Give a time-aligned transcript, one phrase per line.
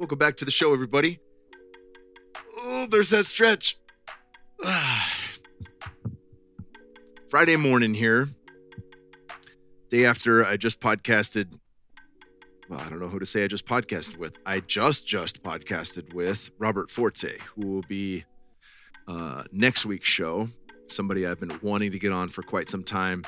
[0.00, 1.20] Welcome back to the show, everybody.
[2.58, 3.76] Oh, there's that stretch.
[7.28, 8.26] Friday morning here.
[9.90, 11.58] Day after I just podcasted.
[12.68, 14.36] Well, I don't know who to say I just podcasted with.
[14.44, 18.24] I just just podcasted with Robert Forte, who will be
[19.06, 20.48] uh, next week's show.
[20.88, 23.24] Somebody I've been wanting to get on for quite some time.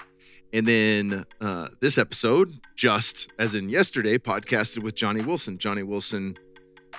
[0.53, 5.59] And then uh, this episode, just as in yesterday, podcasted with Jonny Wilson.
[5.59, 6.37] Jonny Wilson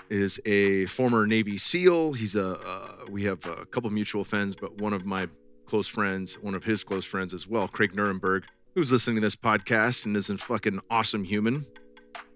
[0.09, 2.13] is a former Navy SEAL.
[2.13, 5.27] He's a uh, we have a couple mutual friends, but one of my
[5.65, 9.35] close friends, one of his close friends as well, Craig Nuremberg, who's listening to this
[9.35, 11.65] podcast and is a fucking awesome human.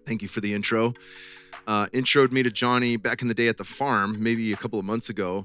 [0.05, 0.93] Thank you for the intro.
[1.67, 4.79] Uh, introed me to Jonny back in the day at the farm, maybe a couple
[4.79, 5.43] of months ago.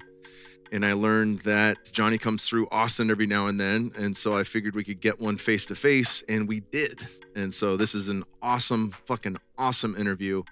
[0.73, 3.93] And I learned that Jonny comes through Austin every now and then.
[3.97, 7.07] And so I figured we could get one face to face, and we did.
[7.37, 10.43] And so this is an awesome, fucking awesome interview.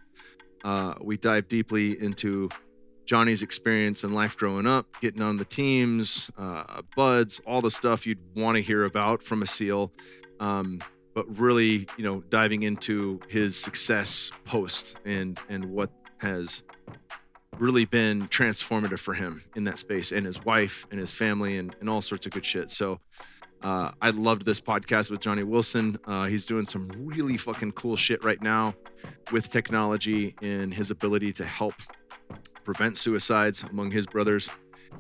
[0.65, 2.49] Uh, we dive deeply into
[3.07, 8.07] Jonny's experience and life growing up, getting on the teams, uh, buds, all the stuff
[8.07, 9.93] you'd want to hear about from a SEAL.
[10.41, 10.81] Um,
[11.15, 16.63] but really, you know, diving into his success post and and what has
[17.59, 21.77] really been transformative for him in that space and his wife and his family and,
[21.81, 22.71] and all sorts of good shit.
[22.71, 22.99] So
[23.63, 25.99] uh, I loved this podcast with Jonny Wilson.
[26.07, 28.75] Uh, he's doing some really fucking cool shit right now
[29.31, 31.75] with technology and his ability to help
[32.65, 34.49] prevent suicides among his brothers,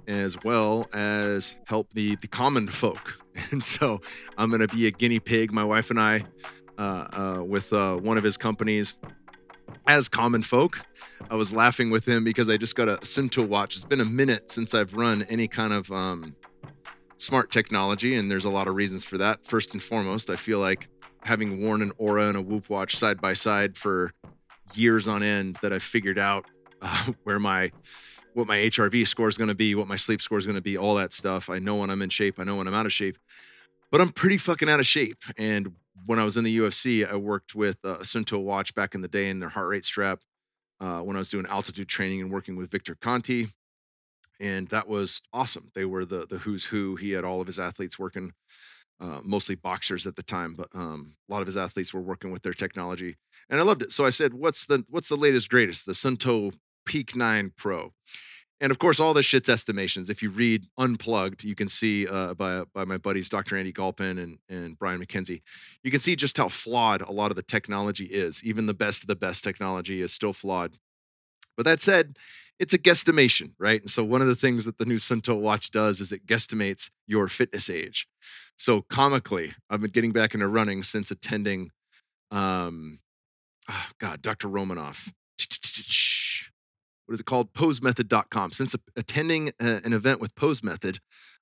[0.06, 3.18] as well as help the the common folk.
[3.50, 4.02] And so
[4.36, 5.52] I'm gonna be a guinea pig.
[5.52, 6.22] My wife and I,
[6.76, 8.94] uh, uh, with uh, one of his companies,
[9.86, 10.80] as common folk.
[11.30, 13.76] I was laughing with him because I just got a Suunto watch.
[13.76, 16.36] It's been a minute since I've run any kind of um,
[17.22, 19.46] smart technology, and there's a lot of reasons for that.
[19.46, 20.88] First and foremost, I feel like
[21.22, 24.12] having worn an Oura and a Whoop watch side by side for
[24.74, 26.46] years on end, that I've figured out
[26.80, 27.70] uh, where my
[28.34, 30.62] what my HRV score is going to be, what my sleep score is going to
[30.62, 31.50] be, all that stuff.
[31.50, 32.40] I know when I'm in shape.
[32.40, 33.18] I know when I'm out of shape,
[33.90, 35.18] but I'm pretty fucking out of shape.
[35.36, 35.74] And
[36.06, 39.08] when I was in the UFC, I worked with a Suunto watch back in the
[39.08, 40.20] day in their heart rate strap.
[40.80, 43.46] Uh, when I was doing altitude training and working with Victor Conte,
[44.42, 45.68] and that was awesome.
[45.74, 46.96] They were the the who's who.
[46.96, 48.32] He had all of his athletes working,
[49.00, 52.32] uh, mostly boxers at the time, but um, a lot of his athletes were working
[52.32, 53.16] with their technology,
[53.48, 53.92] and I loved it.
[53.92, 56.52] So I said, "What's the what's the latest greatest?" The Suunto
[56.84, 57.92] Peak Nine Pro.
[58.60, 60.08] And of course, all this shit's estimations.
[60.08, 63.56] If you read Unplugged, you can see uh, by by my buddies Dr.
[63.56, 65.42] Andy Galpin and and Brian Mackenzie,
[65.84, 68.42] you can see just how flawed a lot of the technology is.
[68.42, 70.78] Even the best of the best technology is still flawed.
[71.56, 72.16] But that said,
[72.62, 73.80] it's a guesstimation, right?
[73.80, 76.90] And so one of the things that the new Suunto watch does is it guesstimates
[77.08, 78.06] your fitness age.
[78.56, 81.70] So comically, I've been getting back into running since attending,
[82.30, 83.00] um,
[83.68, 84.46] oh God, Dr.
[84.46, 85.12] Romanov.
[87.06, 87.52] What is it called?
[87.52, 88.52] PoseMethod.com.
[88.52, 91.00] Since attending an event with Pose Method,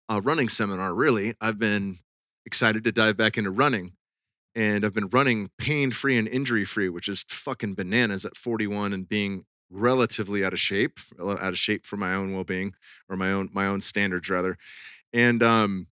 [0.09, 1.99] a running seminar, really, I've been
[2.47, 3.93] excited to dive back into running.
[4.55, 8.95] And I've been running pain free and injury free, which is fucking bananas at 41
[8.95, 12.75] and being relatively out of shape, out of shape for my own well-being
[13.09, 14.57] or my own my own standards rather.
[15.13, 15.87] And um,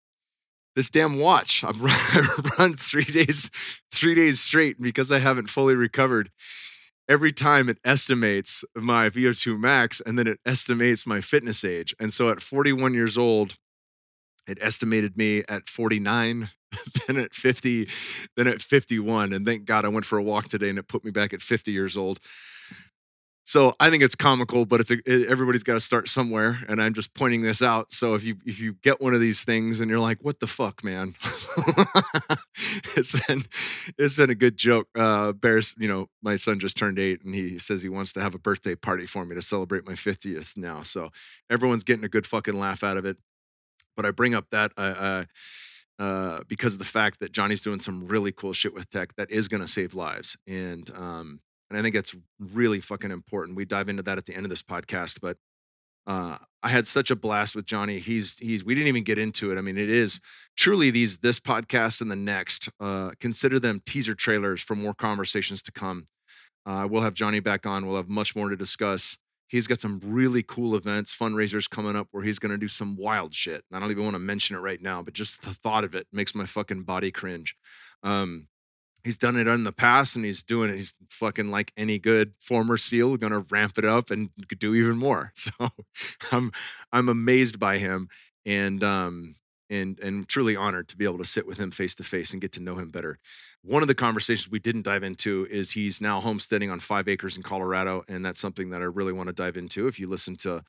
[0.76, 2.26] this damn watch, I've run,
[2.58, 3.50] run three days,
[3.92, 6.30] three days straight because I haven't fully recovered.
[7.08, 11.94] Every time it estimates my VO2 max and then it estimates my fitness age.
[11.98, 13.56] And so at 41 years old,
[14.46, 16.50] it estimated me at 49
[17.06, 17.88] then at 50
[18.36, 21.02] then at 51 and thank god i went for a walk today and it put
[21.02, 22.18] me back at 50 years old
[23.48, 26.82] so I think it's comical, but it's a, it, everybody's got to start somewhere, and
[26.82, 27.90] I'm just pointing this out.
[27.90, 30.46] So if you if you get one of these things and you're like, "What the
[30.46, 31.14] fuck, man?"
[32.94, 33.40] it's been
[33.96, 34.88] it's been a good joke.
[34.94, 38.20] Uh, Bears, you know, my son just turned eight, and he says he wants to
[38.20, 40.82] have a birthday party for me to celebrate my 50th now.
[40.82, 41.08] So
[41.48, 43.16] everyone's getting a good fucking laugh out of it.
[43.96, 45.24] But I bring up that uh,
[45.98, 49.30] uh, because of the fact that Jonny's doing some really cool shit with tech that
[49.30, 53.56] is going to save lives, and um, and I think it's really fucking important.
[53.56, 55.36] We dive into that at the end of this podcast, but
[56.06, 57.98] uh, I had such a blast with Jonny.
[57.98, 59.58] He's he's we didn't even get into it.
[59.58, 60.20] I mean, it is
[60.56, 62.70] truly these this podcast and the next.
[62.80, 66.06] Uh, consider them teaser trailers for more conversations to come.
[66.64, 67.86] Uh, we'll have Jonny back on.
[67.86, 69.18] We'll have much more to discuss.
[69.48, 72.96] He's got some really cool events, fundraisers coming up where he's going to do some
[72.96, 73.64] wild shit.
[73.72, 76.06] I don't even want to mention it right now, but just the thought of it
[76.12, 77.54] makes my fucking body cringe.
[78.02, 78.48] Um,
[79.08, 80.76] he's done it in the past and he's doing it.
[80.76, 84.28] He's fucking like any good former SEAL, gonna ramp it up and
[84.58, 85.32] do even more.
[85.48, 85.70] So
[86.30, 86.52] I'm
[86.92, 88.08] I'm amazed by him
[88.44, 89.34] and um
[89.70, 92.42] and and truly honored to be able to sit with him face to face and
[92.42, 93.18] get to know him better.
[93.62, 97.36] One of the conversations we didn't dive into is he's now homesteading on five acres
[97.36, 98.04] in Colorado.
[98.08, 99.88] And that's something that I really want to dive into.
[99.88, 100.62] If you listen to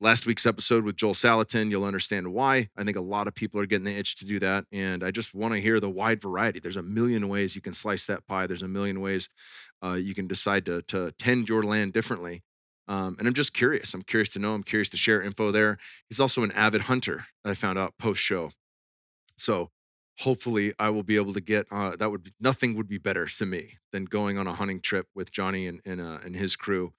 [0.00, 2.70] last week's episode with Joel Salatin, you'll understand why.
[2.76, 4.64] I think a lot of people are getting the itch to do that.
[4.72, 6.60] And I just want to hear the wide variety.
[6.60, 9.28] There's a million ways you can slice that pie, there's a million ways
[9.82, 12.42] uh, you can decide to, to tend your land differently.
[12.88, 13.94] Um, and I'm just curious.
[13.94, 14.54] I'm curious to know.
[14.54, 15.78] I'm curious to share info there.
[16.08, 18.50] He's also an avid hunter, I found out post show.
[19.36, 19.70] So
[20.20, 23.26] hopefully I will be able to get uh, that would be, nothing would be better
[23.26, 26.56] to me than going on a hunting trip with Jonny and and, uh, and his
[26.56, 26.92] crew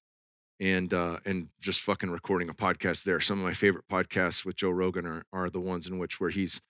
[0.59, 3.19] and uh, and just fucking recording a podcast there.
[3.19, 6.29] Some of my favorite podcasts with Joe Rogan are are the ones in which where
[6.29, 6.61] he's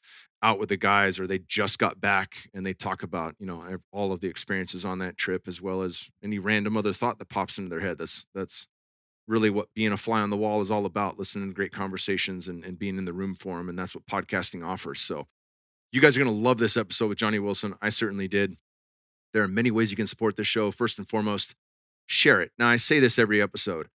[0.43, 3.77] out with the guys or they just got back and they talk about you know
[3.91, 7.29] all of the experiences on that trip as well as any random other thought that
[7.29, 7.97] pops into their head.
[7.97, 8.67] That's that's
[9.27, 12.47] really what being a fly on the wall is all about listening to great conversations
[12.47, 15.27] and, and being in the room for them and that's what podcasting offers so
[15.91, 17.75] you guys are going to love this episode with Jonny Wilson.
[17.81, 18.55] I certainly did.
[19.33, 20.71] There are many ways you can support this show.
[20.71, 21.55] First and foremost,
[22.05, 22.51] share it.
[22.57, 23.87] Now, I say this every episode.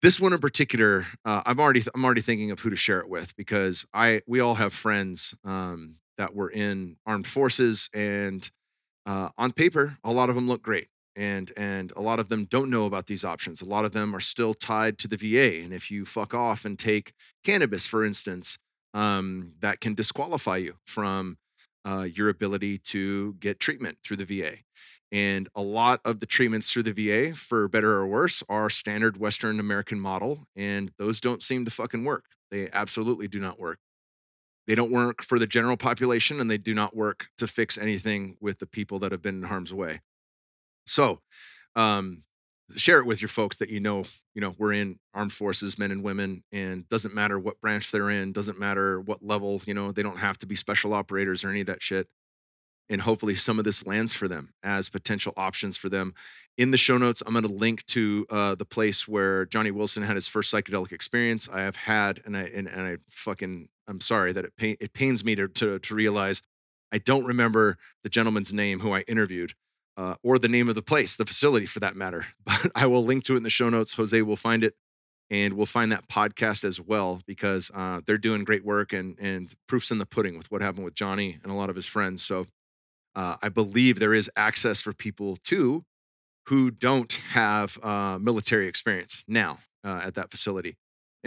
[0.00, 3.08] This one in particular, uh, I'm already I'm already thinking of who to share it
[3.08, 8.48] with because I we all have friends um, that were in armed forces, and
[9.06, 10.86] uh, on paper, a lot of them look great,
[11.16, 13.60] and and a lot of them don't know about these options.
[13.60, 16.64] A lot of them are still tied to the VA, and if you fuck off
[16.64, 17.12] and take
[17.42, 18.56] cannabis, for instance,
[18.94, 21.38] um, that can disqualify you from
[21.84, 24.56] uh, your ability to get treatment through the VA.
[25.10, 29.16] And a lot of the treatments through the VA, for better or worse, are standard
[29.16, 32.24] Western American model, and those don't seem to fucking work.
[32.50, 33.78] They absolutely do not work.
[34.66, 38.36] They don't work for the general population, and they do not work to fix anything
[38.38, 40.00] with the people that have been in harm's way.
[40.86, 41.20] So,
[41.74, 42.22] um,
[42.76, 44.04] share it with your folks that you know
[44.34, 48.10] you know we're in armed forces men and women and doesn't matter what branch they're
[48.10, 51.50] in doesn't matter what level you know they don't have to be special operators or
[51.50, 52.08] any of that shit
[52.90, 56.14] and hopefully some of this lands for them as potential options for them.
[56.56, 60.02] In the show notes i'm going to link to uh, the place where jonny wilson
[60.02, 61.48] had his first psychedelic experience.
[61.48, 64.92] I have had and i and, and i fucking i'm sorry that it pain, it
[64.92, 66.42] pains me to, to to realize
[66.92, 69.54] i don't remember the gentleman's name who i interviewed
[69.98, 72.26] uh, or the name of the place, the facility for that matter.
[72.44, 73.92] But I will link to it in the show notes.
[73.94, 74.74] Jose will find it
[75.30, 79.52] and we'll find that podcast as well because uh, they're doing great work and, and
[79.66, 82.22] proofs in the pudding with what happened with Jonny and a lot of his friends.
[82.22, 82.46] So
[83.14, 85.84] uh, I believe there is access for people too
[86.46, 90.76] who don't have uh, military experience now uh, at that facility.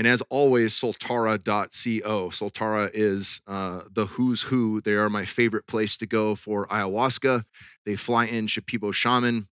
[0.01, 2.29] And as always, soltara.co.
[2.29, 4.81] Soltara is uh, the who's who.
[4.81, 7.43] They are my favorite place to go for ayahuasca.
[7.85, 9.45] They fly in Shipibo shaman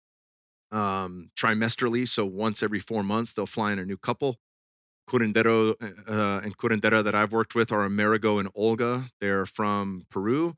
[0.70, 2.06] um, trimesterally.
[2.06, 4.36] So once every four months, they'll fly in a new couple.
[5.10, 5.74] Curandero
[6.08, 9.06] uh, and Curandera that I've worked with are Amerigo and Olga.
[9.20, 10.54] They're from Peru.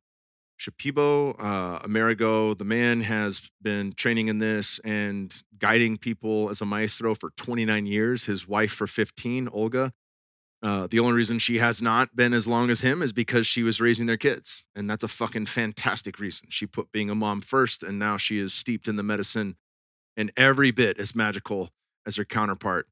[0.59, 6.67] Shipibo, uh, Amerigo, the man has been training in this and guiding people as a
[6.67, 8.25] maestro for 29 years.
[8.25, 9.93] His wife for 15, Olga.
[10.61, 13.63] Uh, the only reason she has not been as long as him is because she
[13.63, 14.67] was raising their kids.
[14.75, 16.49] And that's a fucking fantastic reason.
[16.51, 19.57] She put being a mom first, and now she is steeped in the medicine
[20.17, 21.71] and every bit as magical
[22.05, 22.89] as her counterpart.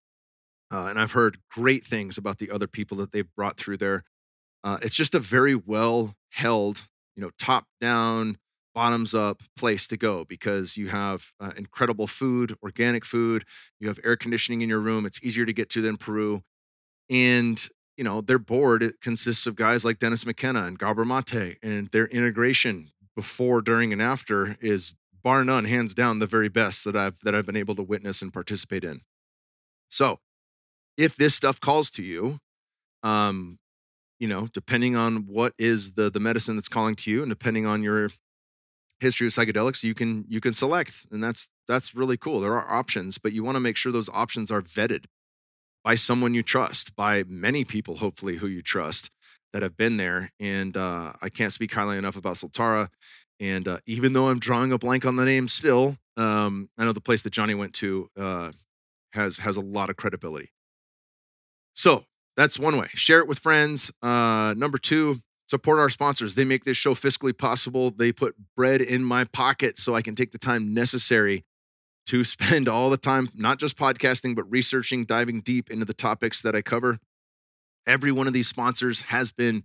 [0.71, 4.05] Uh, and I've heard great things about the other people that they've brought through there.
[4.63, 6.83] Uh, it's just a very well held
[7.17, 8.37] you know top down
[8.75, 13.45] bottoms up place to go because you have uh, incredible food organic food
[13.81, 16.43] you have air conditioning in your room it's easier to get to than peru
[17.09, 21.89] and you know their board consists of guys like dennis mckenna and gabor mate and
[21.89, 26.95] their integration before during and after is bar none hands down the very best that
[26.95, 29.01] i've that i've been able to witness and participate in.
[29.89, 30.21] So
[30.97, 32.39] if this stuff calls to you
[33.03, 33.59] um
[34.19, 37.67] you know, depending on what is the the medicine that's calling to you, and depending
[37.67, 38.11] on your
[39.01, 42.41] history of psychedelics, you can you can select, and that's that's really cool.
[42.41, 45.07] There are options, but you want to make sure those options are vetted
[45.85, 49.11] by someone you trust, by many people, hopefully, who you trust
[49.53, 50.31] that have been there.
[50.41, 52.89] And uh, I can't speak highly enough about Soltara.
[53.39, 56.93] And uh, even though I'm drawing a blank on the name still, um, I know
[56.93, 58.53] the place that Jonny went to uh,
[59.13, 60.49] has has a lot of credibility.
[61.75, 62.05] So
[62.37, 62.89] that's one way.
[62.95, 63.91] Share it with friends.
[64.03, 66.35] Uh, number two, support our sponsors.
[66.35, 67.91] They make this show fiscally possible.
[67.91, 71.45] They put bread in my pocket so I can take the time necessary
[72.07, 76.43] to spend all the time, not just podcasting, but researching, diving deep into the topics
[76.43, 76.99] that I cover.
[77.87, 79.63] Every one of these sponsors has been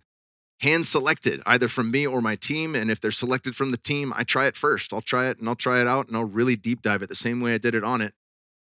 [0.62, 2.76] hand selected, either from me or my team.
[2.76, 4.94] And if they're selected from the team, I try it first.
[4.94, 7.16] I'll try it and I'll try it out and I'll really deep dive it the
[7.16, 8.14] same way I did it on it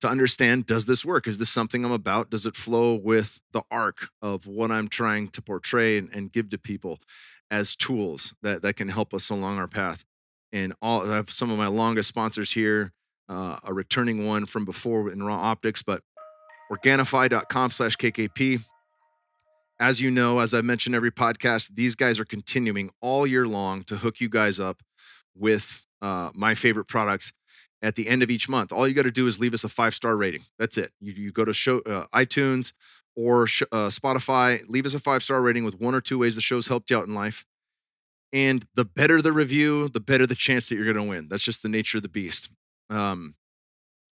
[0.02, 1.28] to understand does this work?
[1.28, 2.30] Is this something I'm about?
[2.30, 6.50] Does it flow with the arc of what I'm trying to portray and, and give
[6.50, 7.00] to people
[7.50, 10.06] as tools that, that can help us along our path?
[10.56, 12.94] and all I have some of my longest sponsors here,
[13.28, 16.02] uh, a returning one from before in Ra Optics, but
[16.72, 18.64] Organifi.com slash KKP.
[19.80, 23.84] As you know, as I mentioned every podcast, these guys are continuing all year long
[23.84, 24.82] to hook you guys up
[25.36, 27.34] with uh, my favorite product
[27.82, 28.72] at the end of each month.
[28.72, 30.42] All you got to do is leave us a five star rating.
[30.58, 30.92] That's it.
[31.00, 32.74] You, you go to show uh, iTunes
[33.16, 36.36] or sh- uh, Spotify, leave us a five star rating with one or two ways
[36.36, 37.46] the show's helped you out in life.
[38.34, 41.28] And the better the review, the better the chance that you're going to win.
[41.30, 42.50] That's just the nature of the beast.
[42.90, 43.36] Um,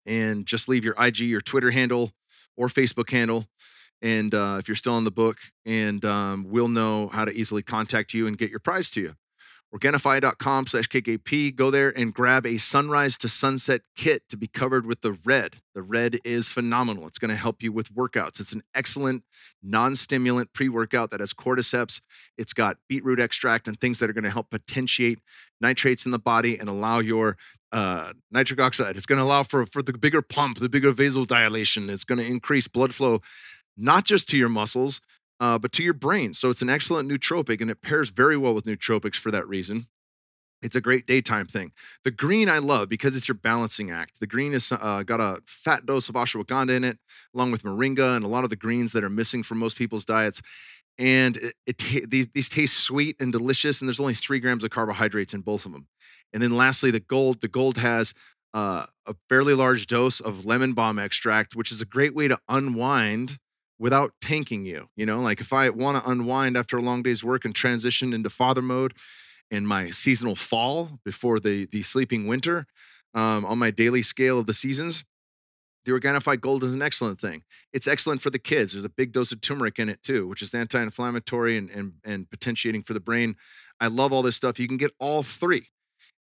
[0.05, 2.11] and just leave your IG, your Twitter handle,
[2.55, 3.47] or Facebook handle.
[4.01, 7.61] And uh, if you're still in the book, and um, we'll know how to easily
[7.61, 9.15] contact you and get your prize to you.
[9.73, 11.55] Organifi.com slash KKP.
[11.55, 15.55] Go there and grab a sunrise to sunset kit to be covered with the red.
[15.73, 17.07] The red is phenomenal.
[17.07, 18.39] It's going to help you with workouts.
[18.39, 19.23] It's an excellent
[19.63, 22.01] non stimulant pre workout that has cordyceps.
[22.37, 25.17] It's got beetroot extract and things that are going to help potentiate
[25.59, 27.35] nitrates in the body and allow your
[27.71, 28.95] uh, nitric oxide.
[28.95, 31.89] It's going to allow for, for the bigger pump, the bigger vasodilation.
[31.89, 33.21] It's going to increase blood flow,
[33.75, 35.01] not just to your muscles,
[35.43, 36.33] uh, but to your brain.
[36.33, 39.87] So it's an excellent nootropic and it pairs very well with nootropics for that reason.
[40.61, 41.73] It's a great daytime thing.
[42.05, 44.21] The green I love because it's your balancing act.
[44.21, 46.97] The green has uh, got a fat dose of ashwagandha in it,
[47.35, 50.05] along with moringa and a lot of the greens that are missing from most people's
[50.05, 50.41] diets.
[50.97, 54.69] And it, it these, these taste sweet and delicious, and there's only three grams of
[54.69, 55.87] carbohydrates in both of them.
[56.31, 57.41] And then lastly, the gold.
[57.41, 58.13] The gold has
[58.53, 62.39] uh, a fairly large dose of lemon balm extract, which is a great way to
[62.47, 63.39] unwind
[63.79, 64.89] without tanking you.
[64.95, 68.13] You know, like if I want to unwind after a long day's work and transition
[68.13, 68.93] into father mode
[69.51, 72.65] in my seasonal fall before the the sleeping winter
[73.13, 75.03] um, on my daily scale of the seasons,
[75.85, 77.43] the Organifi Gold is an excellent thing.
[77.73, 78.71] It's excellent for the kids.
[78.71, 82.29] There's a big dose of turmeric in it too, which is anti-inflammatory and and, and
[82.29, 83.35] potentiating for the brain.
[83.79, 84.59] I love all this stuff.
[84.59, 85.67] You can get all three.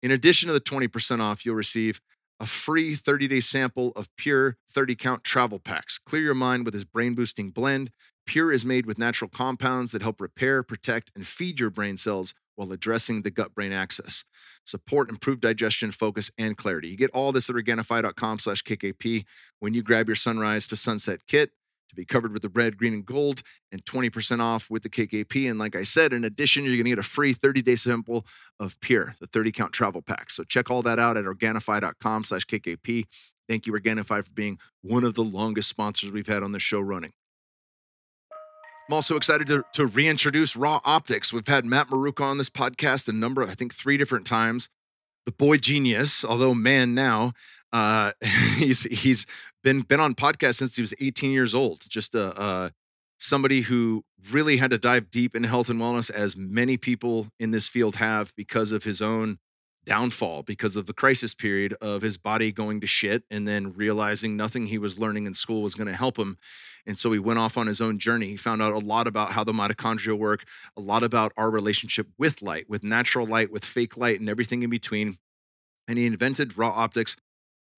[0.01, 2.01] In addition to the 20% off, you'll receive
[2.41, 6.00] a free 30 day sample of Pure 30 count travel packs.
[6.00, 7.91] Clear your mind with his brain boosting blend.
[8.25, 12.33] Pure is made with natural compounds that help repair, protect, and feed your brain cells
[12.55, 14.25] while addressing the gut brain axis.
[14.65, 16.89] Support improved digestion, focus, and clarity.
[16.89, 19.24] You get all this at Organifi.com slash KKP
[19.60, 21.51] when you grab your sunrise to sunset kit
[21.91, 25.50] to be covered with the red, green, and gold, and 20% off with the KKP.
[25.50, 28.25] And like I said, in addition, you're going to get a free 30-day sample
[28.60, 30.29] of Pure, the 30-count travel pack.
[30.29, 33.05] So check all that out at Organifi.com slash KKP.
[33.48, 36.79] Thank you, Organifi, for being one of the longest sponsors we've had on the show
[36.79, 37.12] running.
[38.88, 41.31] I'm also excited to, to reintroduce Ra Optics.
[41.31, 44.69] We've had Matt Maruca on this podcast a number, I think three different times.
[45.25, 47.33] The boy genius, although man now,
[47.74, 48.12] uh,
[48.58, 49.25] he's he's
[49.63, 51.82] been been on podcasts since he was 18 years old.
[51.90, 52.70] Just a, uh,
[53.18, 57.51] somebody who really had to dive deep into health and wellness, as many people in
[57.51, 59.38] this field have, because of his own
[59.86, 64.36] downfall, because of the crisis period of his body going to shit, and then realizing
[64.36, 66.38] nothing he was learning in school was going to help him.
[66.86, 68.28] And so he went off on his own journey.
[68.28, 70.44] He found out a lot about how the mitochondria work,
[70.75, 74.63] a lot about our relationship with light, with natural light, with fake light, and everything
[74.63, 75.18] in between.
[75.88, 77.16] And he invented ra optics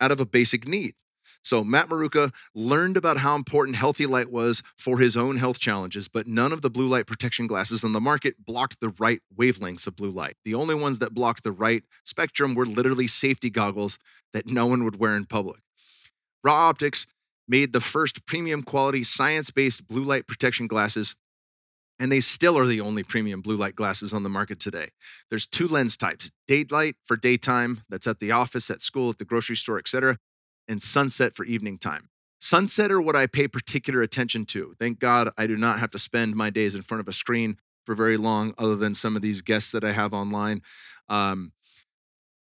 [0.04, 0.96] out of a basic need.
[1.42, 6.08] So Matt Maruca learned about how important healthy light was for his own health challenges,
[6.08, 9.88] but none of the blue light protection glasses on the market blocked the right wavelengths
[9.88, 10.36] of blue light.
[10.44, 13.98] The only ones that blocked the right spectrum were literally safety goggles
[14.34, 15.62] that no one would wear in public.
[16.44, 17.08] Ra Optics
[17.48, 21.16] made the first premium quality science-based blue light protection glasses
[22.00, 24.90] and they still are the only premium blue light glasses on the market today.
[25.30, 29.26] There's two lens types: daylight for daytime, that's at the office, at school, at the
[29.26, 30.18] grocery store, etc.,
[30.68, 32.10] and sunset for evening time.
[32.40, 34.74] Sunset are what I pay particular attention to.
[34.78, 37.58] Thank God I do not have to spend my days in front of a screen
[37.86, 40.62] for very long, other than some of these guests that I have online.
[41.10, 41.54] Um,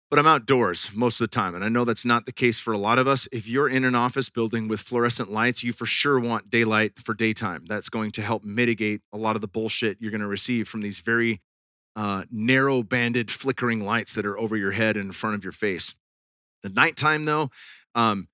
[0.09, 1.53] but I'm outdoors most of the time.
[1.53, 3.27] And I know that's not the case for a lot of us.
[3.31, 7.13] If you're in an office building with fluorescent lights, you for sure want daylight for
[7.13, 7.65] daytime.
[7.67, 10.81] That's going to help mitigate a lot of the bullshit you're going to receive from
[10.81, 11.41] these very
[11.95, 15.53] uh, narrow banded flickering lights that are over your head and in front of your
[15.53, 15.95] face.
[16.63, 17.51] The nighttime, though,
[17.93, 18.27] um,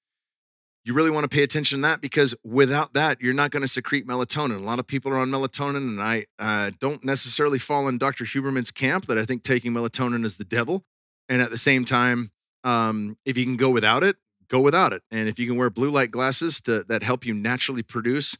[0.86, 3.68] you really want to pay attention to that because without that, you're not going to
[3.68, 4.58] secrete melatonin.
[4.58, 8.24] A lot of people are on melatonin, and I uh, don't necessarily fall in Dr.
[8.24, 10.86] Huberman's camp that I think taking melatonin is the devil.
[11.30, 12.32] And at the same time,
[12.64, 14.18] um, if you can go without it,
[14.48, 15.04] go without it.
[15.12, 18.38] And if you can wear blue light glasses to, that help you naturally produce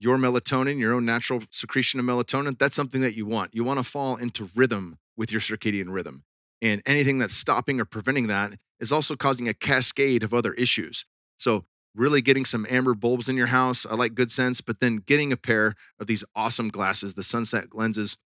[0.00, 3.54] your melatonin, your own natural secretion of melatonin, that's something that you want.
[3.54, 6.24] You want to fall into rhythm with your circadian rhythm.
[6.60, 11.06] And anything that's stopping or preventing that is also causing a cascade of other issues.
[11.38, 14.96] So, really getting some amber bulbs in your house, I like good sense, but then
[14.96, 18.16] getting a pair of these awesome glasses, the sunset lenses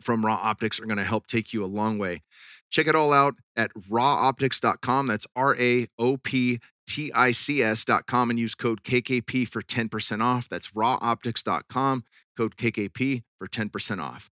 [0.00, 2.22] from Ra Optics, are going to help take you a long way.
[2.70, 5.06] Check it all out at raoptics.com.
[5.06, 10.22] That's R A O P T I C S.com and use code KKP for 10%
[10.22, 10.48] off.
[10.48, 12.04] That's raoptics.com,
[12.36, 14.30] code KKP for 10% off.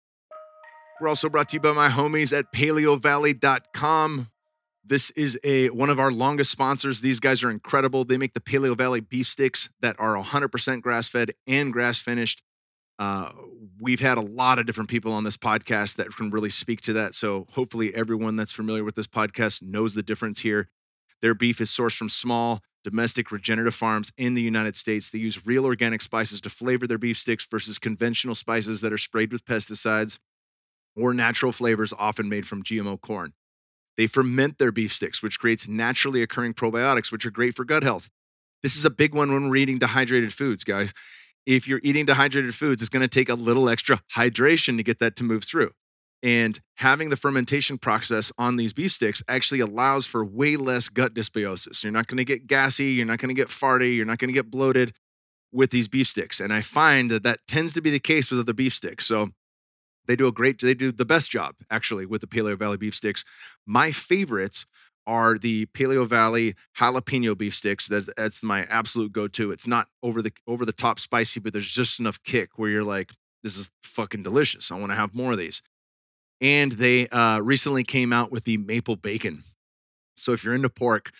[1.00, 4.28] We're also brought to you by my homies at paleovalley.com.
[4.86, 7.00] This is a one of our longest sponsors.
[7.00, 8.04] These guys are incredible.
[8.04, 12.42] They make the Paleo Valley beef sticks that are 100% grass fed and grass finished.
[12.98, 13.32] Uh,
[13.84, 16.94] we've had a lot of different people on this podcast that can really speak to
[16.94, 17.14] that.
[17.14, 20.70] So hopefully, everyone that's familiar with this podcast knows the difference here.
[21.20, 25.10] Their beef is sourced from small, domestic regenerative farms in the United States.
[25.10, 28.98] They use real organic spices to flavor their beef sticks versus conventional spices that are
[28.98, 30.18] sprayed with pesticides
[30.96, 33.34] or natural flavors often made from GMO corn.
[33.98, 37.82] They ferment their beef sticks, which creates naturally occurring probiotics, which are great for gut
[37.82, 38.10] health.
[38.62, 40.94] This is a big one when we're eating dehydrated foods, guys.
[41.46, 44.98] If you're eating dehydrated foods, it's going to take a little extra hydration to get
[44.98, 45.72] that to move through.
[46.22, 51.12] And having the fermentation process on these beef sticks actually allows for way less gut
[51.12, 51.84] dysbiosis.
[51.84, 54.30] You're not going to get gassy, you're not going to get farty, you're not going
[54.30, 54.94] to get bloated
[55.52, 56.40] with these beef sticks.
[56.40, 59.04] And I find that that tends to be the case with other beef sticks.
[59.04, 59.30] So
[60.06, 62.94] they do a great, they do the best job actually with the Paleo Valley beef
[62.94, 63.22] sticks.
[63.66, 64.64] My favorites
[65.06, 67.88] are the Paleo Valley jalapeno beef sticks.
[67.88, 69.50] That's that's my absolute go-to.
[69.50, 72.84] It's not over the over the top spicy, but there's just enough kick where you're
[72.84, 74.70] like, this is fucking delicious.
[74.70, 75.62] I want to have more of these.
[76.40, 79.44] And they uh, recently came out with the maple bacon.
[80.16, 81.10] So if you're into pork,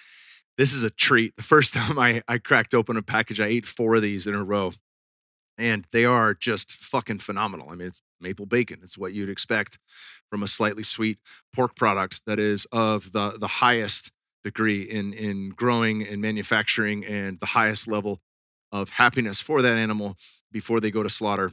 [0.59, 1.37] this is a treat.
[1.37, 4.35] The first time I, I cracked open a package, I ate four of these in
[4.35, 4.73] a row
[5.59, 7.71] and they are just fucking phenomenal.
[7.71, 8.81] I mean, it's maple bacon.
[8.83, 9.79] It's what you'd expect
[10.31, 11.19] from a slightly sweet
[11.55, 14.11] pork product that is of the the highest
[14.43, 18.21] degree in in growing and manufacturing and the highest level
[18.73, 20.17] of happiness for that animal
[20.51, 21.53] before they go to slaughter.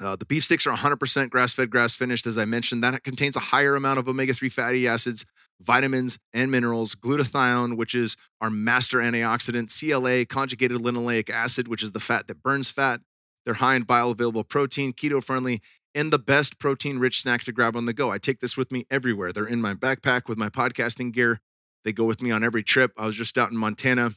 [0.00, 2.26] Uh, the beef sticks are 100% grass fed, grass finished.
[2.26, 5.24] As I mentioned, that contains a higher amount of omega 3 fatty acids,
[5.60, 11.92] vitamins, and minerals, glutathione, which is our master antioxidant, CLA, conjugated linoleic acid, which is
[11.92, 13.00] the fat that burns fat,
[13.44, 15.60] they're high in bioavailable protein, keto friendly,
[15.94, 18.10] and the best protein rich snack to grab on the go.
[18.10, 19.32] I take this with me everywhere.
[19.32, 21.40] They're in my backpack with my podcasting gear.
[21.84, 22.92] They go with me on every trip.
[22.96, 24.10] I was just out in Montana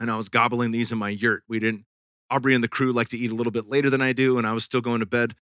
[0.00, 1.42] and I was gobbling these in my yurt.
[1.48, 1.84] We didn't,
[2.30, 4.46] Aubrey and the crew like to eat a little bit later than I do, and
[4.46, 5.34] I was still going to bed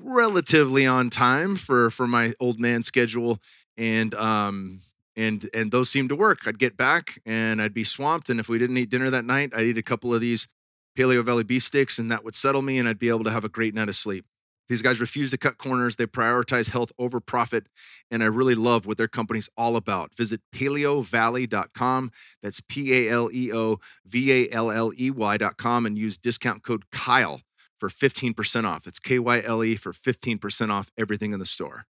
[0.00, 3.40] relatively on time for for my old man schedule
[3.76, 4.78] and um
[5.16, 8.48] and and those seemed to work i'd get back and i'd be swamped and if
[8.48, 10.46] we didn't eat dinner that night i'd eat a couple of these
[10.98, 13.44] Paleo Valley beef sticks, and that would settle me, and I'd be able to have
[13.44, 14.26] a great night of sleep.
[14.68, 15.96] These guys refuse to cut corners.
[15.96, 17.66] They prioritize health over profit.
[18.10, 20.14] And I really love what their company's all about.
[20.14, 22.10] Visit paleovalley.com.
[22.42, 26.62] That's P A L E O V A L L E Y.com and use discount
[26.62, 27.40] code Kyle
[27.78, 28.84] for 15% off.
[28.84, 31.86] That's K Y L E for 15% off everything in the store.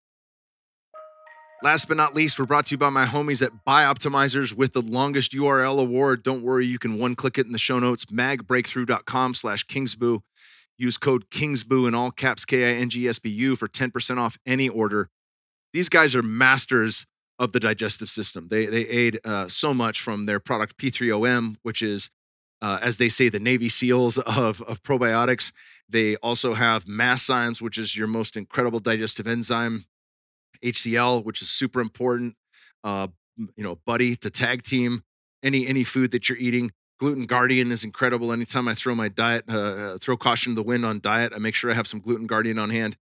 [1.63, 4.81] Last but not least, we're brought to you by my homies at Bioptimizers with the
[4.81, 6.21] longest URL award.
[6.21, 10.19] Don't worry, you can one click it in the show notes, magbreakthrough.com slash kingsbu.
[10.77, 15.09] Use code kingsbu in all caps K-I-N-G-S-B-U for 10% off any order.
[15.73, 17.05] These guys are masters
[17.39, 18.47] of the digestive system.
[18.49, 22.09] They, they aid uh, so much from their product P3OM, which is,
[22.61, 25.51] uh, as they say, the Navy SEALs of, of probiotics.
[25.89, 29.85] They also have Masszymes, which is your most incredible digestive enzyme
[30.63, 32.35] HCL, which is super important.
[32.83, 33.07] Uh,
[33.37, 35.01] you know, buddy to tag team
[35.43, 36.71] any any food that you're eating.
[36.99, 38.31] Gluten Guardian is incredible.
[38.31, 41.39] Anytime I throw my diet, uh, uh, throw caution to the wind on diet, I
[41.39, 42.95] make sure I have some Gluten Guardian on hand.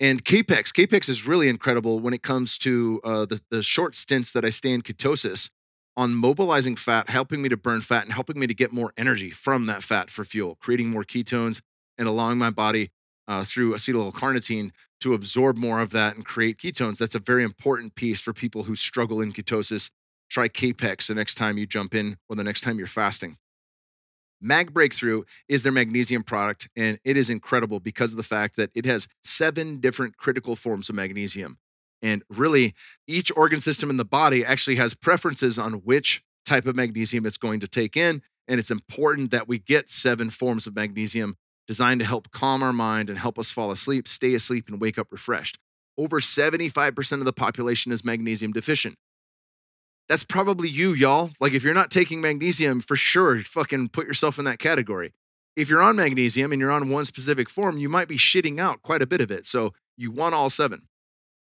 [0.00, 4.32] And Kapex, Kapex is really incredible when it comes to uh, the, the short stints
[4.32, 5.50] that I stay in ketosis
[5.96, 9.30] on mobilizing fat, helping me to burn fat, and helping me to get more energy
[9.30, 11.60] from that fat for fuel, creating more ketones
[11.98, 12.90] and allowing my body
[13.28, 16.98] uh, through acetyl-L-carnitine to absorb more of that and create ketones.
[16.98, 19.90] That's a very important piece for people who struggle in ketosis.
[20.30, 23.36] Try Kapex the next time you jump in or the next time you're fasting.
[24.40, 28.70] Mag Breakthrough is their magnesium product, and it is incredible because of the fact that
[28.74, 31.58] it has seven different critical forms of magnesium.
[32.00, 32.74] And really,
[33.06, 37.36] each organ system in the body actually has preferences on which type of magnesium it's
[37.36, 38.22] going to take in.
[38.48, 42.72] And it's important that we get seven forms of magnesium designed to help calm our
[42.72, 45.58] mind and help us fall asleep, stay asleep, and wake up refreshed.
[45.98, 48.96] Over 75% of the population is magnesium deficient.
[50.10, 51.30] That's probably you, y'all.
[51.40, 55.12] Like, if you're not taking magnesium, for sure, fucking put yourself in that category.
[55.56, 58.82] If you're on magnesium and you're on one specific form, you might be shitting out
[58.82, 59.46] quite a bit of it.
[59.46, 60.88] So, you want all seven.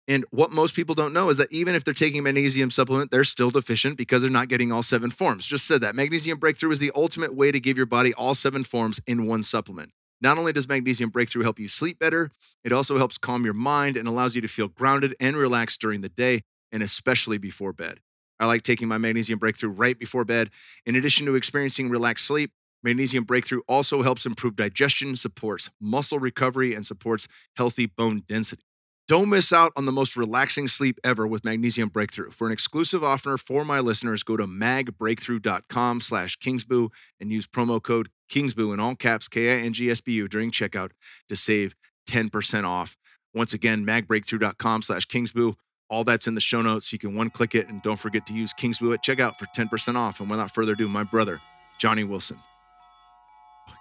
[0.08, 3.24] And what most people don't know is that even if they're taking magnesium supplement, they're
[3.24, 5.46] still deficient because they're not getting all seven forms.
[5.46, 5.94] Just said that.
[5.94, 9.44] Magnesium breakthrough is the ultimate way to give your body all seven forms in one
[9.44, 9.92] supplement.
[10.20, 12.32] Not only does Magnesium Breakthrough help you sleep better,
[12.64, 16.00] it also helps calm your mind and allows you to feel grounded and relaxed during
[16.00, 16.42] the day.
[16.72, 18.00] and especially before bed.
[18.38, 20.50] I like taking my magnesium breakthrough right before bed.
[20.84, 26.74] In addition to experiencing relaxed sleep, magnesium breakthrough also helps improve digestion, supports muscle recovery,
[26.74, 28.62] and supports healthy bone density.
[29.08, 32.30] Don't miss out on the most relaxing sleep ever with Magnesium Breakthrough.
[32.30, 36.88] For an exclusive offer for my listeners, go to magbreakthrough.com slash kingsbu
[37.20, 40.90] and use promo code kingsbu in all caps, K-I-N-G-S-B-U during checkout
[41.28, 41.76] to save
[42.10, 42.96] 10% off.
[43.32, 45.54] Once again, magbreakthrough.com slash kingsbu.
[45.88, 46.92] All that's in the show notes.
[46.92, 49.94] You can one click it and don't forget to use Kingsbu at checkout for 10%
[49.96, 50.20] off.
[50.20, 51.40] And without further ado, my brother,
[51.78, 52.38] Jonny Wilson.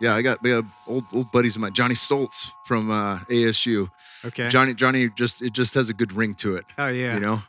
[0.02, 3.90] Yeah, I got, we have old old buddies of mine, Johnny Stoltz from uh, ASU.
[4.26, 4.50] Okay.
[4.50, 6.66] Johnny Johnny just it just has a good ring to it.
[6.78, 7.14] oh yeah.
[7.14, 7.40] You know,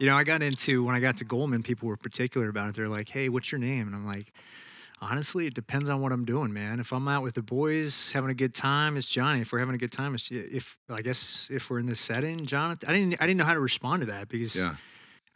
[0.00, 2.74] You know, I got into when I got to Goldman, people were particular about it.
[2.74, 4.32] They're like, "Hey, what's your name?" And I'm like,
[5.02, 6.78] "Honestly, it depends on what I'm doing, man.
[6.78, 9.40] If I'm out with the boys having a good time, it's Johnny.
[9.40, 12.46] If we're having a good time, it's if I guess if we're in this setting,
[12.46, 12.88] Jonathan.
[12.88, 14.76] I didn't I didn't know how to respond to that because yeah.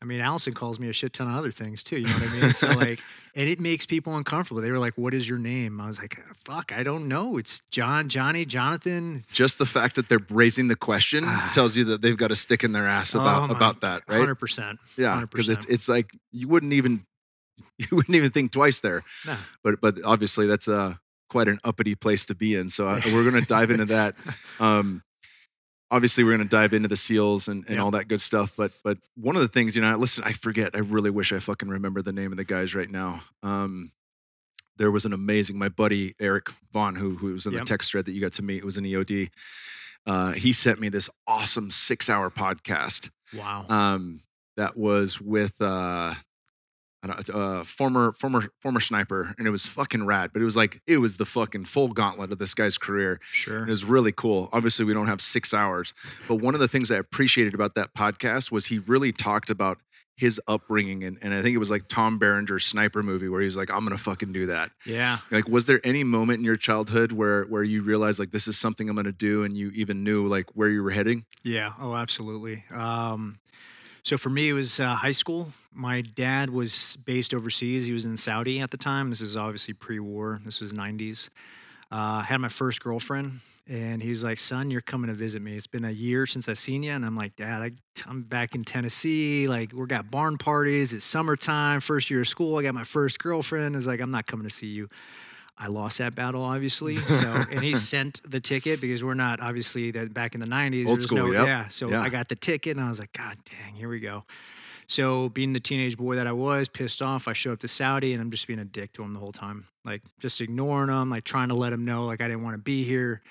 [0.01, 1.99] I mean, Allison calls me a shit ton of other things too.
[1.99, 2.51] You know what I mean?
[2.53, 3.01] so like,
[3.35, 4.61] and it makes people uncomfortable.
[4.61, 7.39] They were like, "What is your name?" I was like, "Fuck, I don't know.
[7.39, 11.51] It's John, Johnny, Jonathan." Just the fact that they're raising the question ah.
[11.55, 14.03] tells you that they've got a stick in their ass about Oh, my- about that,
[14.07, 14.19] right?
[14.19, 14.79] Hundred percent.
[14.99, 17.07] Yeah, because it's it's like you wouldn't even
[17.79, 19.03] you wouldn't even think twice there.
[19.27, 19.37] No.
[19.63, 20.95] But but obviously that's uh
[21.29, 22.69] quite an uppity place to be in.
[22.71, 24.15] So I, we're going to dive into that.
[24.61, 25.03] Um,
[25.91, 27.83] obviously we're going to dive into the seals and, and Yeah.
[27.83, 28.55] all that good stuff.
[28.57, 30.75] But but one of the things you know, listen, I forget.
[30.75, 33.23] I really wish I fucking remember the name of the guys right now.
[33.43, 33.93] Um,
[34.79, 37.63] there was an amazing my buddy Eric Vaughn who who was in Yep.
[37.63, 38.65] the text thread that you got to meet.
[38.65, 39.31] was an EOD.
[40.07, 43.67] Uh, he sent me this awesome six hour podcast Wow.
[43.69, 44.21] um,
[44.57, 46.15] that was with uh,
[47.05, 50.31] Uh, former former former sniper, and it was fucking rad.
[50.33, 53.21] But it was like it was the fucking full gauntlet of this guy's career.
[53.31, 53.63] sure.
[53.63, 54.49] It was really cool.
[54.53, 55.95] Obviously, we don't have six hours,
[56.27, 59.79] but one of the things I appreciated about that podcast was he really talked about
[60.17, 63.57] his upbringing, and, and I think it was like Tom Berenger's sniper movie where he's
[63.57, 65.19] like, "I'm gonna fucking do that." Yeah.
[65.31, 68.57] Like, was there any moment in your childhood where where you realized like this is
[68.59, 71.27] something I'm gonna do, and you even knew like where you were heading?
[71.45, 71.73] Yeah.
[71.79, 72.65] Oh, absolutely.
[72.75, 73.39] Um,
[74.07, 75.51] so for me, it was uh, high school.
[75.75, 77.87] My dad was based overseas.
[77.87, 79.11] He was in Saudi at the time.
[79.11, 80.41] This is obviously pre-war.
[80.45, 81.29] This was '90s.
[81.91, 85.57] Uh, had my first girlfriend, and he was like, "Son, you're coming to visit me.
[85.57, 87.73] It's been a year since I've seen you." And I'm like, "Dad, I,
[88.09, 89.49] I'm back in Tennessee.
[89.49, 90.93] Like, we got barn parties.
[90.93, 91.81] It's summertime.
[91.81, 92.59] First year of school.
[92.59, 93.75] I got my first girlfriend.
[93.75, 94.89] Is like, I'm not coming to see you."
[95.59, 96.97] I lost that battle, obviously.
[97.07, 100.87] So, and he sent the ticket because we're not obviously that back in the '90s.
[100.87, 101.47] Old school, no, yep.
[101.47, 101.69] yeah.
[101.69, 102.03] So Yeah.
[102.03, 104.25] I got the ticket, and I was like, God dang, here we go.
[104.89, 108.13] So, being the teenage boy that I was, pissed off, I show up to Saudi,
[108.13, 111.11] and I'm just being a dick to him the whole time, like just ignoring him,
[111.11, 113.23] like trying to let him know, like I didn't want to be here.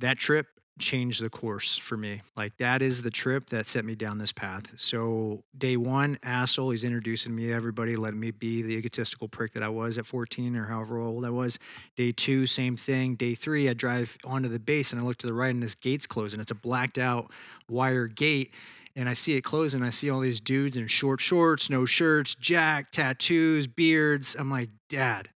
[0.00, 0.46] That trip
[0.78, 2.20] changed the course for me.
[2.36, 4.72] Like that is the trip that set me down this path.
[4.76, 9.52] So day one, asshole, he's introducing me to everybody, letting me be the egotistical prick
[9.52, 11.58] that I was at 14 or however old I was.
[11.96, 13.14] Day two, same thing.
[13.14, 15.74] Day three, I drive onto the base and I look to the right and this
[15.74, 16.40] gate's closing.
[16.40, 17.30] It's a blacked out
[17.68, 18.52] wire gate.
[18.96, 19.82] And I see it closing.
[19.82, 24.36] I see all these dudes in short shorts, no shirts, jack, tattoos, beards.
[24.38, 25.30] I'm like, Dad,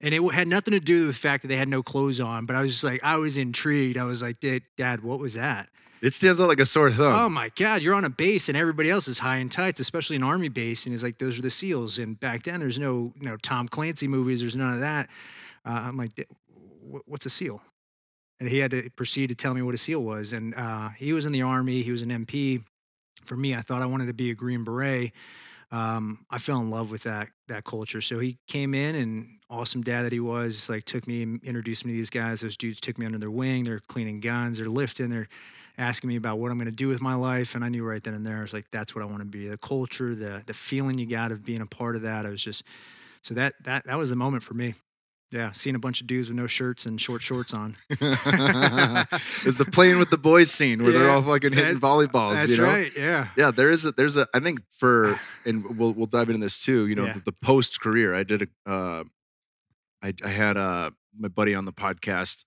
[0.00, 2.46] and it had nothing to do with the fact that they had no clothes on,
[2.46, 3.96] but I was just like, I was intrigued.
[3.96, 5.68] I was like, Dad, Dad what was that?
[6.02, 7.14] It stands out like a sore thumb.
[7.14, 10.16] Oh my God, you're on a base and everybody else is high and tights, especially
[10.16, 10.84] an army base.
[10.84, 11.98] And he's like, those are the SEALs.
[11.98, 15.08] And back then, there's no, you know, Tom Clancy movies, there's none of that.
[15.64, 16.10] Uh, I'm like,
[17.06, 17.62] what's a SEAL?
[18.38, 20.34] And he had to proceed to tell me what a SEAL was.
[20.34, 22.62] And uh, he was in the army, he was an MP.
[23.24, 25.12] For me, I thought I wanted to be a Green Beret.
[25.72, 28.00] Um, I fell in love with that that culture.
[28.00, 31.84] So he came in and awesome dad that he was, like took me and introduced
[31.84, 32.40] me to these guys.
[32.40, 33.64] Those dudes took me under their wing.
[33.64, 35.28] They're cleaning guns, they're lifting, they're
[35.78, 37.54] asking me about what I'm going to do with my life.
[37.54, 39.24] And I knew right then and there, I was like, that's what I want to
[39.26, 39.46] be.
[39.48, 42.26] The culture, the the feeling you got of being a part of that.
[42.26, 42.64] I was just
[43.22, 44.74] so that that that was the moment for me.
[45.32, 47.76] Yeah, seeing a bunch of dudes with no shirts and short shorts on.
[47.90, 52.34] It's the playing with the boys scene where they're all fucking hitting that- volleyballs.
[52.34, 52.64] That's you know?
[52.64, 52.90] right.
[52.96, 53.28] Yeah.
[53.36, 56.58] Yeah, there is a there's a I think for and we'll we'll dive into this
[56.58, 56.86] too.
[56.86, 57.14] You know, Yeah.
[57.14, 58.14] the, the post career.
[58.14, 59.04] I did a uh,
[60.02, 62.44] I I had uh my buddy on the podcast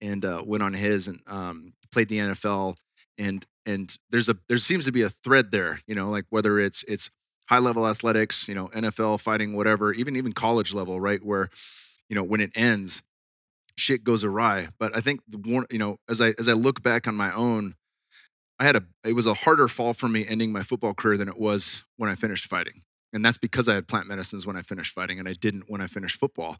[0.00, 2.76] and uh, went on his and um played the NFL
[3.18, 5.80] and and there's a there seems to be a thread there.
[5.86, 7.10] You know, like whether it's it's
[7.48, 11.24] high level athletics, you know, NFL fighting, whatever, even even college level, right?
[11.24, 11.50] Where
[12.08, 13.02] you know when it ends,
[13.76, 14.68] shit goes awry.
[14.78, 17.74] But I think the you know, as I as I look back on my own,
[18.58, 21.28] I had a it was a harder fall for me ending my football career than
[21.28, 22.82] it was when I finished fighting.
[23.12, 25.80] And that's because I had plant medicines when I finished fighting and I didn't when
[25.80, 26.58] I finished football.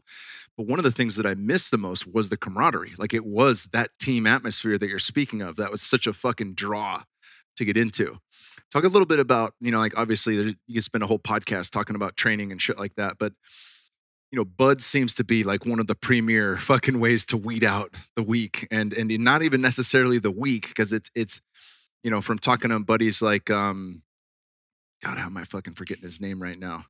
[0.57, 2.93] But one of the things that I missed the most was the camaraderie.
[2.97, 5.55] Like it was that team atmosphere that you're speaking of.
[5.55, 7.03] That was such a fucking draw
[7.55, 8.19] to get into.
[8.71, 11.71] Talk a little bit about, you know, like obviously you can spend a whole podcast
[11.71, 13.33] talking about training and shit like that, but
[14.31, 17.65] you know, Bud seems to be like one of the premier fucking ways to weed
[17.65, 21.41] out the weak and and not even necessarily the weak because it's it's
[22.03, 24.03] you know, from talking to buddies like um
[25.03, 26.85] God, how am I fucking forgetting his name right now?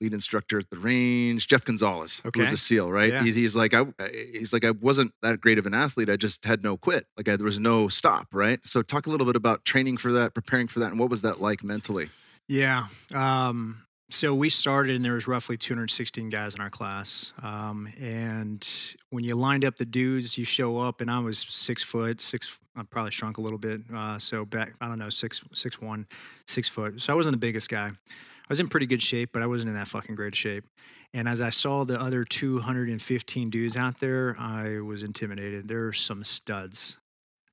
[0.00, 2.40] Lead instructor at the range, Jeff Gonzales, Okay.
[2.40, 3.12] who's a SEAL, right?
[3.12, 3.22] Yeah.
[3.22, 3.84] He's, he's like, I,
[4.32, 6.08] he's like, I wasn't that great of an athlete.
[6.08, 7.06] I just had no quit.
[7.18, 8.58] Like I, there was no stop, right?
[8.66, 11.20] So talk a little bit about training for that, preparing for that, and what was
[11.20, 12.08] that like mentally?
[12.48, 12.86] Yeah.
[13.14, 17.32] Um, so we started, and there was roughly 216 guys in our class.
[17.42, 18.66] Um, and
[19.10, 22.58] when you lined up the dudes, you show up, and I was six foot, six.
[22.76, 23.80] I probably shrunk a little bit.
[23.94, 26.06] Uh, so back, I don't know, six, six one,
[26.46, 27.00] six foot.
[27.00, 27.86] So I wasn't the biggest guy.
[27.88, 30.64] I was in pretty good shape, but I wasn't in that fucking great shape.
[31.12, 35.68] And as I saw the other 215 dudes out there, I was intimidated.
[35.68, 36.98] There are some studs.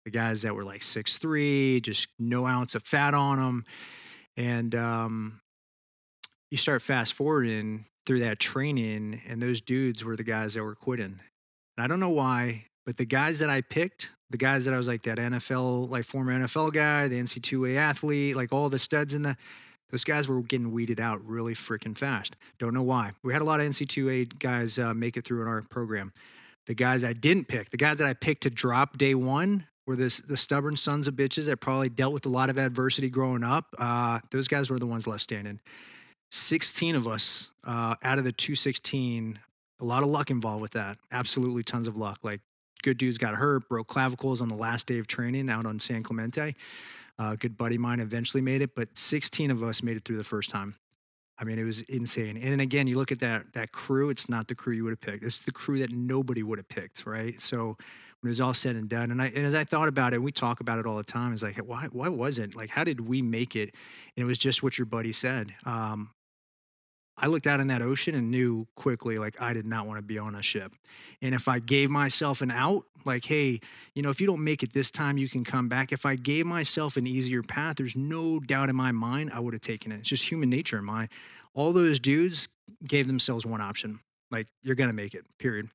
[0.06, 3.66] The guys that were like six three, just no ounce of fat on them.
[4.38, 5.42] And um,
[6.52, 10.76] you start fast forwarding through that training, and those dudes were the guys that were
[10.76, 11.20] quitting.
[11.78, 14.78] And I don't know why, but the guys that I picked, the guys that I
[14.78, 19.14] was like that NFL, like former NFL guy, the NC2A athlete, like all the studs
[19.14, 19.38] in the,
[19.90, 22.36] those guys were getting weeded out really freaking fast.
[22.60, 23.12] Don't know why.
[23.24, 26.14] We had a lot of NC2A guys uh, make it through in our program.
[26.66, 29.96] The guys I didn't pick, the guys that I picked to drop day one, were
[29.96, 33.44] this the stubborn sons of bitches that probably dealt with a lot of adversity growing
[33.44, 33.74] up.
[33.80, 35.62] Uh, those guys were the ones left standing.
[36.30, 39.40] 16 of us uh, out of the 216,
[39.80, 40.98] a lot of luck involved with that.
[41.12, 42.20] Absolutely tons of luck.
[42.24, 42.42] Like
[42.84, 46.04] good dudes got hurt, broke clavicles on the last day of training out on San
[46.04, 46.56] Clemente.
[47.20, 50.18] Uh, good buddy of mine eventually made it, but 16 of us made it through
[50.18, 50.76] the first time.
[51.40, 52.38] I mean, it was insane.
[52.38, 54.10] And then again, you look at that that crew.
[54.10, 55.24] It's not the crew you would have picked.
[55.24, 57.40] It's the crew that nobody would have picked, right?
[57.40, 57.78] So
[58.22, 60.22] when it was all said and done, and I and as I thought about it,
[60.22, 61.34] we talk about it all the time.
[61.34, 63.76] It's like, why why wasn't like how did we make it?
[64.16, 65.54] And it was just what your buddy said.
[65.66, 66.10] Um,
[67.18, 70.04] I looked out in that ocean and knew quickly like I did not want to
[70.04, 70.74] be on a ship.
[71.22, 73.60] And if I gave myself an out, like, hey,
[73.96, 75.92] you know, if you don't make it this time, you can come back.
[75.92, 79.54] If I gave myself an easier path, there's no doubt in my mind I would
[79.54, 80.00] have taken it.
[80.00, 81.10] It's just human nature in my
[81.58, 82.48] all those dudes
[82.86, 84.00] gave themselves one option.
[84.30, 85.70] Like, you're gonna make it, period.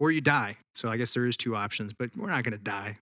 [0.00, 0.56] Or you die.
[0.74, 2.98] So I guess there is two options, but we're not gonna die.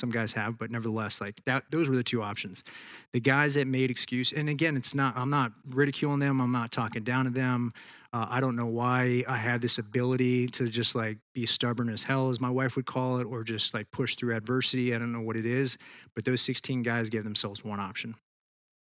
[0.00, 2.64] Some guys have, but nevertheless, like that, those were the two options.
[3.12, 6.40] The guys that made excuse, and again, it's not, I'm not ridiculing them.
[6.40, 7.72] I'm not talking down to them.
[8.12, 12.02] Uh, I don't know why I had this ability to just like be stubborn as
[12.02, 14.94] hell, as my wife would call it, or just like push through adversity.
[14.94, 15.78] I don't know what it is,
[16.14, 18.16] but those 16 guys gave themselves one option.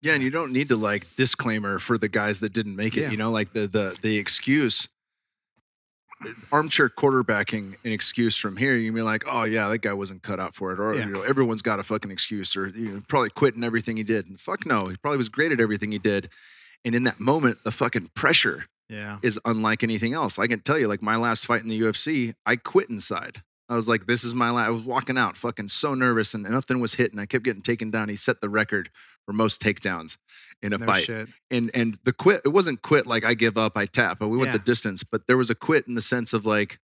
[0.01, 3.01] Yeah, and you don't need to like disclaimer for the guys that didn't make it.
[3.01, 3.11] Yeah.
[3.11, 4.87] You know, like the the the excuse,
[6.51, 8.75] armchair quarterbacking an excuse from here.
[8.75, 11.05] You can be like, oh yeah, that guy wasn't cut out for it, or Yeah.
[11.05, 14.27] you know, everyone's got a fucking excuse, or you know, probably quitting everything he did.
[14.27, 16.29] And fuck no, he probably was great at everything he did.
[16.85, 19.17] And in that moment, the fucking pressure Yeah.
[19.21, 20.39] is unlike anything else.
[20.39, 23.41] I can tell you, like my last fight in the UFC, I quit inside.
[23.69, 24.67] I was like, this is my life.
[24.67, 27.19] I was walking out, fucking so nervous, and nothing was hitting.
[27.19, 28.09] I kept getting taken down.
[28.09, 28.89] He set the record
[29.25, 30.17] for most takedowns
[30.61, 31.03] in a No fight.
[31.05, 31.29] shit.
[31.51, 34.17] And and the quit, it wasn't quit like I give up, I tap.
[34.19, 34.57] But we went Yeah.
[34.57, 35.03] the distance.
[35.03, 36.79] But there was a quit in the sense of like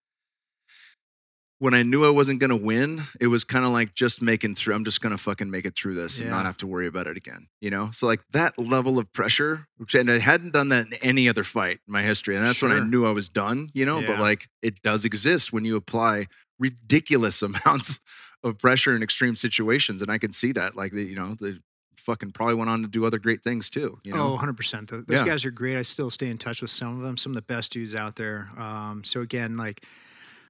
[1.61, 4.75] when I knew I wasn't gonna win, it was kind of like just making through.
[4.75, 7.17] I'm just gonna fucking make it through this and not have to worry about it
[7.17, 7.47] again.
[7.61, 7.91] You know?
[7.93, 11.45] So like that level of pressure, which and I hadn't done that in any other
[11.45, 12.37] fight in my history.
[12.37, 14.03] And that's when I knew I was done, you know.
[14.05, 16.27] But like it does exist when you apply
[16.59, 18.01] ridiculous amounts
[18.43, 20.03] of pressure in extreme situations.
[20.03, 20.77] And I can see that.
[20.77, 21.61] Like the, you know, the
[21.97, 23.99] fucking probably went on to do other great things too.
[24.05, 24.35] You know?
[24.35, 24.91] Oh, 100%.
[24.91, 25.25] Those Yeah.
[25.25, 25.77] guys are great.
[25.79, 28.17] I still stay in touch with some of them, some of the best dudes out
[28.17, 28.51] there.
[28.59, 29.85] Um, so, again, like,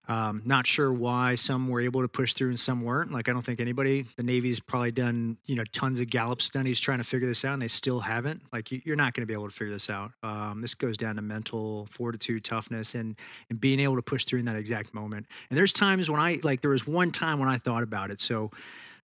[0.07, 3.11] um, not sure why some were able to push through and some weren't.
[3.11, 6.79] Like, I don't think anybody, the Navy's probably done, you know, tons of Gallup studies
[6.79, 8.43] trying to figure this out, and they still haven't.
[8.53, 10.13] Like, you, you're not going to be able to figure this out.
[10.23, 13.17] Um, this goes down to mental fortitude, toughness, and
[13.49, 15.27] and being able to push through in that exact moment.
[15.49, 18.21] And there's times when I, like, there was one time when I thought about it.
[18.21, 18.51] So,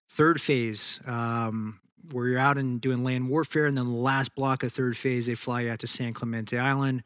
[0.09, 1.79] third phase, um,
[2.11, 5.27] where you're out and doing land warfare, and then the last block of third phase,
[5.27, 7.03] they fly you out to San Clemente Island.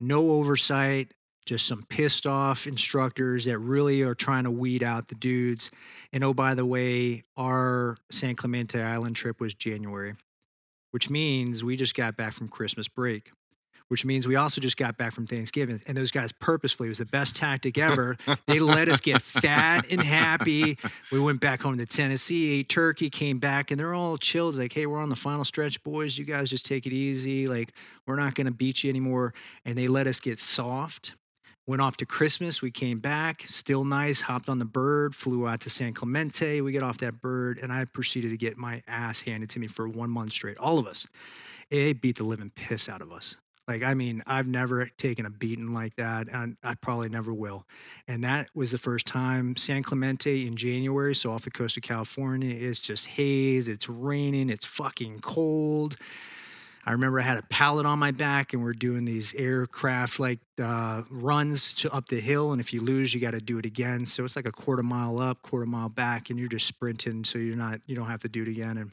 [0.00, 1.12] No oversight,
[1.50, 5.68] just some pissed off instructors that really are trying to weed out the dudes.
[6.12, 10.14] And oh, by the way, our San Clemente Island trip was January,
[10.92, 13.32] which means we just got back from Christmas break.
[13.88, 17.04] Which means we also just got back from Thanksgiving, and those guys purposefully was the
[17.04, 18.16] best tactic ever.
[18.46, 20.78] they let us get fat and happy,
[21.10, 24.54] we went back home to Tennessee, ate turkey, came back, and they're all chilled.
[24.54, 26.16] Like, hey, we're on the final stretch, boys.
[26.16, 27.48] You guys just take it easy.
[27.48, 27.72] Like,
[28.06, 29.34] we're not going to beat you anymore.
[29.64, 31.16] And they let us get soft.
[31.70, 32.60] Went off to Christmas.
[32.60, 34.22] We came back, still nice.
[34.22, 36.60] Hopped on the bird, flew out to San Clemente.
[36.62, 39.68] We get off that bird, and I proceeded to get my ass handed to me
[39.68, 40.58] for one month straight.
[40.58, 41.06] All of us.
[41.70, 43.36] It beat the living piss out of us.
[43.68, 47.66] Like, I mean, I've never taken a beating like that, and I probably never will.
[48.08, 51.84] And that was the first time San Clemente in January, so off the coast of
[51.84, 55.94] California, it's just haze, it's raining, it's fucking cold.
[56.84, 60.40] I remember I had a pallet on my back, and we're doing these aircraft like
[60.62, 62.52] uh, runs to up the hill.
[62.52, 64.06] And if you lose, you got to do it again.
[64.06, 67.24] So it's like a quarter mile up, quarter mile back, and you're just sprinting.
[67.24, 68.78] So you're not, you don't have to do it again.
[68.78, 68.90] And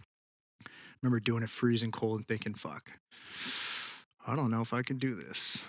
[0.65, 0.69] I
[1.01, 2.91] remember doing it freezing cold and thinking, "Fuck,
[4.25, 5.63] I don't know if I can do this."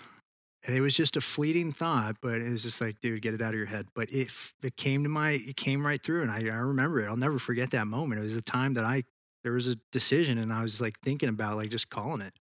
[0.65, 3.41] And it was just a fleeting thought, but it was just like, dude, get it
[3.41, 3.87] out of your head.
[3.95, 4.29] But it
[4.61, 7.07] it came to my, it came right through, and I, I remember it.
[7.07, 8.19] I'll never forget that moment.
[8.19, 9.03] It was the time that I
[9.43, 12.33] there was a decision and I was like thinking about like just calling it.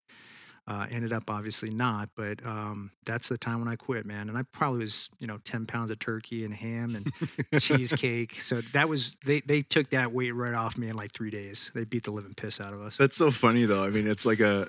[0.70, 4.28] Uh, ended up obviously not, but um, that's the time when I quit, man.
[4.28, 8.42] And I probably was, you know, ten pounds of turkey and ham and cheesecake.
[8.42, 11.72] So that was they they took that weight right off me in like three days.
[11.74, 12.98] They beat the living piss out of us.
[12.98, 13.82] That's so funny though.
[13.82, 14.68] I mean, it's like a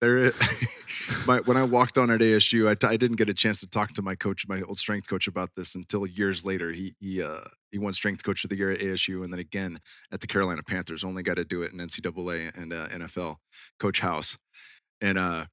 [0.00, 0.32] there.
[1.26, 3.66] my when I walked on at ASU, I t- I didn't get a chance to
[3.66, 6.72] talk to my coach, my old strength coach, about this until years later.
[6.72, 9.78] He he uh, he won strength coach of the year at ASU, and then again
[10.12, 11.04] at the Carolina Panthers.
[11.04, 13.36] Only got to do it in NCAA and uh, NFL.
[13.78, 14.38] Coach House,
[15.00, 15.46] and uh,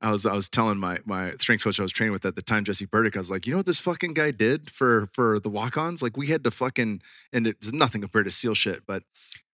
[0.00, 2.42] I was I was telling my my strength coach I was training with at the
[2.42, 3.16] time, Jesse Burdick.
[3.16, 6.02] I was like, you know what this fucking guy did for for the walk-ons?
[6.02, 9.02] Like we had to fucking and it's nothing compared to SEAL shit, but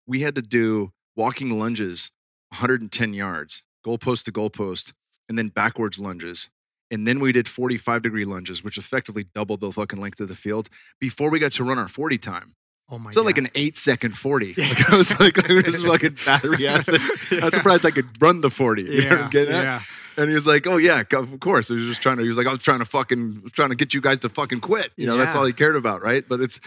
[0.05, 2.11] we had to do walking lunges,
[2.49, 4.93] 110 yards, goalpost to goalpost,
[5.29, 6.49] and then backwards lunges.
[6.91, 10.35] And then we did 45 degree lunges, which effectively doubled the fucking length of the
[10.35, 10.69] field
[10.99, 12.53] before we got to run our 40 time.
[12.89, 13.13] Oh my god.
[13.13, 13.25] So god!
[13.27, 14.53] like an eight second 40.
[14.57, 17.01] Like I was like, I was fucking battery acid.
[17.31, 18.83] I was surprised I could run the 40.
[18.83, 19.81] You I'm yeah, yeah.
[20.17, 22.21] And he was like, "Oh yeah, of course." He was just trying to.
[22.21, 24.59] He was like, "I was trying to fucking, trying to get you guys to fucking
[24.59, 26.23] quit." You know, that's all he cared about, right?
[26.29, 26.59] But it's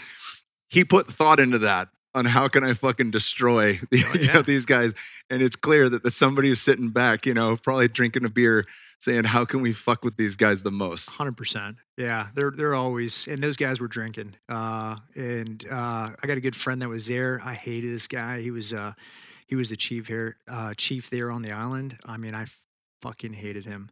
[0.68, 4.42] he put thought into that on how can I fucking destroy the, Oh, you know,
[4.42, 4.94] these guys,
[5.31, 8.66] and it's clear that, that somebody is sitting back, you know, probably drinking a beer,
[8.98, 11.76] saying, "How can we fuck with these guys the most?" Hundred percent.
[11.96, 14.37] Yeah, they're they're always and those guys were drinking.
[14.48, 17.40] Uh, and uh, I got a good friend that was there.
[17.44, 18.40] I hated this guy.
[18.40, 18.94] He was uh,
[19.46, 21.98] he was the chief here, uh, chief there on the island.
[22.07, 22.46] I mean, I
[23.02, 23.90] fucking hated him.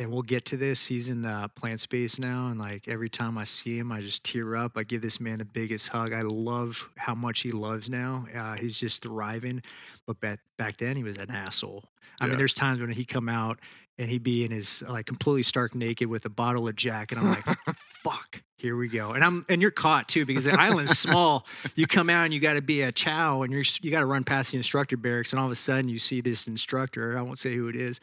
[0.00, 0.86] And we'll get to this.
[0.86, 4.24] He's in the plant space now, and like every time I see him, I just
[4.24, 4.78] tear up.
[4.78, 6.14] I give this man the biggest hug.
[6.14, 8.24] I love how much he loves now.
[8.34, 9.62] Uh, he's just thriving.
[10.06, 11.84] But back back then, he was an asshole.
[12.18, 12.30] I Yeah.
[12.30, 13.58] mean, there's times when he come out
[13.98, 17.20] and he'd be in his like completely stark naked with a bottle of Jack, and
[17.20, 17.44] I'm like,
[17.76, 19.10] fuck, here we go.
[19.12, 21.46] And I'm and you're caught too because the island's small.
[21.76, 24.06] You come out and you got to be a chow, and you're you got to
[24.06, 27.18] run past the instructor barracks, and all of a sudden you see this instructor.
[27.18, 28.00] I won't say who it is.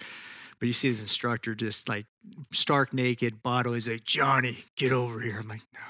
[0.59, 2.07] But you see this instructor just like
[2.51, 3.73] stark naked, bottle.
[3.73, 5.37] He's like, Jonny, get over here.
[5.39, 5.81] I'm like, no.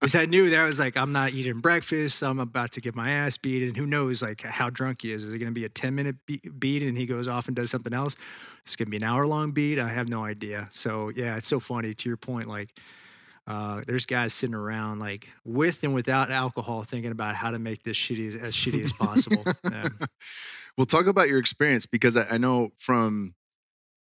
[0.00, 2.22] Because I knew that was like, I'm not eating breakfast.
[2.22, 3.62] I'm about to get my ass beat.
[3.62, 5.24] And who knows like how drunk he is.
[5.24, 7.56] Is it going to be a 10 minute be- beat and he goes off and
[7.56, 8.14] does something else?
[8.62, 9.78] It's going to be an hour long beat.
[9.78, 10.68] I have no idea.
[10.70, 12.46] So yeah, it's so funny to your point.
[12.46, 12.78] Like,
[13.46, 17.82] uh, there's guys sitting around like with and without alcohol thinking about how to make
[17.82, 19.42] this shitty as, as shitty as possible.
[19.70, 19.88] Yeah.
[20.80, 23.34] Well, talk about your experience because I, I know from,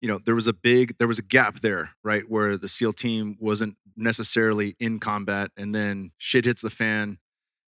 [0.00, 2.92] you know, there was a big, there was a gap there, right, where the SEAL
[2.92, 7.18] team wasn't necessarily in combat, and then shit hits the fan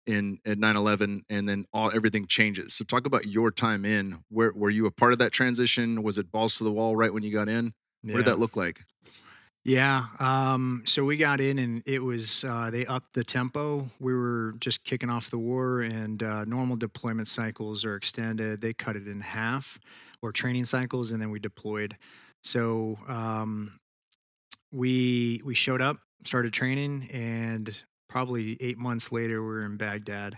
[0.05, 2.73] in at 9/11, and then all everything changes.
[2.73, 4.25] So, talk about your time in.
[4.27, 6.03] Where were you a part of that transition?
[6.03, 7.75] Was it balls to the wall right when you got in?
[8.03, 8.81] What did that look like?
[9.67, 10.05] Yeah.
[10.19, 13.89] Um, so we got in and it was, uh, they upped the tempo.
[13.99, 18.61] We were just kicking off the war and uh, normal deployment cycles are extended.
[18.61, 19.77] They cut it in half
[20.21, 21.97] or training cycles and then we deployed.
[22.45, 23.77] So um,
[24.71, 30.37] we, we showed up, started training and probably eight months later, we were in Baghdad.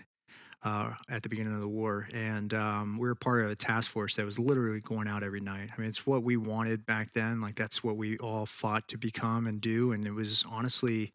[0.62, 3.90] Uh, at the beginning of the war, and um, we were part of a task
[3.90, 5.70] force that was literally going out every night.
[5.72, 7.40] I mean, it's what we wanted back then.
[7.40, 9.94] Like that's what we all fought to become and do.
[9.94, 11.14] And it was honestly,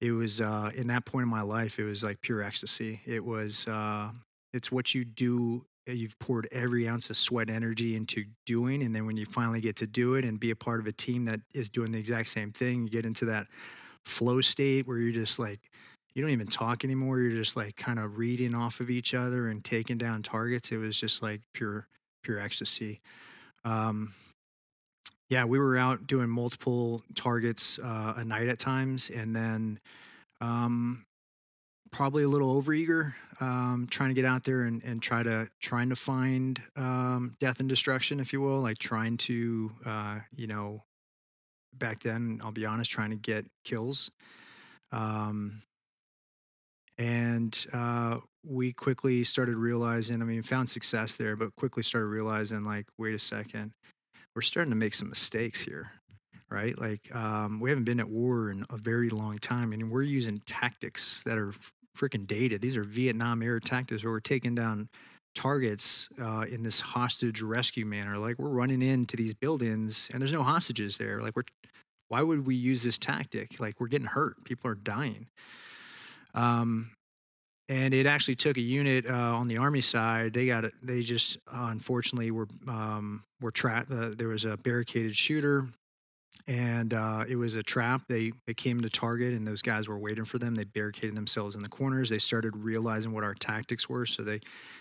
[0.00, 3.00] it was uh, in that point in my life, it was like pure ecstasy.
[3.04, 4.12] It was, uh,
[4.52, 5.64] it's what you do.
[5.88, 9.60] uh, You've poured every ounce of sweat energy into doing, and then when you finally
[9.60, 11.98] get to do it and be a part of a team that is doing the
[11.98, 13.48] exact same thing, you get into that
[14.04, 15.58] flow state where you're just like
[16.16, 17.18] you don't even talk anymore.
[17.18, 20.72] You're just like kind of reading off of each other and taking down targets.
[20.72, 21.88] It was just like pure,
[22.22, 23.02] pure ecstasy.
[23.66, 24.14] Um,
[25.28, 29.78] yeah, we were out doing multiple targets uh, a night at times, and then
[30.40, 31.04] um,
[31.92, 33.12] probably a little overeager,
[33.42, 37.60] um, trying to get out there and, and try to trying to find um, death
[37.60, 40.82] and destruction, if you will, like trying to uh, you know
[41.74, 42.40] back then.
[42.42, 44.10] I'll be honest, trying to get kills.
[44.92, 45.60] Um,
[46.98, 50.22] and uh, we quickly started realizing.
[50.22, 53.72] I mean, found success there, but quickly started realizing, like, wait a second,
[54.34, 55.92] we're starting to make some mistakes here,
[56.50, 56.78] right?
[56.78, 60.38] Like, um, we haven't been at war in a very long time, and we're using
[60.46, 61.52] tactics that are
[61.96, 62.60] freaking dated.
[62.60, 64.88] These are Vietnam era tactics where we're taking down
[65.34, 68.18] targets uh, in this hostage rescue manner.
[68.18, 71.20] Like we're running into these buildings and there's no hostages there.
[71.20, 71.44] Like we're,
[72.08, 73.60] why would we use this tactic?
[73.60, 74.42] Like we're getting hurt.
[74.44, 75.26] People are dying.
[76.36, 76.92] Um,
[77.68, 80.32] and it actually took a unit uh, on the army side.
[80.32, 80.74] They got it.
[80.82, 83.90] They just unfortunately were um, were trapped.
[83.90, 85.66] Uh, there was a barricaded shooter
[86.48, 88.02] and uh, it was a trap.
[88.08, 90.54] They they came to target, and those guys were waiting for them.
[90.54, 92.08] They barricaded themselves in the corners.
[92.08, 94.40] They started realizing what our tactics were, so they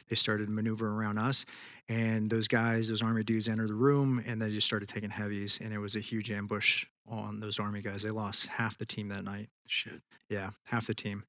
[0.09, 1.45] they started maneuvering around us.
[1.89, 5.59] And those guys, those army dudes, entered the room, and they just started taking heavies,
[5.61, 8.01] and it was a huge ambush on those army guys.
[8.01, 9.49] They lost half the team that night.
[9.67, 10.01] Shit.
[10.29, 11.23] Yeah, half the team.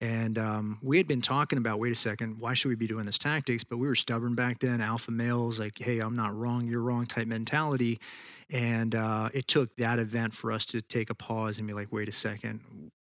[0.00, 3.06] And um, we had been talking about, wait a second, why should we be doing
[3.06, 3.64] this tactics?
[3.64, 7.06] But we were stubborn back then, alpha males, like, hey, I'm not wrong, you're wrong
[7.06, 7.98] type mentality.
[8.50, 11.90] And uh, it took that event for us to take a pause and be like,
[11.92, 12.60] wait a second,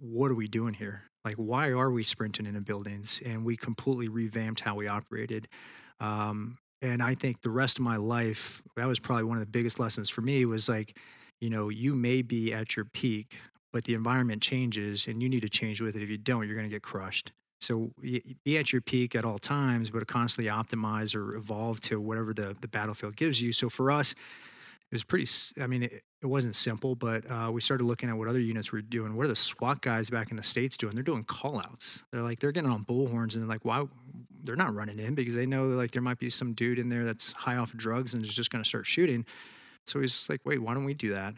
[0.01, 1.05] what are we doing here?
[1.25, 3.23] Like, why are we sprinting into buildings?
[3.25, 5.47] And we completely revamped how we operated.
[6.01, 9.51] Um, and I think the rest of my life, that was probably one of the
[9.51, 10.97] biggest lessons for me was like,
[11.43, 13.37] you know, you may be at your peak,
[13.73, 16.03] but the environment changes and you need to change with it.
[16.03, 17.33] If you don't, you're going to get crushed.
[17.61, 17.91] So
[18.45, 22.57] be at your peak at all times, but constantly optimize or evolve to whatever the,
[22.61, 23.53] the battlefield gives you.
[23.53, 25.29] So for us, it was pretty,
[25.61, 28.71] I mean, it, it wasn't simple, but uh, we started looking at what other units
[28.71, 29.17] were doing.
[29.17, 30.95] What are the SWAT guys back in the States doing?
[30.95, 32.05] They're doing call outs.
[32.13, 33.85] They're like, they're getting on bullhorns and they're like, why?
[34.45, 37.05] They're not running in because they know like there might be some dude in there
[37.05, 39.25] that's high off drugs and is just going to start shooting.
[39.87, 41.35] So he's just like, wait, why don't we do that?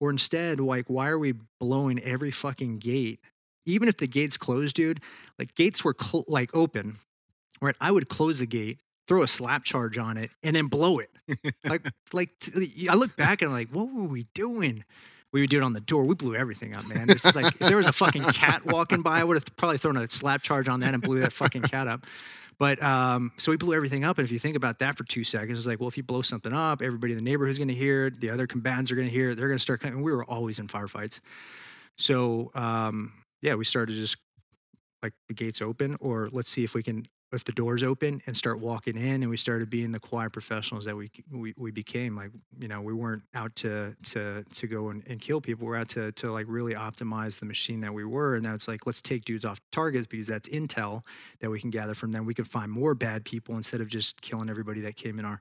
[0.00, 3.20] Or instead, like, why are we blowing every fucking gate?
[3.66, 5.00] Even if the gate's closed, dude,
[5.38, 6.98] like gates were cl- like open,
[7.62, 7.76] right?
[7.80, 8.78] I would close the gate,
[9.08, 11.10] throw a slap charge on it, and then blow it.
[11.64, 12.30] like, like
[12.90, 14.84] I look back and I'm like, what were we doing?
[15.32, 16.04] We would do it on the door.
[16.04, 17.08] We blew everything up, man.
[17.08, 19.78] This is like if there was a fucking cat walking by, I would have probably
[19.78, 22.06] thrown a slap charge on that and blew that fucking cat up.
[22.58, 24.18] But um, so we blew everything up.
[24.18, 26.22] And if you think about that for two seconds, it's like, well, if you blow
[26.22, 28.20] something up, everybody in the neighborhood's going to hear it.
[28.20, 29.36] The other combatants are going to hear it.
[29.36, 30.02] They're going to start coming.
[30.02, 31.20] We were always in firefights.
[31.98, 34.16] So um, yeah, we started just
[35.02, 38.36] like the gates open, or let's see if we can if the doors open and
[38.36, 42.16] start walking in and we started being the quiet professionals that we we, we became
[42.16, 45.66] like you know we weren't out to to to go and, and kill people.
[45.66, 48.36] We're out to to like really optimize the machine that we were.
[48.36, 51.02] And that's like let's take dudes off targets because that's intel
[51.40, 52.24] that we can gather from them.
[52.24, 55.40] We can find more bad people instead of just killing everybody that came in our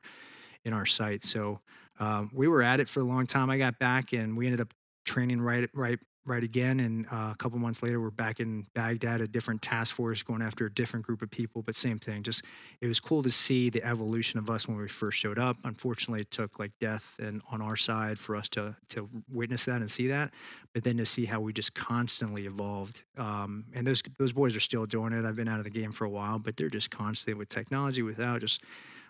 [0.65, 1.23] in our sight.
[1.23, 1.59] So
[1.99, 3.49] um, we were at it for a long time.
[3.49, 4.73] I got back and we ended up
[5.05, 6.79] training right right right again.
[6.79, 10.41] And uh, a couple months later, we're back in Baghdad, a different task force going
[10.41, 12.23] after a different group of people, but same thing.
[12.23, 12.43] Just
[12.81, 15.57] it was cool to see the evolution of us when we first showed up.
[15.63, 19.77] Unfortunately, it took like death and on our side for us to to witness that
[19.77, 20.31] and see that,
[20.73, 23.03] but then to see how we just constantly evolved.
[23.17, 25.25] Um, and those those boys are still doing it.
[25.25, 28.01] I've been out of the game for a while, but they're just constantly with technology,
[28.01, 28.61] without just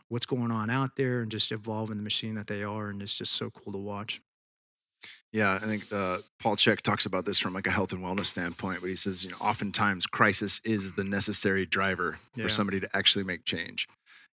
[0.09, 3.13] what's going on out there, and just evolving the machine that they are, and it's
[3.13, 4.21] just so cool to watch.
[5.33, 8.25] Yeah, I think uh, Paul Chek talks about this from like a health and wellness
[8.25, 12.43] standpoint, but he says, you know, oftentimes crisis is the necessary driver yeah.
[12.43, 13.87] for somebody to actually make change.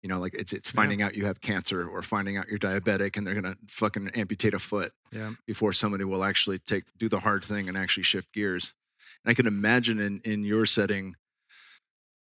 [0.03, 1.07] You know, like it's it's finding yeah.
[1.07, 4.59] out you have cancer or finding out you're diabetic and they're gonna fucking amputate a
[4.59, 5.30] foot yeah.
[5.46, 8.74] before somebody will actually take do the hard thing and actually shift gears.
[9.24, 11.14] And I can imagine in in your setting,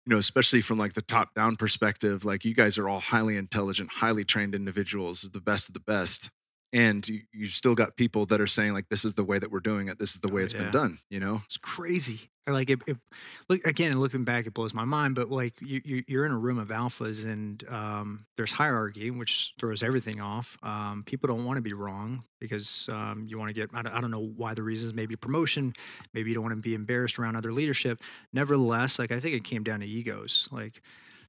[0.04, 3.36] you know, especially from like the top down perspective, like you guys are all highly
[3.36, 6.30] intelligent, highly trained individuals, the best of the best
[6.72, 9.50] and you, you still got people that are saying like this is the way that
[9.50, 9.98] we're doing it.
[9.98, 10.62] This is the way oh, it's yeah.
[10.64, 11.40] been done you know?
[11.46, 12.30] It's crazy.
[12.46, 12.96] Like it, it,
[13.50, 16.38] look again looking back it blows my mind but like you, you are in a
[16.38, 20.56] room of alphas and um, there's hierarchy which throws everything off.
[20.62, 23.94] Um, people don't want to be wrong because um, you want to get I don't,
[23.94, 25.74] I don't know why the reasons maybe promotion
[26.14, 28.00] maybe you don't want to be embarrassed around other leadership.
[28.32, 30.48] Nevertheless like i think it came down to egos.
[30.50, 30.80] Like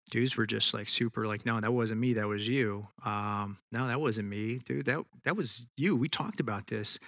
[0.09, 2.87] dudes were just like super like no that wasn't me that was you.
[3.05, 6.99] Um no that wasn't me dude that that was you we talked about this.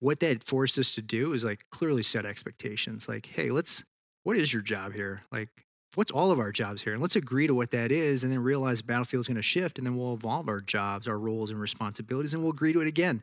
[0.00, 3.84] What that forced us to do is like clearly set expectations like hey let's
[4.24, 5.22] what is your job here?
[5.30, 5.48] Like
[5.94, 6.92] what's all of our jobs here?
[6.92, 9.78] And let's agree to what that is and then realize the battlefield's going to shift
[9.78, 12.88] and then we'll evolve our jobs our roles and responsibilities and we'll agree to it
[12.88, 13.22] again.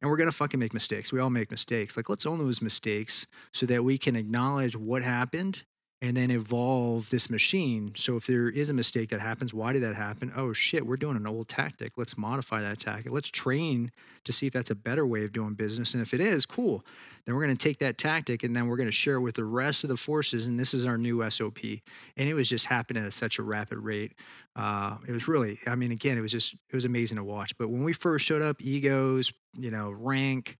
[0.00, 1.96] And we're going to fucking make mistakes we all make mistakes.
[1.96, 5.62] Like let's own those mistakes so that we can acknowledge what happened
[6.02, 7.92] and then evolve this machine.
[7.94, 10.32] So if there is a mistake that happens, why did that happen?
[10.34, 11.90] Oh shit, we're doing an old tactic.
[11.96, 13.12] Let's modify that tactic.
[13.12, 13.92] Let's train
[14.24, 15.94] to see if that's a better way of doing business.
[15.94, 16.84] And if it is, cool.
[17.24, 19.36] Then we're going to take that tactic and then we're going to share it with
[19.36, 20.44] the rest of the forces.
[20.44, 21.60] And this is our new SOP.
[22.16, 24.14] And it was just happening at such a rapid rate.
[24.56, 27.56] Uh, it was really, I mean, again, it was just, it was amazing to watch.
[27.56, 30.58] But when we first showed up, egos, you know, rank,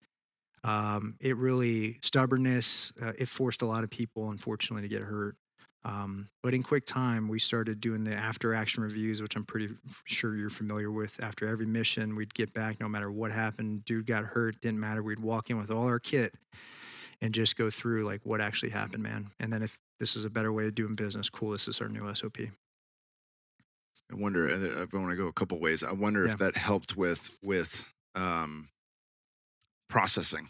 [0.64, 2.92] um, it really stubbornness.
[3.00, 5.36] Uh, it forced a lot of people, unfortunately, to get hurt.
[5.84, 9.74] Um, but in quick time, we started doing the after action reviews, which I'm pretty
[10.04, 11.18] sure you're familiar with.
[11.20, 13.84] After every mission, we'd get back no matter what happened.
[13.84, 15.02] Dude got hurt, didn't matter.
[15.02, 16.34] We'd walk in with all our kit
[17.20, 19.30] and just go through like what actually happened, man.
[19.40, 21.50] And then if this is a better way of doing business, cool.
[21.50, 22.38] This is our new SOP.
[22.38, 24.48] I wonder.
[24.50, 25.82] I want to go a couple ways.
[25.82, 26.32] I wonder Yeah.
[26.32, 28.68] if that helped with with um,
[29.92, 30.48] processing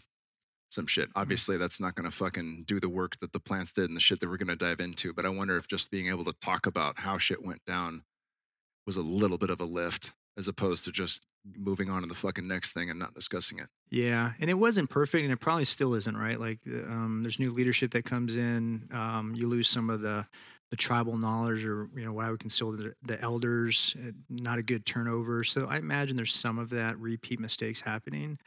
[0.69, 1.09] some shit.
[1.09, 1.19] Mm-hmm.
[1.19, 4.01] Obviously, that's not going to fucking do the work that the plants did and the
[4.01, 5.13] shit that we're going to dive into.
[5.13, 8.03] But I wonder if just being able to talk about how shit went down
[8.87, 11.27] was a little bit of a lift, as opposed to just
[11.57, 13.67] moving on to the fucking next thing and not discussing it.
[13.91, 16.17] Yeah, and it wasn't perfect, and it probably still isn't.
[16.17, 18.87] Right, like uh, um, there's new leadership that comes in.
[18.93, 20.25] Um, you lose some of the
[20.71, 23.95] the tribal knowledge, or you know why would consider the, the elders.
[23.99, 25.43] uh, Not a good turnover.
[25.43, 28.39] So I imagine there's some of that repeat mistakes happening.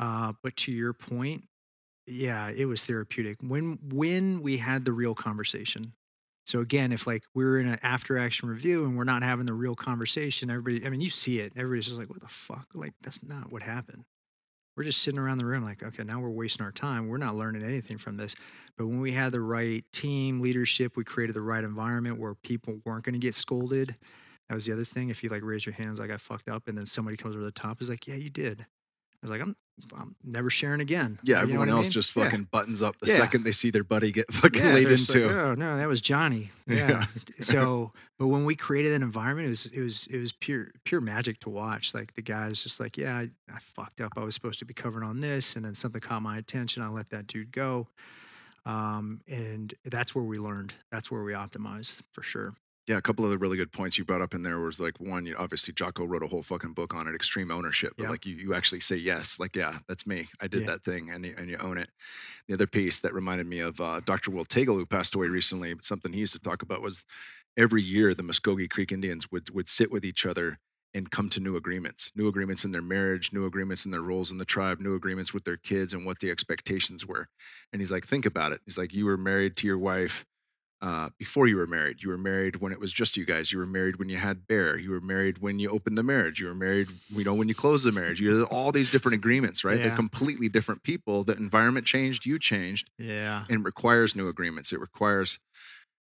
[0.00, 1.44] Uh, but to your point,
[2.06, 5.92] yeah, it was therapeutic when when we had the real conversation.
[6.46, 9.52] So again, if like we're in an after action review and we're not having the
[9.52, 11.52] real conversation, everybody, I mean, you see it.
[11.54, 12.66] Everybody's just like, what the fuck?
[12.74, 14.04] Like, that's not what happened.
[14.76, 17.06] We're just sitting around the room like, okay, now we're wasting our time.
[17.06, 18.34] We're not learning anything from this.
[18.78, 22.80] But when we had the right team leadership, we created the right environment where people
[22.84, 23.94] weren't going to get scolded.
[24.48, 25.10] That was the other thing.
[25.10, 27.44] If you like raise your hands, like I fucked up, and then somebody comes over
[27.44, 28.66] the top, is like, yeah, you did.
[29.22, 29.56] I was like, I'm,
[29.94, 31.18] I'm never sharing again.
[31.22, 31.92] Yeah, You everyone what I else mean?
[31.92, 32.24] just Yeah.
[32.24, 33.16] fucking buttons up the Yeah.
[33.18, 35.26] second they see their buddy get fucking Yeah, laid into.
[35.26, 36.50] Like, oh no, that was Jonny.
[36.66, 36.88] Yeah.
[36.88, 37.04] Yeah.
[37.40, 41.00] so, but when we created that environment, it was it was it was pure pure
[41.00, 41.92] magic to watch.
[41.94, 44.12] Like the guys just like, yeah, I, I fucked up.
[44.16, 46.82] I was supposed to be covering on this, and then something caught my attention.
[46.82, 47.88] I let that dude go,
[48.64, 50.74] um, and that's where we learned.
[50.92, 52.54] That's where we optimized for sure.
[52.90, 54.98] Yeah, a couple of the really good points you brought up in there was like
[54.98, 57.92] one, you obviously Jocko wrote a whole fucking book on it, extreme ownership.
[57.96, 58.10] But Yeah.
[58.10, 60.26] like you, you actually say yes, like yeah, that's me.
[60.40, 60.66] I did Yeah.
[60.70, 61.92] that thing, and you, and you own it.
[62.48, 64.32] The other piece that reminded me of uh, Dr.
[64.32, 65.72] Will Taegel, who passed away recently.
[65.72, 67.04] But something he used to talk about was
[67.56, 70.58] every year the Muskogee Creek Indians would would sit with each other
[70.92, 74.32] and come to new agreements, new agreements in their marriage, new agreements in their roles
[74.32, 77.28] in the tribe, new agreements with their kids and what the expectations were.
[77.72, 78.60] And he's like, think about it.
[78.64, 80.26] He's like, you were married to your wife
[80.82, 82.02] uh, before you were married.
[82.02, 83.52] You were married when it was just you guys.
[83.52, 84.78] You were married when you had Bear.
[84.78, 86.40] You were married when you opened the marriage.
[86.40, 88.20] You were married, you know, when you closed the marriage.
[88.20, 89.78] You had all these different agreements, right?
[89.78, 91.22] They're completely different people.
[91.24, 93.44] The environment changed, you changed, Yeah.
[93.50, 94.72] and it requires new agreements.
[94.72, 95.38] It requires,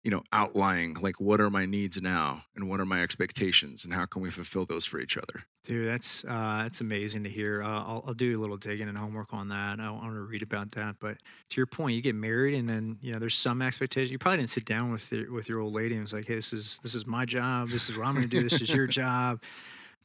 [0.04, 3.94] you know, outlining like what are my needs now and what are my expectations and
[3.94, 5.46] how can we fulfill those for each other.
[5.66, 7.64] Dude, that's uh, that's amazing to hear.
[7.64, 9.80] Uh, I'll, I'll do a little digging and homework on that.
[9.80, 10.98] I want to read about that.
[11.00, 11.18] But
[11.50, 14.12] to your point, you get married, and then you know there's some expectation.
[14.12, 16.36] You probably didn't sit down with your, with your old lady and was like, "Hey,
[16.36, 17.70] this is this is my job.
[17.70, 18.44] This is what I'm going to do.
[18.44, 19.42] This is your job."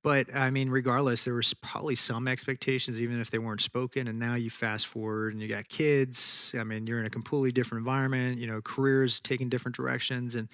[0.03, 4.09] But I mean, regardless, there was probably some expectations, even if they weren't spoken.
[4.09, 6.55] And now you fast forward and you got kids.
[6.59, 8.39] I mean, you're in a completely different environment.
[8.39, 10.49] You know, careers taking different directions, and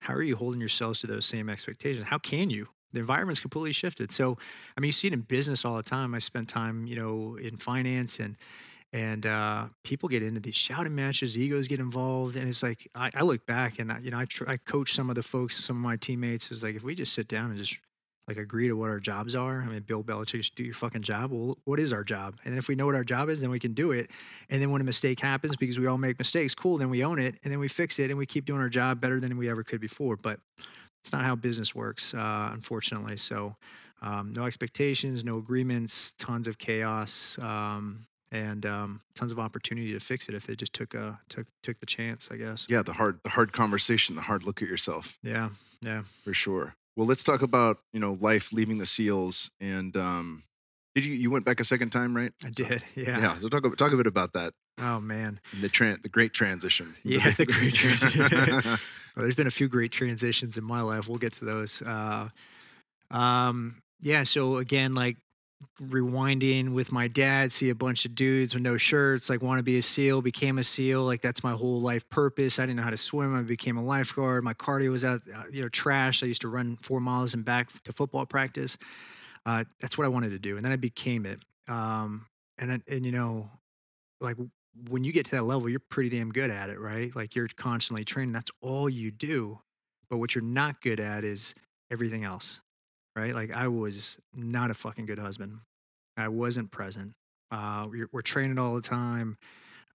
[0.00, 2.08] how are you holding yourselves to those same expectations?
[2.08, 2.68] How can you?
[2.92, 4.12] The environment's completely shifted.
[4.12, 4.38] So,
[4.76, 6.14] I mean, you see it in business all the time.
[6.14, 8.36] I spent time, you know, in finance and
[8.92, 13.10] and uh, people get into these shouting matches, egos get involved, and it's like I,
[13.14, 15.62] I look back and I, you know I, tr- I coach some of the folks,
[15.62, 16.50] some of my teammates.
[16.50, 17.78] Is like if we just sit down and just
[18.28, 19.62] like agree to what our jobs are.
[19.62, 21.32] I mean, Bill Belichick, just do your fucking job.
[21.32, 22.36] Well, what is our job?
[22.44, 24.10] And then if we know what our job is, then we can do it.
[24.50, 26.76] And then when a mistake happens, because we all make mistakes, cool.
[26.76, 29.00] Then we own it, and then we fix it, and we keep doing our job
[29.00, 30.16] better than we ever could before.
[30.16, 30.40] But
[31.02, 33.16] it's not how business works, uh, unfortunately.
[33.16, 33.56] So,
[34.02, 40.00] um, no expectations, no agreements, tons of chaos, um, and um, tons of opportunity to
[40.00, 42.28] fix it if they just took a took took the chance.
[42.30, 42.66] I guess.
[42.68, 45.18] Yeah, the hard the hard conversation, the hard look at yourself.
[45.22, 45.48] Yeah.
[45.80, 46.02] Yeah.
[46.24, 46.74] for sure.
[46.96, 50.42] Well, let's talk about you know life leaving the seals and um,
[50.94, 52.32] did you you went back a second time, right?
[52.44, 52.82] I did.
[52.94, 53.18] Yeah.
[53.18, 53.38] Yeah.
[53.38, 54.52] So talk talk a bit about that.
[54.80, 55.40] Oh man.
[55.52, 56.94] and The tran the great transition.
[57.04, 58.78] Yeah, the great transition.
[59.18, 61.08] Well, there's been a few great transitions in my life.
[61.08, 61.82] We'll get to those.
[61.82, 62.28] Uh,
[63.10, 64.22] um, yeah.
[64.22, 65.16] So again, like
[65.82, 69.64] rewinding with my dad, see a bunch of dudes with no shirts, like want to
[69.64, 71.02] be a SEAL, became a SEAL.
[71.02, 72.60] Like that's my whole life purpose.
[72.60, 73.34] I didn't know how to swim.
[73.36, 74.44] I became a lifeguard.
[74.44, 76.22] My cardio was out, uh, you know, trash.
[76.22, 78.78] I used to run four miles and back to football practice.
[79.44, 81.40] Uh, that's what I wanted to do, and then I became it.
[81.66, 82.26] Um,
[82.58, 83.50] and then- and you know,
[84.20, 84.36] like
[84.88, 87.14] when you get to that level, you're pretty damn good at it, right?
[87.14, 88.32] Like you're constantly training.
[88.32, 89.60] That's all you do.
[90.10, 91.54] But what you're not good at is
[91.90, 92.60] everything else,
[93.16, 93.34] right?
[93.34, 95.58] Like I was not a fucking good husband.
[96.16, 97.12] I wasn't present.
[97.50, 99.36] Uh, we're, we're training all the time.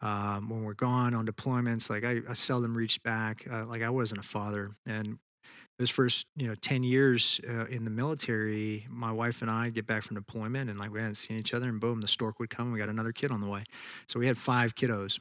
[0.01, 3.47] Um, when we're gone on deployments, like I, I seldom reached back.
[3.49, 4.71] Uh, like I wasn't a father.
[4.85, 5.17] And
[5.79, 9.87] those first, you know, 10 years uh, in the military, my wife and I get
[9.87, 12.49] back from deployment and like we hadn't seen each other and boom, the stork would
[12.49, 12.71] come.
[12.71, 13.63] We got another kid on the way.
[14.07, 15.19] So we had five kiddos.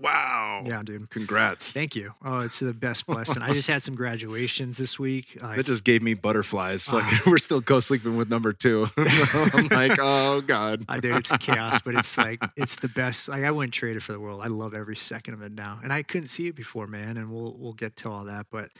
[0.00, 0.62] Wow.
[0.64, 1.08] Yeah, dude.
[1.10, 1.70] Congrats.
[1.70, 2.14] Thank you.
[2.24, 3.42] Oh, it's the best blessing.
[3.42, 5.38] I just had some graduations this week.
[5.44, 6.88] Like, That just gave me butterflies.
[6.88, 6.96] Ah.
[6.96, 8.86] Like we're still co-sleeping with number two.
[8.96, 10.84] I'm like, oh god.
[10.88, 13.28] I dude, it's chaos, but it's like it's the best.
[13.28, 14.40] Like I wouldn't trade it for the world.
[14.42, 17.18] I love every second of it now, and I couldn't see it before, man.
[17.18, 18.70] And we'll we'll get to all that, but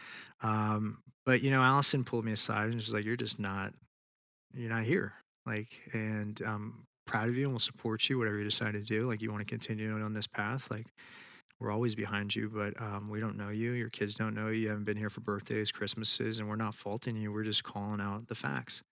[0.42, 3.72] um, but you know, Allison pulled me aside and she's like, "You're just not,
[4.52, 5.14] you're not here."
[5.46, 9.08] Like, and I'm proud of you, and we'll support you, whatever you decide to do.
[9.08, 10.86] Like, you want to continue on this path, like.
[11.60, 13.70] We're always behind you, but um, we don't know you.
[13.70, 14.62] Your kids don't know you.
[14.62, 17.32] You haven't been here for birthdays, Christmases, and we're not faulting you.
[17.32, 18.82] We're just calling out the facts.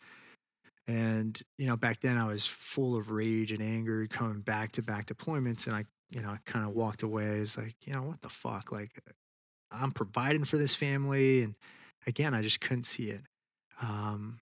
[0.87, 4.83] And, you know, back then I was full of rage and anger coming back to
[4.83, 5.67] back deployments.
[5.67, 8.29] And I, you know, I kind of walked away as like, you know, what the
[8.29, 8.71] fuck?
[8.71, 8.93] Like,
[9.73, 11.43] I'm providing for this family.
[11.43, 11.55] And
[12.07, 13.23] again, I just couldn't see it.
[13.81, 14.39] Um,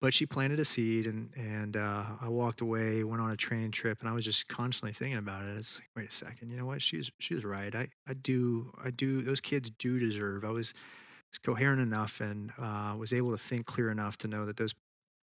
[0.00, 3.70] but she planted a seed and, and uh, I walked away, went on a training
[3.70, 5.56] trip, and I was just constantly thinking about it.
[5.56, 6.82] It's like, wait a second, you know what?
[6.82, 7.74] She was, she was right.
[7.74, 10.44] I, I do, I do, those kids do deserve.
[10.44, 10.74] I was,
[11.32, 14.74] was coherent enough and uh, was able to think clear enough to know that those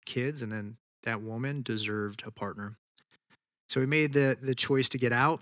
[0.06, 2.76] kids and then that woman deserved a partner.
[3.68, 5.40] So we made the the choice to get out.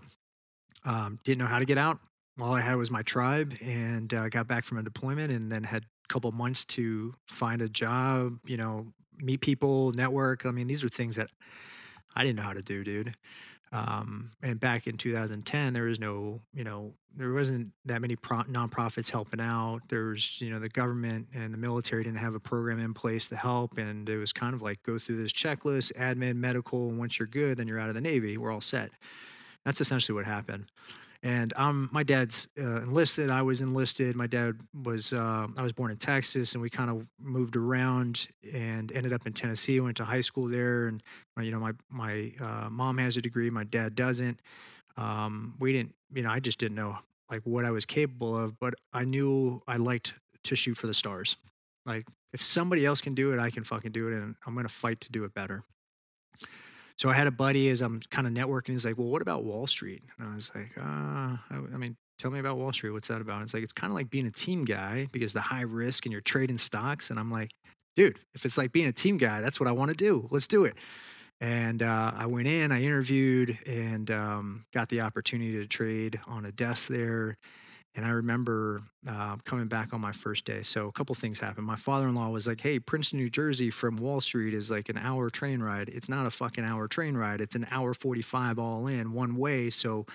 [0.84, 1.98] Um, didn't know how to get out.
[2.42, 5.64] All I had was my tribe, and uh, got back from a deployment, and then
[5.64, 8.38] had a couple months to find a job.
[8.46, 10.46] You know, meet people, network.
[10.46, 11.30] I mean, these are things that
[12.14, 13.14] I didn't know how to do, dude.
[13.72, 18.42] Um, and back in 2010, there was no, you know, there wasn't that many pro-
[18.42, 19.80] nonprofits helping out.
[19.88, 23.36] There's, you know, the government and the military didn't have a program in place to
[23.36, 27.18] help, and it was kind of like go through this checklist, admin, medical, and once
[27.18, 28.36] you're good, then you're out of the Navy.
[28.36, 28.90] We're all set.
[29.64, 30.66] That's essentially what happened.
[31.22, 33.30] And um, my dad's uh, enlisted.
[33.30, 34.16] I was enlisted.
[34.16, 35.12] My dad was.
[35.12, 39.26] Uh, I was born in Texas, and we kind of moved around and ended up
[39.26, 39.78] in Tennessee.
[39.80, 41.02] Went to high school there, and
[41.38, 43.50] uh, you know, my my uh, mom has a degree.
[43.50, 44.40] My dad doesn't.
[44.96, 45.94] Um, we didn't.
[46.14, 46.96] You know, I just didn't know
[47.30, 50.14] like what I was capable of, but I knew I liked
[50.44, 51.36] to shoot for the stars.
[51.84, 54.70] Like if somebody else can do it, I can fucking do it, and I'm gonna
[54.70, 55.64] fight to do it better.
[57.00, 58.72] So I had a buddy as I'm kind of networking.
[58.72, 61.38] He's like, "Well, what about Wall Street?" And I was like, "Uh, I,
[61.72, 62.90] I mean, tell me about Wall Street.
[62.90, 65.40] What's that about?" It's like it's kind of like being a team guy because the
[65.40, 67.08] high risk and you're trading stocks.
[67.08, 67.52] And I'm like,
[67.96, 70.28] "Dude, if it's like being a team guy, that's what I want to do.
[70.30, 70.76] Let's do it."
[71.40, 76.44] And uh, I went in, I interviewed, and um, got the opportunity to trade on
[76.44, 77.38] a desk there.
[77.96, 80.62] And I remember uh, coming back on my first day.
[80.62, 81.66] So a couple things happened.
[81.66, 85.28] My father-in-law was like, "Hey, Princeton, New Jersey, from Wall Street is like an hour
[85.28, 85.88] train ride.
[85.88, 87.40] It's not a fucking hour train ride.
[87.40, 90.06] It's an hour forty-five all in, one way." So,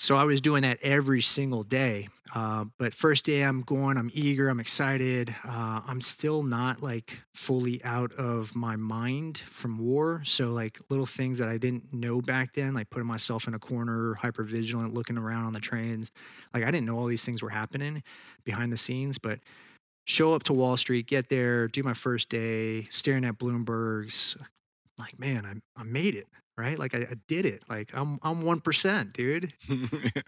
[0.00, 2.08] so I was doing that every single day.
[2.34, 3.98] Uh, but first day, I'm going.
[3.98, 4.48] I'm eager.
[4.48, 5.34] I'm excited.
[5.46, 10.22] Uh, I'm still not like fully out of my mind from war.
[10.24, 13.58] So like little things that I didn't know back then, like putting myself in a
[13.58, 16.10] corner, hyper vigilant, looking around on the trains.
[16.54, 18.02] Like I didn't know all these things were happening
[18.42, 19.40] behind the scenes, but
[20.06, 24.34] show up to Wall Street, get there, do my first day, staring at Bloomberg's.
[24.98, 26.26] Like, man, I, I made it,
[26.60, 26.78] right?
[26.78, 27.62] Like I, I did it.
[27.68, 29.52] Like I'm I'm one percent, dude.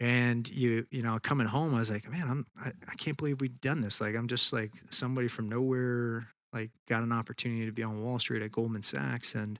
[0.00, 3.42] And you, you know, coming home, I was like, man, I'm, I, I can't believe
[3.42, 4.00] we've done this.
[4.00, 8.18] Like, I'm just like somebody from nowhere, like, got an opportunity to be on Wall
[8.18, 9.34] Street at Goldman Sachs.
[9.34, 9.58] And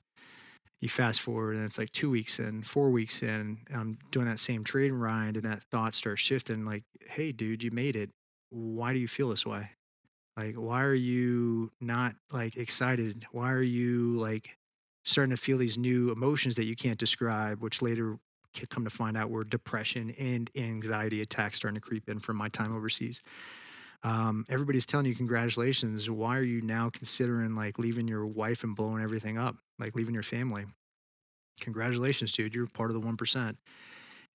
[0.81, 4.27] you fast forward, and it's like two weeks in, four weeks in, and I'm doing
[4.27, 6.65] that same trade ride, and that thought starts shifting.
[6.65, 8.09] Like, hey, dude, you made it.
[8.49, 9.69] Why do you feel this way?
[10.39, 13.27] Like, why are you not like excited?
[13.31, 14.57] Why are you like
[15.05, 18.19] starting to feel these new emotions that you can't describe, which later
[18.69, 22.49] come to find out were depression and anxiety attacks starting to creep in from my
[22.49, 23.23] time overseas.
[24.03, 26.09] Um, everybody's telling you congratulations.
[26.09, 30.15] Why are you now considering like leaving your wife and blowing everything up, like leaving
[30.15, 30.65] your family?
[31.61, 32.55] Congratulations, dude.
[32.55, 33.59] You're part of the one percent.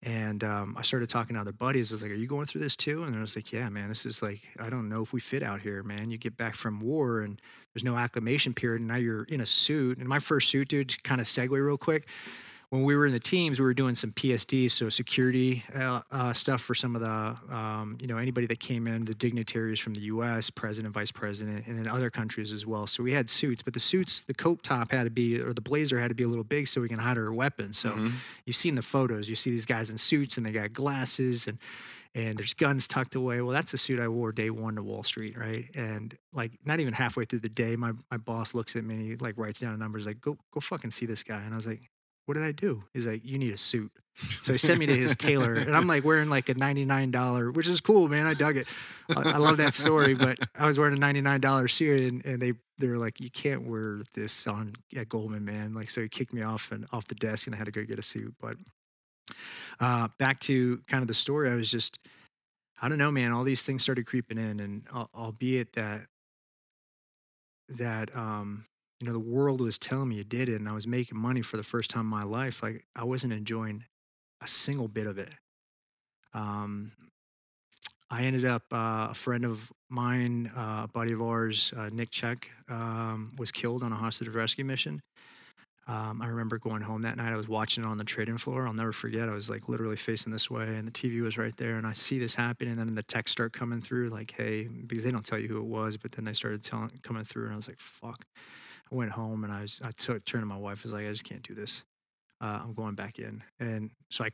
[0.03, 1.91] And um, I started talking to other buddies.
[1.91, 3.89] I was like, "Are you going through this too?" And I was like, "Yeah, man.
[3.89, 6.11] This is like, I don't know if we fit out here, man.
[6.11, 7.41] You get back from war, and
[7.73, 9.97] there's no acclimation period, and now you're in a suit.
[9.97, 12.07] And my first suit, dude, kind of segue real quick
[12.69, 16.33] when we were in the teams, we were doing some PSD, so security uh, uh,
[16.33, 19.93] stuff for some of the, um, you know, anybody that came in, the dignitaries from
[19.93, 22.87] the U.S., president, vice president, and then other countries as well.
[22.87, 25.61] So we had suits, but the suits, the coat top had to be, or the
[25.61, 27.77] blazer had to be a little big so we can hide our weapons.
[27.77, 28.11] So Mhm.
[28.45, 31.57] you've seen the photos, you see these guys in suits and they got glasses and
[32.17, 33.41] and there's guns tucked away.
[33.41, 35.65] Well, that's a suit I wore day one to Wall Street, right?
[35.75, 39.15] And like not even halfway through the day, my my boss looks at me he
[39.17, 39.97] like writes down a number.
[39.97, 41.41] He's like, go go fucking see this guy.
[41.41, 41.81] And I was like,
[42.25, 42.83] what did I do?
[42.93, 43.91] He's like, you need a suit.
[44.43, 47.67] So he sent me to his tailor, and I'm like wearing like a $99, which
[47.67, 48.25] is cool, man.
[48.25, 48.65] I dug it.
[49.15, 52.53] I, I love that story, but I was wearing a $99 suit, and, and they
[52.77, 55.73] they were like, you can't wear this on at Goldman, man.
[55.73, 57.83] Like, so he kicked me off and off the desk, and I had to go
[57.83, 58.33] get a suit.
[58.39, 58.57] But
[59.79, 61.99] uh, back to kind of the story, I was just,
[62.81, 63.31] I don't know, man.
[63.31, 66.07] All these things started creeping in, and al- albeit that
[67.69, 68.65] that um,
[69.01, 71.41] you know the world was telling me you did it, and I was making money
[71.41, 73.83] for the first time in my life, like I wasn't enjoying
[74.41, 75.31] a single bit of it.
[76.33, 76.91] Um,
[78.09, 82.49] I ended up uh, a friend of mine, uh, buddy of ours, uh, Nick Checque,
[82.69, 85.01] um, was killed on a hostage rescue mission.
[85.87, 87.31] Um, I remember going home that night.
[87.31, 88.65] I was watching it on the trading floor.
[88.65, 89.29] I'll never forget.
[89.29, 91.75] I was like literally facing this way, and the TV was right there.
[91.75, 95.03] And I see this happen, and then the texts start coming through, like, "Hey," because
[95.03, 97.53] they don't tell you who it was, but then they started telling coming through, and
[97.53, 98.25] I was like, "Fuck."
[98.91, 100.81] I went home and I was I took turned to my wife.
[100.81, 101.83] I was like, "I just can't do this.
[102.41, 104.29] Uh, I'm going back in." And so I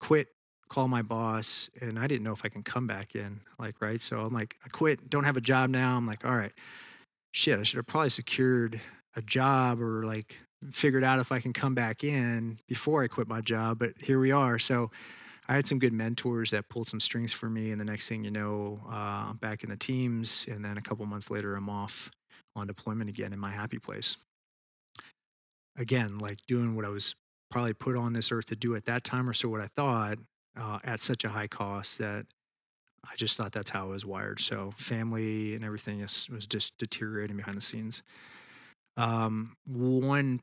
[0.00, 0.28] quit.
[0.70, 3.40] Call my boss, and I didn't know if I can come back in.
[3.58, 4.00] Like, right?
[4.00, 5.10] So I'm like, I quit.
[5.10, 5.94] Don't have a job now.
[5.94, 6.52] I'm like, all right,
[7.32, 7.58] shit.
[7.58, 8.80] I should have probably secured
[9.14, 10.36] a job or like
[10.70, 13.78] figured out if I can come back in before I quit my job.
[13.78, 14.58] But here we are.
[14.58, 14.90] So
[15.48, 17.70] I had some good mentors that pulled some strings for me.
[17.70, 20.46] And the next thing you know, uh, I'm back in the teams.
[20.50, 22.10] And then a couple months later, I'm off
[22.56, 24.16] on deployment again in my happy place.
[25.76, 27.14] Again, like doing what I was
[27.50, 30.18] probably put on this earth to do at that time, or so what I thought,
[30.56, 32.26] uh, at such a high cost that
[33.04, 34.40] I just thought that's how I was wired.
[34.40, 38.02] So family and everything is, was just deteriorating behind the scenes.
[38.96, 40.40] Um, one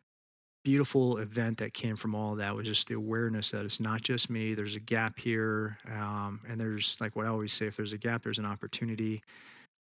[0.64, 4.30] beautiful event that came from all that was just the awareness that it's not just
[4.30, 4.54] me.
[4.54, 7.98] There's a gap here, um, and there's like what I always say: if there's a
[7.98, 9.24] gap, there's an opportunity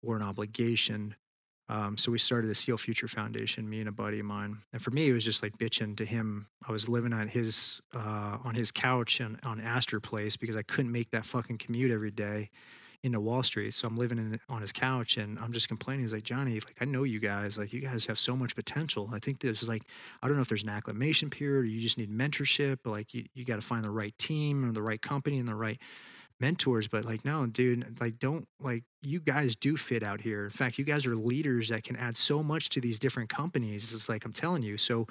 [0.03, 1.15] or an obligation.
[1.69, 4.57] Um, so we started the Seal Future Foundation, me and a buddy of mine.
[4.73, 6.47] And for me, it was just like bitching to him.
[6.67, 10.63] I was living on his uh, on his couch and on Astor Place because I
[10.63, 12.49] couldn't make that fucking commute every day
[13.03, 13.73] into Wall Street.
[13.73, 16.01] So I'm living in, on his couch and I'm just complaining.
[16.01, 19.09] He's like, Jonny, like I know you guys, like you guys have so much potential.
[19.11, 19.83] I think there's like,
[20.21, 23.13] I don't know if there's an acclimation period or you just need mentorship, but like
[23.13, 25.79] you, you got to find the right team or the right company and the right
[26.41, 26.87] mentors.
[26.87, 30.45] But like, no, dude, like don't like you guys do fit out here.
[30.45, 33.93] In fact, you guys are leaders that can add so much to these different companies.
[33.93, 34.77] It's like I'm telling you.
[34.77, 35.07] So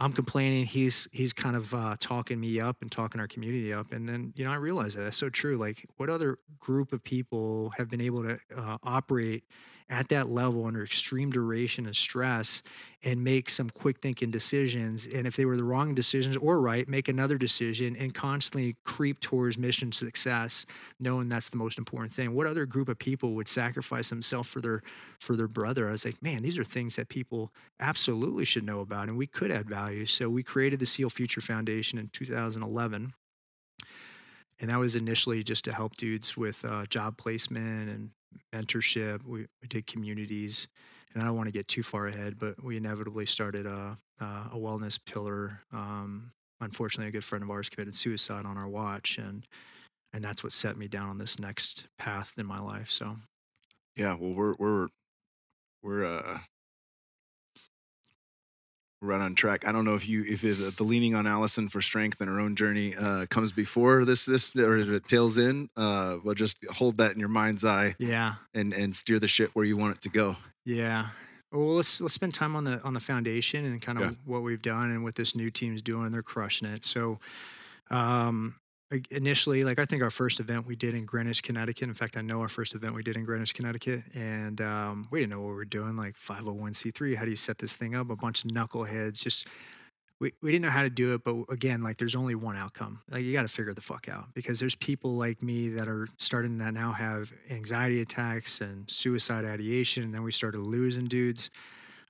[0.00, 0.64] I'm complaining.
[0.64, 4.32] He's he's kind of uh, talking me up and talking our community up, and then
[4.36, 5.56] you know I realize that that's so true.
[5.56, 9.44] Like, what other group of people have been able to uh, operate
[9.90, 12.62] at that level under extreme duration and stress
[13.02, 15.06] and make some quick thinking decisions?
[15.06, 19.20] And if they were the wrong decisions or right, make another decision and constantly creep
[19.20, 20.66] towards mission success,
[21.00, 22.34] knowing that's the most important thing.
[22.34, 24.82] What other group of people would sacrifice themselves for their
[25.20, 25.88] for their brother?
[25.88, 29.26] I was like, man, these are things that people absolutely should know about, and we
[29.26, 30.06] could add value.
[30.06, 33.12] So we created the Seal Future Foundation in 2011.
[34.60, 38.10] And that was initially just to help dudes with uh, job placement and
[38.54, 39.24] mentorship.
[39.24, 40.68] We, we did communities,
[41.12, 44.56] and I don't want to get too far ahead, but we inevitably started a, a
[44.56, 45.60] wellness pillar.
[45.72, 49.44] Um, unfortunately, a good friend of ours committed suicide on our watch, and
[50.12, 52.90] and that's what set me down on this next path in my life.
[52.90, 53.16] So
[53.96, 54.88] Yeah, well, we're we're
[55.82, 56.38] we're uh
[59.00, 59.66] right on track.
[59.66, 62.40] I don't know if you if it, the leaning on Allison for strength and her
[62.40, 65.68] own journey uh, comes before this this or if it tails in.
[65.76, 69.50] Uh, well, just hold that in your mind's eye yeah, and and steer the ship
[69.54, 70.36] where you want it to go.
[70.64, 71.06] Yeah.
[71.50, 74.16] Well, let's let's spend time on the on the foundation and kind of Yeah.
[74.26, 76.10] what we've done and what this new team's doing.
[76.12, 76.84] They're crushing it.
[76.84, 77.20] So,
[77.90, 78.56] um,
[79.10, 81.88] initially, like I think our first event we did in Greenwich, Connecticut.
[81.88, 85.20] In fact, I know our first event we did in Greenwich, Connecticut, and um, we
[85.20, 85.96] didn't know what we were doing.
[85.96, 88.10] Like 501c3, how do you set this thing up?
[88.10, 89.46] A bunch of knuckleheads, just
[90.20, 93.00] we, we didn't know how to do it, but again, like there's only one outcome.
[93.10, 96.08] Like you got to figure the fuck out because there's people like me that are
[96.16, 101.50] starting to now have anxiety attacks and suicide ideation, and then we started losing dudes.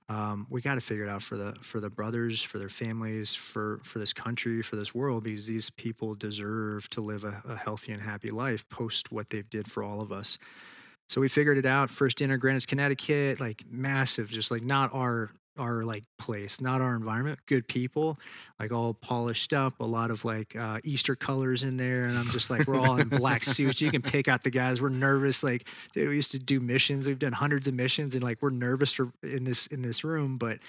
[0.09, 3.35] Um, we got to figure it out for the for the brothers, for their families,
[3.35, 7.55] for for this country, for this world, because these people deserve to live a, a
[7.55, 10.39] healthy and happy life post what they've did for all of us.
[11.07, 11.89] So we figured it out.
[11.89, 16.95] First dinner, Greenwich, Connecticut, like massive, just like not our our like place, not our
[16.95, 17.39] environment.
[17.45, 18.17] Good people,
[18.59, 22.27] like all polished up, a lot of like uh, Easter colors in there, and I'm
[22.27, 23.81] just like, we're all in black suits.
[23.81, 24.81] You can pick out the guys.
[24.81, 25.43] We're nervous.
[25.43, 27.05] Like, dude, we used to do missions.
[27.05, 30.37] We've done hundreds of missions, and like we're nervous for, in this in this room.
[30.37, 30.59] But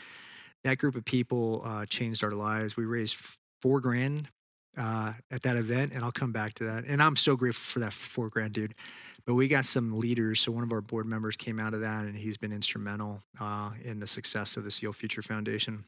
[0.65, 2.77] that group of people uh, changed our lives.
[2.77, 3.17] We raised
[3.63, 4.29] four grand
[4.77, 6.85] uh, at that event, and I'll come back to that.
[6.85, 8.75] And I'm so grateful for that four grand, dude.
[9.27, 10.41] But we got some leaders.
[10.41, 13.71] So one of our board members came out of that, and he's been instrumental uh,
[13.85, 15.85] in the success of the SEAL Future Foundation.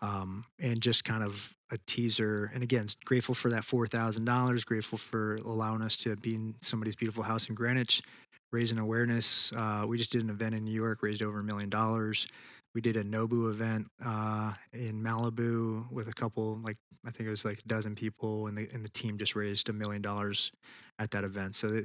[0.00, 2.50] Um, and just kind of a teaser.
[2.54, 4.64] And again, grateful for that four thousand dollars.
[4.64, 8.02] Grateful for allowing us to be in somebody's beautiful house in Greenwich,
[8.50, 9.52] raising awareness.
[9.52, 12.26] Uh, we just did an event in New York, raised over a million dollars
[12.74, 16.76] we did a Nobu event uh, in Malibu with a couple, like
[17.06, 19.68] I think it was like a dozen people, and the and the team just raised
[19.68, 20.50] a million dollars
[20.98, 21.54] at that event.
[21.54, 21.82] So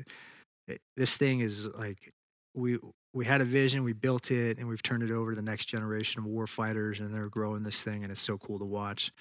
[0.95, 2.13] this thing is like
[2.53, 2.79] we
[3.13, 5.65] we had a vision, we built it, and we've turned it over to the next
[5.65, 9.11] generation of war fighters, and they're growing this thing, and it's so cool to watch.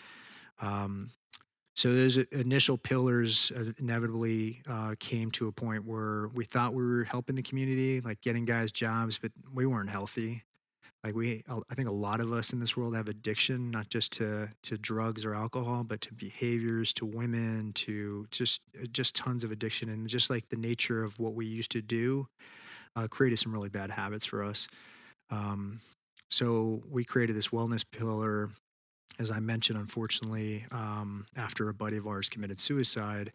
[0.60, 1.10] Um,
[1.74, 6.82] so those initial pillars uh, inevitably uh, came to a point where we thought we
[6.82, 10.42] were helping the community, like getting guys jobs, but we weren't healthy
[11.06, 14.10] like we i think a lot of us in this world have addiction not just
[14.10, 19.52] to to drugs or alcohol but to behaviors to women to just just tons of
[19.52, 22.26] addiction and just like the nature of what we used to do
[22.96, 24.66] uh, created some really bad habits for us.
[25.30, 25.80] Um,
[26.30, 28.50] so we created this wellness pillar.
[29.18, 33.32] As i mentioned unfortunately um, after a buddy of ours committed suicide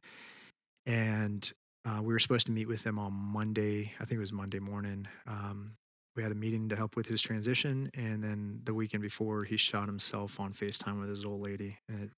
[0.85, 1.51] and
[1.85, 4.59] uh, we were supposed to meet with him on monday i think it was monday
[4.59, 5.71] morning um,
[6.21, 9.87] had a meeting to help with his transition and then the weekend before he shot
[9.87, 12.09] himself on facetime with his old lady and, it,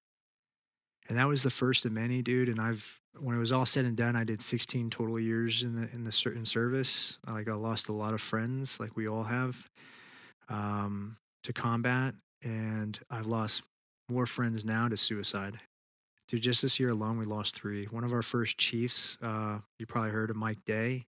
[1.09, 3.85] and that was the first of many dude and i've when it was all said
[3.85, 7.19] and done i did 16 total years in the in the certain service.
[7.27, 9.69] Like i lost a lot of friends like we all have
[10.49, 13.63] um, to combat and i've lost
[14.09, 15.59] more friends now to suicide.
[16.27, 17.85] Dude just this year alone we lost three.
[17.85, 21.05] One of our first chiefs uh, you probably heard of mike day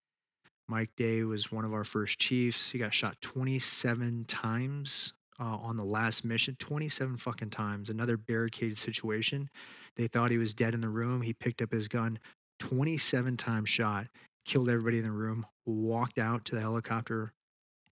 [0.72, 2.72] Mike Day was one of our first chiefs.
[2.72, 7.90] He got shot 27 times uh, on the last mission, 27 fucking times.
[7.90, 9.50] Another barricaded situation.
[9.98, 11.24] They thought he was dead in the room.
[11.24, 12.20] He picked up his gun,
[12.60, 14.08] 27 times shot,
[14.46, 17.34] killed everybody in the room, walked out to the helicopter,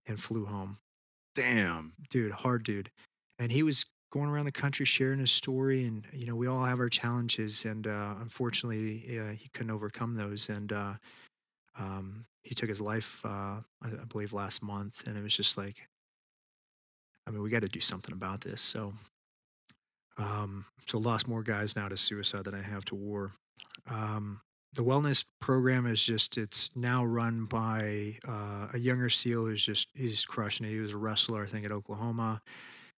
[0.06, 0.78] and flew home.
[1.34, 1.92] Damn.
[2.08, 2.90] Dude, hard dude.
[3.38, 5.84] And he was going around the country sharing his story.
[5.84, 7.66] And, you know, we all have our challenges.
[7.66, 10.48] And uh, unfortunately, uh, he couldn't overcome those.
[10.48, 10.94] And, uh,
[11.78, 15.88] um, he took his life, uh, I, believe, last month, and it was just like,
[17.26, 18.60] I mean, we got to do something about this.
[18.60, 18.94] So,
[20.18, 23.32] um, so lost more guys now to suicide than I have to war.
[23.88, 24.40] Um,
[24.72, 29.88] the wellness program is just it's now run by uh, a younger SEAL who's just
[29.94, 30.70] he's crushing it.
[30.70, 32.40] He was a wrestler, I think, at Oklahoma.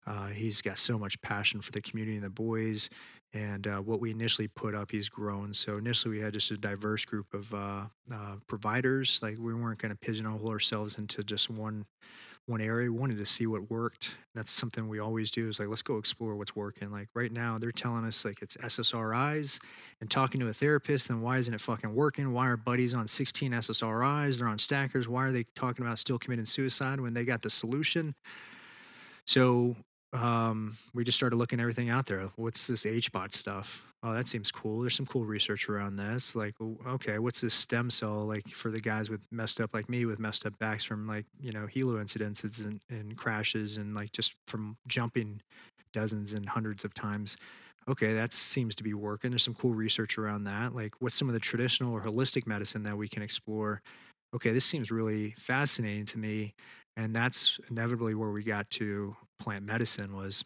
[0.06, 2.90] Uh, he's got so much passion for the community and the boys.
[3.34, 5.54] And uh, what we initially put up, he's grown.
[5.54, 9.20] So initially, we had just a diverse group of uh, uh, providers.
[9.24, 11.86] Like we weren't going to pigeonhole ourselves into just one
[12.48, 12.92] one area.
[12.92, 14.16] We wanted to see what worked.
[14.34, 15.48] That's something we always do.
[15.48, 16.92] Is like let's go explore what's working.
[16.92, 19.60] Like right now, they're telling us like it's SSRIs,
[20.02, 21.08] and talking to a therapist.
[21.08, 22.34] Then why isn't it fucking working?
[22.34, 24.40] Why are buddies on 16 SSRIs?
[24.40, 25.08] They're on stackers.
[25.08, 28.16] Why are they talking about still committing suicide when they got the solution?
[29.26, 29.76] So
[30.14, 32.30] um, we just started looking everything out there.
[32.36, 33.94] What's this HBOT stuff?
[34.04, 34.82] Oh, that seems cool.
[34.82, 36.36] There's some cool research around this.
[36.36, 36.56] Like,
[36.88, 40.20] okay, what's this stem cell like for the guys with messed up like me with
[40.20, 44.36] messed up backs from like you know helo incidences and, and crashes and like just
[44.48, 45.42] from jumping
[45.94, 47.38] dozens and hundreds of times.
[47.88, 49.32] Okay, that seems to be working.
[49.32, 50.76] There's some cool research around that.
[50.76, 53.82] Like, what's some of the traditional or holistic medicine that we can explore?
[54.36, 56.54] Okay, this seems really fascinating to me
[56.98, 60.44] and that's inevitably where we got to plant medicine was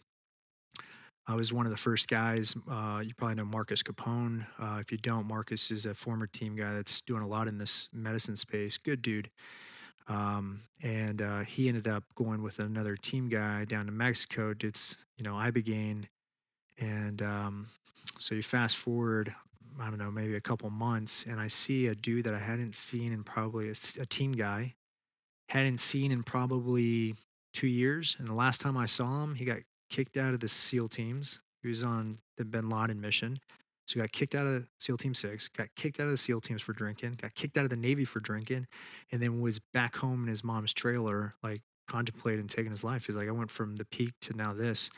[1.28, 2.56] I was one of the first guys.
[2.70, 4.46] Uh, you probably know Marcus Capone.
[4.60, 7.58] Uh, if you don't, Marcus is a former team guy that's doing a lot in
[7.58, 8.78] this medicine space.
[8.78, 9.32] Good dude.
[10.08, 14.54] Um, and uh, he ended up going with another team guy down to Mexico.
[14.60, 16.06] It's you know ibogaine,
[16.80, 17.68] and um,
[18.20, 19.34] so you fast forward.
[19.78, 22.76] I don't know, maybe a couple months, and I see a dude that I hadn't
[22.76, 24.76] seen in probably a, a team guy
[25.50, 27.16] hadn't seen in probably
[27.54, 28.16] two years.
[28.20, 31.40] And the last time I saw him, he got kicked out of the SEAL teams.
[31.62, 33.38] He was on the Bin Laden mission.
[33.88, 36.42] So he got kicked out of SEAL Team 6, got kicked out of the SEAL
[36.42, 38.68] teams for drinking, got kicked out of the Navy for drinking,
[39.12, 43.06] and then was back home in his mom's trailer, like contemplating taking his life.
[43.06, 44.90] He's like, I went from the peak to now this.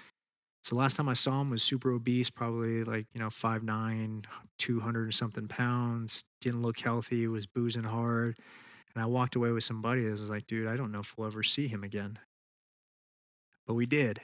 [0.64, 4.26] So last time I saw him was super obese, probably like, you know, 5'9,
[4.58, 8.38] 200 and something pounds, didn't look healthy, was boozing hard.
[8.98, 11.28] And I walked away with somebody that was like, dude, I don't know if we'll
[11.28, 12.18] ever see him again.
[13.68, 14.20] but we did.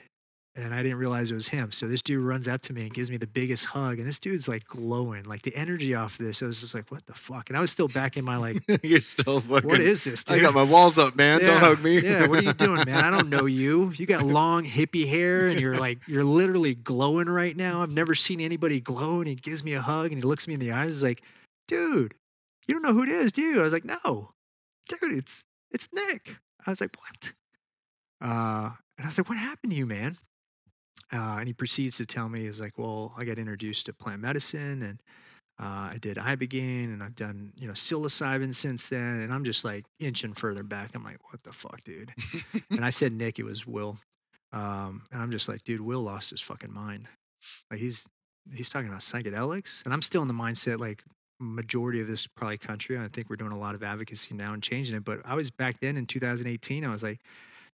[0.56, 1.70] And I didn't realize it was him.
[1.70, 3.98] So this dude runs up to me and gives me the biggest hug.
[3.98, 6.42] And this dude's like glowing, like the energy off of this.
[6.42, 7.50] I was just like, what the fuck?
[7.50, 9.68] And I was still back in my like, You're still fucking.
[9.68, 10.38] what is this, dude?
[10.38, 11.38] I got my walls up, man.
[11.40, 12.00] Don't hug me.
[12.00, 13.04] yeah, what are you doing, man?
[13.04, 13.92] I don't know you.
[13.96, 17.80] You got long hippie hair and you're like you're literally glowing right now.
[17.82, 19.20] I've never seen anybody glow.
[19.20, 20.88] And he gives me a hug and he looks me in the eyes.
[20.88, 21.22] He's like,
[21.68, 22.14] dude,
[22.66, 23.60] you don't know who it is, do you?
[23.60, 24.30] I was like, no,
[24.88, 26.36] dude, it's it's Nick.
[26.66, 27.32] I was like, what?
[28.20, 30.16] Uh, and I was like, what happened to you, man?
[31.12, 34.22] Uh, and he proceeds to tell me, he's like, well, I got introduced to plant
[34.22, 35.02] medicine and
[35.60, 39.20] uh, I did Ibogaine and I've done, you know, psilocybin since then.
[39.20, 40.90] And I'm just like inching further back.
[40.94, 42.12] I'm like, what the fuck, dude?
[42.70, 43.98] and I said, Nick, it was Will.
[44.52, 47.06] Um, and I'm just like, dude, Will lost his fucking mind.
[47.70, 48.06] Like he's,
[48.52, 49.84] he's talking about psychedelics.
[49.84, 51.04] And I'm still in the mindset, like
[51.38, 52.98] majority of this probably country.
[52.98, 55.04] I think we're doing a lot of advocacy now and changing it.
[55.04, 57.20] But I was back then in 2018, I was like,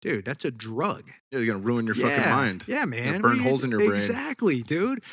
[0.02, 1.04] dude, that's a drug.
[1.32, 2.64] Yeah, you're gonna ruin your fucking mind.
[2.68, 3.22] Yeah, man.
[3.22, 3.94] burn you holes in your brain.
[3.94, 5.04] Exactly, dude.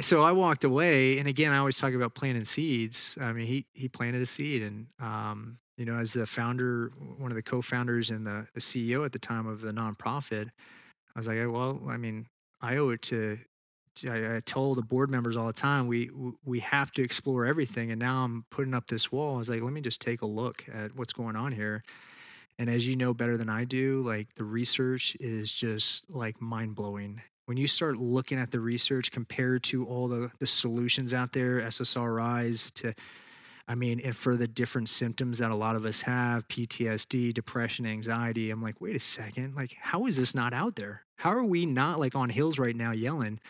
[0.00, 3.18] So I walked away, and again, I always talk about planting seeds.
[3.20, 7.30] I mean, he he planted a seed, and um, you know, as the founder, one
[7.30, 10.48] of the co-founders and the the CEO at the time of the nonprofit,
[11.14, 12.26] I was like, well, I mean,
[12.60, 13.38] I owe it to.
[14.08, 16.10] I, I told the board members all the time we
[16.44, 19.36] we have to explore everything, and now I'm putting up this wall.
[19.36, 21.82] I was like, let me just take a look at what's going on here.
[22.58, 26.74] And as you know better than I do, like the research is just like mind
[26.74, 27.22] blowing.
[27.46, 31.60] When you start looking at the research compared to all the, the solutions out there,
[31.60, 32.94] SSRIs to,
[33.66, 37.84] I mean, and for the different symptoms that a lot of us have PTSD, depression,
[37.84, 41.02] anxiety, I'm like, wait a second, like, how is this not out there?
[41.16, 43.40] How are we not like on hills right now yelling?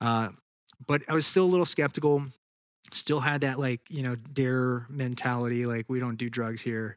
[0.00, 0.30] Uh,
[0.86, 2.24] but I was still a little skeptical,
[2.92, 6.96] still had that like, you know, dare mentality, like, we don't do drugs here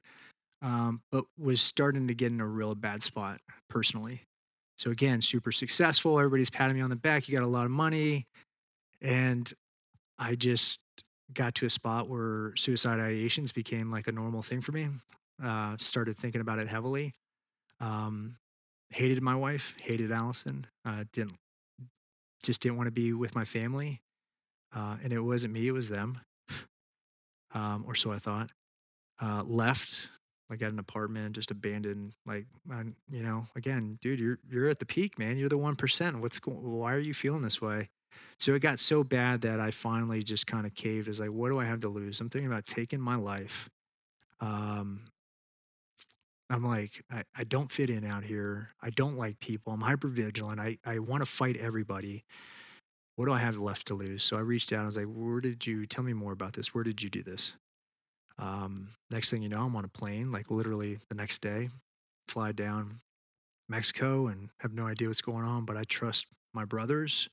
[0.64, 4.22] um, but was starting to get in a real bad spot personally.
[4.78, 6.18] So again, super successful.
[6.18, 7.28] Everybody's patting me on the back.
[7.28, 8.26] You got a lot of money,
[9.02, 9.52] and
[10.18, 10.80] I just
[11.34, 14.88] got to a spot where suicide ideations became like a normal thing for me.
[15.44, 17.14] Uh, started thinking about it heavily.
[17.80, 18.38] Um,
[18.90, 19.76] hated my wife.
[19.82, 20.66] Hated Allison.
[20.86, 21.34] Uh, didn't
[22.44, 24.02] just didn't want to be with my family.
[24.76, 25.68] Uh, and it wasn't me.
[25.68, 26.20] It was them.
[27.56, 28.50] Um, or so I thought.
[29.22, 30.10] Uh, left
[30.54, 32.14] I got an apartment, just abandoned.
[32.26, 35.38] Like, I'm, you know, again, dude, you're you're at the peak, man.
[35.38, 36.22] You're the one percent.
[36.22, 36.62] What's going?
[36.62, 37.90] Why are you feeling this way?
[38.40, 41.08] So it got so bad that I finally just kind of caved.
[41.08, 42.22] As like, what do I have to lose?
[42.22, 43.70] I'm thinking about taking my life.
[44.42, 45.06] Um,
[46.50, 48.70] I'm like, I, I don't fit in out here.
[48.82, 49.74] I don't like people.
[49.74, 50.60] I'm hyper vigilant.
[50.60, 52.24] I I want to fight everybody.
[53.16, 54.24] What do I have left to lose?
[54.24, 54.84] So I reached out.
[54.84, 56.74] I was like, where did you tell me more about this?
[56.74, 57.54] Where did you do this?
[58.40, 61.70] Um, next thing you know, I'm on a plane, like literally the next day,
[62.28, 63.02] fly down
[63.70, 67.30] Mexico and have no idea what's going on, but I trust my brothers.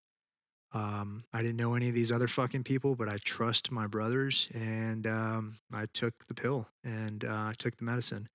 [0.72, 4.48] Um, I didn't know any of these other fucking people, but I trust my brothers,
[4.54, 8.28] and um, I took the pill and uh, I took the medicine.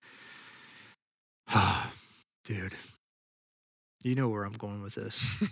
[2.45, 2.73] Dude,
[4.03, 5.43] you know where I'm going with this.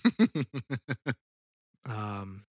[1.86, 2.46] um,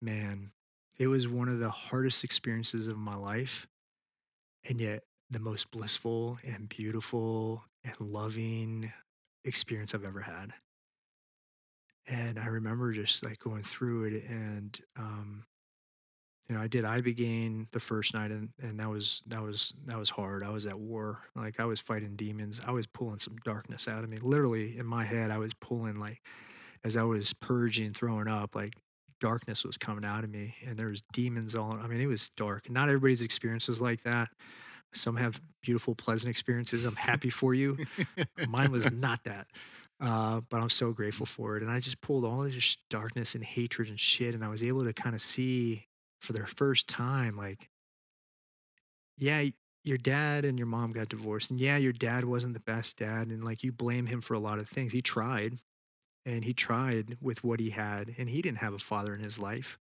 [0.00, 0.52] man,
[0.98, 3.66] it was one of the hardest experiences of my life,
[4.68, 8.92] and yet the most blissful and beautiful and loving
[9.44, 10.52] experience I've ever had.
[12.06, 15.44] And I remember just like going through it, and um,
[16.48, 19.98] you know, I did Ibogaine the first night, and and that was that was that
[19.98, 20.42] was hard.
[20.42, 22.60] I was at war, like I was fighting demons.
[22.66, 24.18] I was pulling some darkness out of me.
[24.18, 26.22] Literally in my head, I was pulling like
[26.84, 28.74] as I was purging, throwing up, like
[29.20, 32.28] darkness was coming out of me and there was demons all i mean it was
[32.30, 34.28] dark not everybody's experience was like that
[34.92, 37.76] some have beautiful pleasant experiences i'm happy for you
[38.48, 39.46] mine was not that
[40.00, 43.44] uh, but i'm so grateful for it and i just pulled all this darkness and
[43.44, 45.87] hatred and shit and i was able to kind of see
[46.20, 47.68] for their first time like
[49.16, 49.44] yeah
[49.88, 53.28] your dad and your mom got divorced and yeah your dad wasn't the best dad
[53.28, 54.92] and like you blame him for a lot of things.
[54.92, 55.58] He tried
[56.26, 59.38] and he tried with what he had and he didn't have a father in his
[59.38, 59.78] life.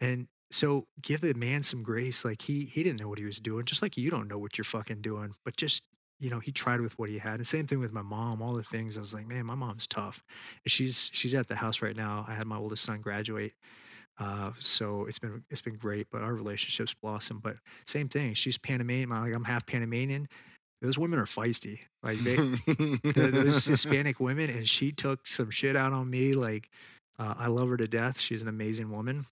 [0.00, 3.38] And so give the man some grace like he he didn't know what he was
[3.38, 5.84] doing just like you don't know what you're fucking doing but just
[6.18, 8.54] you know he tried with what he had and same thing with my mom all
[8.54, 10.24] the things i was like man my mom's tough.
[10.64, 13.52] And she's she's at the house right now i had my oldest son graduate
[14.20, 17.56] uh, so it's been it's been great but our relationships blossom but
[17.86, 20.28] same thing she's panamanian like i'm half panamanian
[20.82, 25.76] those women are feisty like they the, those Hispanic women, and she took some shit
[25.76, 26.32] out on me.
[26.32, 26.70] Like,
[27.18, 28.18] uh, I love her to death.
[28.18, 29.26] She's an amazing woman.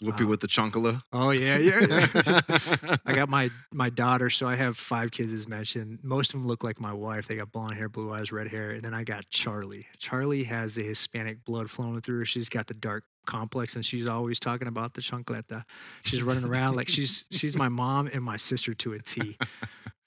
[0.00, 1.02] Whoopee Uh, with the chonkala.
[1.12, 1.80] Oh yeah, yeah.
[1.86, 2.96] yeah.
[3.04, 5.98] I got my my daughter, so I have five kids as mentioned.
[6.02, 7.28] Most of them look like my wife.
[7.28, 9.82] They got blonde hair, blue eyes, red hair, and then I got Charlie.
[9.98, 12.24] Charlie has the Hispanic blood flowing through her.
[12.24, 15.64] She's got the dark complex, and she's always talking about the chancleta.
[16.02, 19.38] She's running around like she's she's my mom and my sister to a T.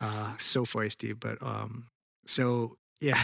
[0.03, 1.85] Uh, so feisty, but um,
[2.25, 3.21] so yeah.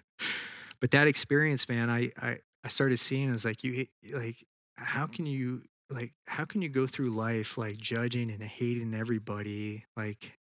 [0.80, 4.42] but that experience, man, I I I started seeing is like you like
[4.78, 5.60] how can you
[5.90, 10.38] like how can you go through life like judging and hating everybody like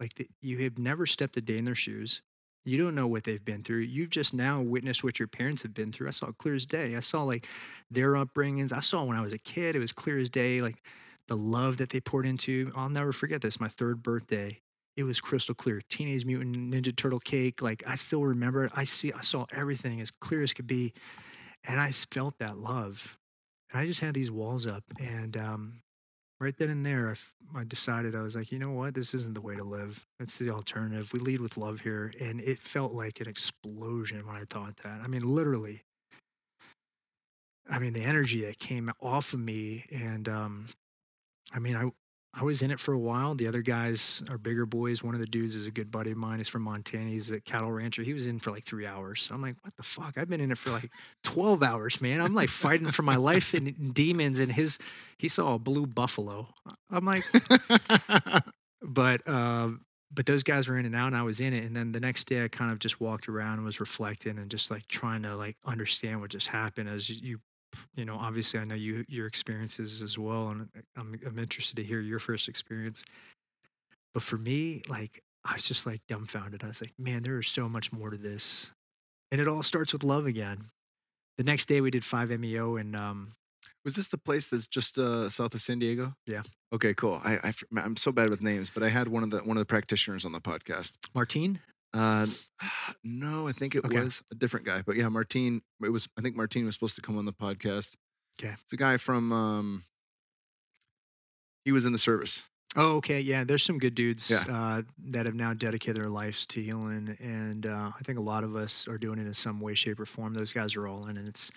[0.00, 2.22] like the, you have never stepped a day in their shoes
[2.64, 3.80] you don't know what they've been through.
[3.80, 6.08] You've just now witnessed what your parents have been through.
[6.08, 6.96] I saw it clear as day.
[6.96, 7.46] I saw like
[7.90, 8.72] their upbringings.
[8.72, 9.76] I saw when i was a kid.
[9.76, 10.82] It was clear as day like
[11.28, 12.72] the love that they poured into.
[12.76, 14.60] I'll never forget this my third birthday.
[14.96, 15.80] It was crystal clear.
[15.88, 18.72] Teenage mutant ninja turtle cake like i still remember it.
[18.74, 20.92] I see i saw everything as clear as could be
[21.66, 23.16] and I felt that love.
[23.70, 25.82] And I just had these walls up, and um,
[26.42, 27.14] right then and there,
[27.54, 30.04] I, decided I was like, you know what, this isn't the way to live.
[30.18, 31.12] It's the alternative.
[31.12, 35.00] We lead with love here, and it felt like an explosion when I thought that.
[35.04, 35.82] I mean, literally.
[37.70, 40.66] I mean, the energy that came off of me, and um,
[41.54, 41.90] I mean, I
[42.34, 43.34] I was in it for a while.
[43.34, 45.02] The other guys are bigger boys.
[45.02, 46.38] One of the dudes is a good buddy of mine.
[46.38, 47.10] He's from Montana.
[47.10, 48.02] He's a cattle rancher.
[48.02, 49.22] He was in for like three hours.
[49.22, 50.14] So I'm like, what the fuck?
[50.16, 50.90] I've been in it for like
[51.24, 52.22] 12 hours, man.
[52.22, 54.38] I'm like fighting for my life and, demons.
[54.38, 54.78] And his,
[55.18, 56.48] he saw a blue buffalo.
[56.90, 57.24] I'm like,
[58.82, 59.68] but, uh,
[60.10, 61.64] but those guys were in and out and I was in it.
[61.64, 64.50] And then the next day I kind of just walked around and was reflecting and
[64.50, 67.40] just like trying to like understand what just happened as you,
[67.94, 70.48] you know, obviously I know you, your experiences as well.
[70.48, 73.04] And I'm, I'm interested to hear your first experience.
[74.14, 76.62] But for me, like, I was just like dumbfounded.
[76.62, 78.70] I was like, man, there is so much more to this.
[79.30, 80.66] And it all starts with love again.
[81.38, 83.32] The next day we did 5MEO and um,
[83.84, 86.14] Was this the place that's just uh, south of San Diego?
[86.26, 86.42] Yeah.
[86.72, 87.20] Okay, cool.
[87.24, 89.60] I, I am so bad with names, but I had one of the one of
[89.62, 90.92] the practitioners on the podcast.
[91.14, 91.60] Martine.
[91.94, 92.26] Uh,
[93.04, 94.00] no, I think it Okay.
[94.00, 95.62] was a different guy, but yeah, Martine.
[95.84, 96.08] It was.
[96.18, 97.94] I think Martine was supposed to come on the podcast.
[98.40, 98.54] Okay.
[98.62, 99.32] it's a guy from.
[99.32, 99.82] Um,
[101.64, 102.42] he was in the service.
[102.74, 103.20] Oh, okay.
[103.20, 104.44] Yeah, there's some good dudes Yeah.
[104.48, 108.44] uh, that have now dedicated their lives to healing, and uh, I think a lot
[108.44, 110.32] of us are doing it in some way, shape, or form.
[110.32, 111.50] Those guys are all in, and it's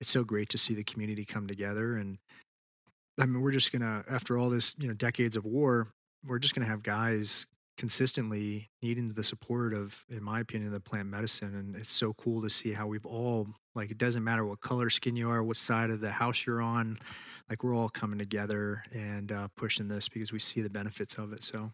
[0.00, 1.96] it's so great to see the community come together.
[1.96, 2.18] And
[3.18, 5.88] I mean, we're just gonna after all this, you know, decades of war,
[6.26, 7.46] we're just gonna have guys
[7.82, 11.52] consistently needing the support of, in my opinion, the plant medicine.
[11.52, 14.88] And it's so cool to see how we've all like it doesn't matter what color
[14.88, 16.96] skin you are, what side of the house you're on,
[17.50, 21.32] like we're all coming together and uh, pushing this because we see the benefits of
[21.32, 21.42] it.
[21.42, 21.72] So,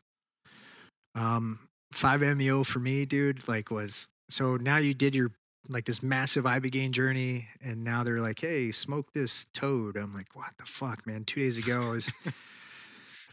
[1.15, 1.59] um,
[1.93, 5.33] five MEO for me, dude, like was so now you did your
[5.69, 9.99] like this massive ibogaine journey, and now they're like, hey, smoke this toad.
[9.99, 11.25] I'm like, what the fuck, man?
[11.25, 12.11] Two days ago, I was,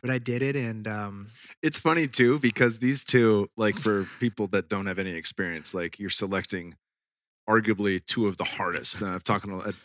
[0.01, 1.27] but I did it, and um,
[1.61, 5.99] It's funny too because these two, like for people that don't have any experience, like
[5.99, 6.75] you're selecting
[7.49, 9.01] arguably two of the hardest.
[9.01, 9.75] I've talked at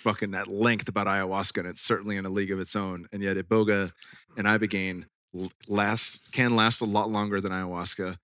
[0.00, 3.06] fucking at length about ayahuasca, and it's certainly in a league of its own.
[3.12, 3.92] And yet, iboga
[4.36, 5.04] and ibogaine
[5.68, 8.16] last can last a lot longer than ayahuasca,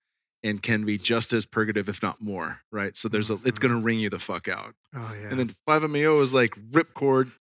[0.47, 2.61] and can be just as purgative, if not more.
[2.71, 2.95] Right.
[2.95, 3.83] So there's a it's gonna mm-hmm.
[3.83, 4.73] ring you the fuck out.
[4.95, 7.31] oh yeah, And then 5MEO is like ripcord,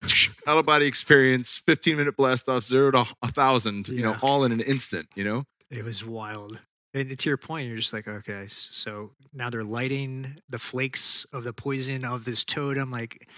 [0.46, 4.44] out of body experience, 15 minute blast off, zero to a thousand, you know, all
[4.44, 5.44] in an instant, you know?
[5.70, 6.58] It was wild.
[6.94, 11.44] And to your point, you're just like, okay, so now they're lighting the flakes of
[11.44, 12.78] the poison of this toad.
[12.78, 13.28] I'm like,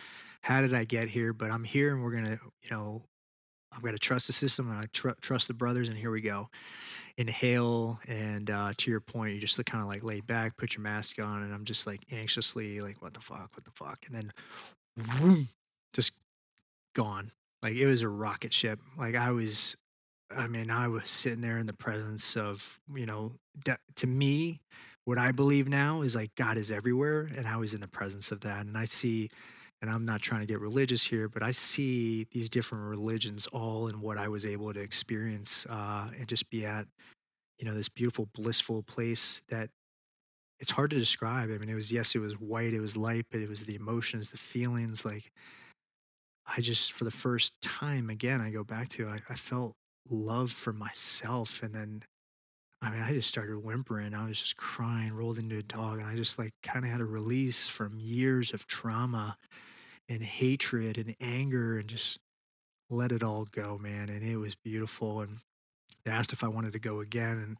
[0.42, 1.32] how did I get here?
[1.32, 3.02] But I'm here and we're to, you know,
[3.72, 5.88] I'm to trust the system and I tr- trust the brothers.
[5.88, 6.48] And here we go.
[7.18, 8.00] Inhale.
[8.08, 11.20] And uh, to your point, you just kind of like lay back, put your mask
[11.20, 11.42] on.
[11.42, 13.50] And I'm just like anxiously, like, what the fuck?
[13.54, 14.06] What the fuck?
[14.06, 14.32] And
[14.96, 15.46] then
[15.92, 16.12] just
[16.94, 17.32] gone.
[17.62, 18.80] Like it was a rocket ship.
[18.96, 19.76] Like I was
[20.34, 23.32] I mean, I was sitting there in the presence of, you know,
[23.64, 24.60] that, to me,
[25.04, 27.30] what I believe now is like God is everywhere.
[27.34, 28.66] And I was in the presence of that.
[28.66, 29.30] And I see,
[29.80, 33.88] and I'm not trying to get religious here, but I see these different religions all
[33.88, 36.86] in what I was able to experience uh, and just be at,
[37.58, 39.70] you know, this beautiful, blissful place that
[40.60, 41.50] it's hard to describe.
[41.50, 43.76] I mean, it was, yes, it was white, it was light, but it was the
[43.76, 45.04] emotions, the feelings.
[45.04, 45.30] Like,
[46.46, 49.74] I just, for the first time, again, I go back to, I, I felt
[50.08, 51.62] love for myself.
[51.62, 52.02] And then,
[52.80, 54.14] I mean, I just started whimpering.
[54.14, 55.98] I was just crying, rolled into a dog.
[55.98, 59.36] And I just like kind of had a release from years of trauma
[60.08, 62.18] and hatred and anger and just
[62.90, 64.08] let it all go, man.
[64.08, 65.20] And it was beautiful.
[65.20, 65.38] And
[66.08, 67.38] asked if I wanted to go again.
[67.38, 67.56] And,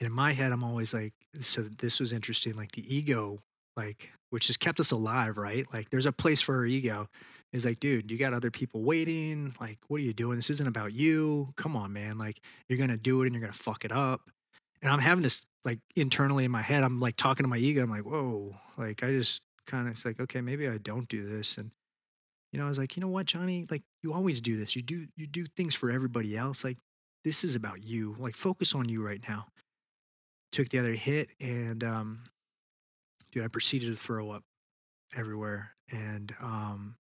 [0.00, 2.54] and in my head, I'm always like, so this was interesting.
[2.54, 3.38] Like the ego,
[3.76, 5.66] like, which has kept us alive, right?
[5.72, 7.08] Like there's a place for our ego.
[7.52, 9.54] He's like, dude, you got other people waiting.
[9.60, 10.34] Like, what are you doing?
[10.34, 11.52] This isn't about you.
[11.56, 12.18] Come on, man.
[12.18, 14.22] Like, you're gonna do it and you're gonna fuck it up.
[14.82, 16.82] And I'm having this like internally in my head.
[16.82, 17.82] I'm like talking to my ego.
[17.82, 18.56] I'm like, whoa.
[18.76, 21.56] Like, I just kind of it's like, okay, maybe I don't do this.
[21.56, 21.70] And
[22.50, 23.66] you know, I was like, you know what, Johnny?
[23.70, 24.74] Like, you always do this.
[24.74, 26.64] You do you do things for everybody else.
[26.64, 26.78] Like,
[27.24, 28.14] this is about you.
[28.18, 29.46] Like, focus on you right now.
[30.52, 32.20] Took the other hit and um,
[33.32, 34.44] dude, I proceeded to throw up
[35.16, 35.70] everywhere.
[35.90, 36.96] And um,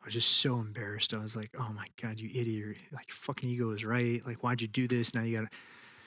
[0.00, 1.12] I was just so embarrassed.
[1.12, 2.76] I was like, "Oh my god, you idiot!
[2.92, 4.24] Like fucking ego is right.
[4.26, 5.14] Like, why'd you do this?
[5.14, 5.52] Now you got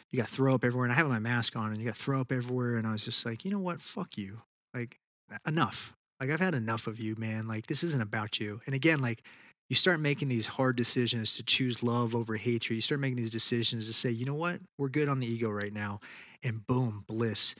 [0.09, 2.21] you got throw up everywhere." And I have my mask on, and you got throw
[2.21, 2.77] up everywhere.
[2.77, 3.81] And I was just like, you know what?
[3.81, 4.41] Fuck you.
[4.73, 4.99] Like,
[5.45, 5.95] enough.
[6.19, 7.47] Like, I've had enough of you, man.
[7.47, 8.61] Like, this isn't about you.
[8.65, 9.23] And again, like,
[9.69, 12.75] you start making these hard decisions to choose love over hatred.
[12.75, 14.59] You start making these decisions to say, you know what?
[14.77, 15.99] We're good on the ego right now.
[16.43, 17.55] And boom, bliss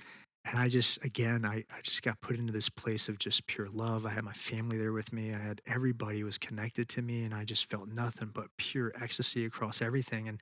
[0.50, 3.68] and I just, again, I, I just got put into this place of just pure
[3.68, 4.06] love.
[4.06, 5.34] I had my family there with me.
[5.34, 9.46] I had everybody was connected to me, and I just felt nothing but pure ecstasy
[9.46, 10.30] across everything.
[10.30, 10.42] And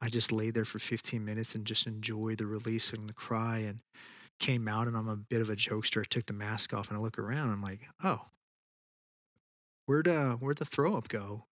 [0.00, 3.58] I just laid there for 15 minutes and just enjoyed the release and the cry
[3.58, 3.80] and
[4.38, 4.86] came out.
[4.86, 6.02] And I'm a bit of a jokester.
[6.02, 7.50] I took the mask off and I look around.
[7.50, 8.20] I'm like, oh,
[9.88, 11.46] where'd, uh, where'd the throw up go?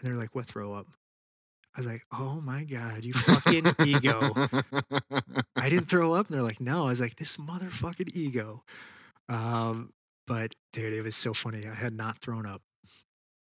[0.00, 0.86] And they're like, what throw up?
[1.76, 4.32] I was like, oh my God, you fucking ego.
[5.56, 6.26] I didn't throw up.
[6.26, 6.84] And they're like, no.
[6.84, 8.64] I was like, this motherfucking ego.
[9.28, 9.92] Um,
[10.26, 11.66] but dude, it was so funny.
[11.66, 12.62] I had not thrown up.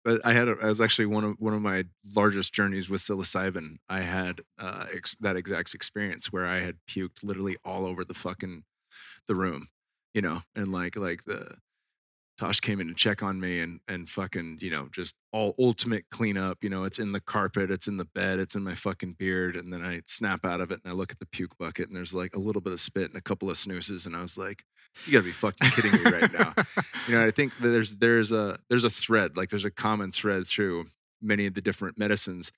[0.03, 1.85] But I had, a, I was actually one of one of my
[2.15, 3.77] largest journeys with psilocybin.
[3.87, 8.13] I had uh, ex- that exact experience where I had puked literally all over the
[8.13, 8.63] fucking
[9.27, 9.67] the room,
[10.13, 11.55] you know, and like like the
[12.37, 16.05] Tosh came in to check on me and and fucking, you know, just all ultimate
[16.09, 16.63] cleanup.
[16.63, 19.55] You know, it's in the carpet, it's in the bed, it's in my fucking beard.
[19.55, 21.95] And then I snap out of it and I look at the puke bucket and
[21.95, 24.07] there's like a little bit of spit and a couple of snoozes.
[24.07, 24.63] And I was like,
[25.05, 26.53] you gotta be fucking kidding me right now.
[27.07, 30.47] you know, I think there's there's a there's a thread, like there's a common thread
[30.47, 30.85] through
[31.21, 32.51] many of the different medicines.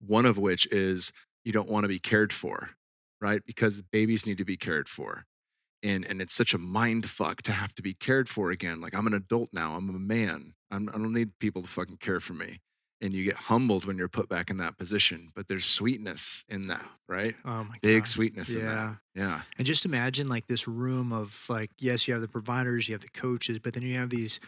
[0.00, 1.12] One of which is
[1.44, 2.70] you don't want to be cared for,
[3.20, 3.42] right?
[3.46, 5.26] Because babies need to be cared for
[5.82, 8.94] and and it's such a mind fuck to have to be cared for again like
[8.94, 11.98] i'm an adult now i'm a man I'm, i do not need people to fucking
[11.98, 12.60] care for me
[13.00, 16.68] and you get humbled when you're put back in that position but there's sweetness in
[16.68, 17.80] that right oh my god.
[17.82, 18.08] big God.
[18.08, 18.58] sweetness yeah.
[18.58, 22.28] in that yeah and just imagine like this room of like yes you have the
[22.28, 24.40] providers you have the coaches but then you have these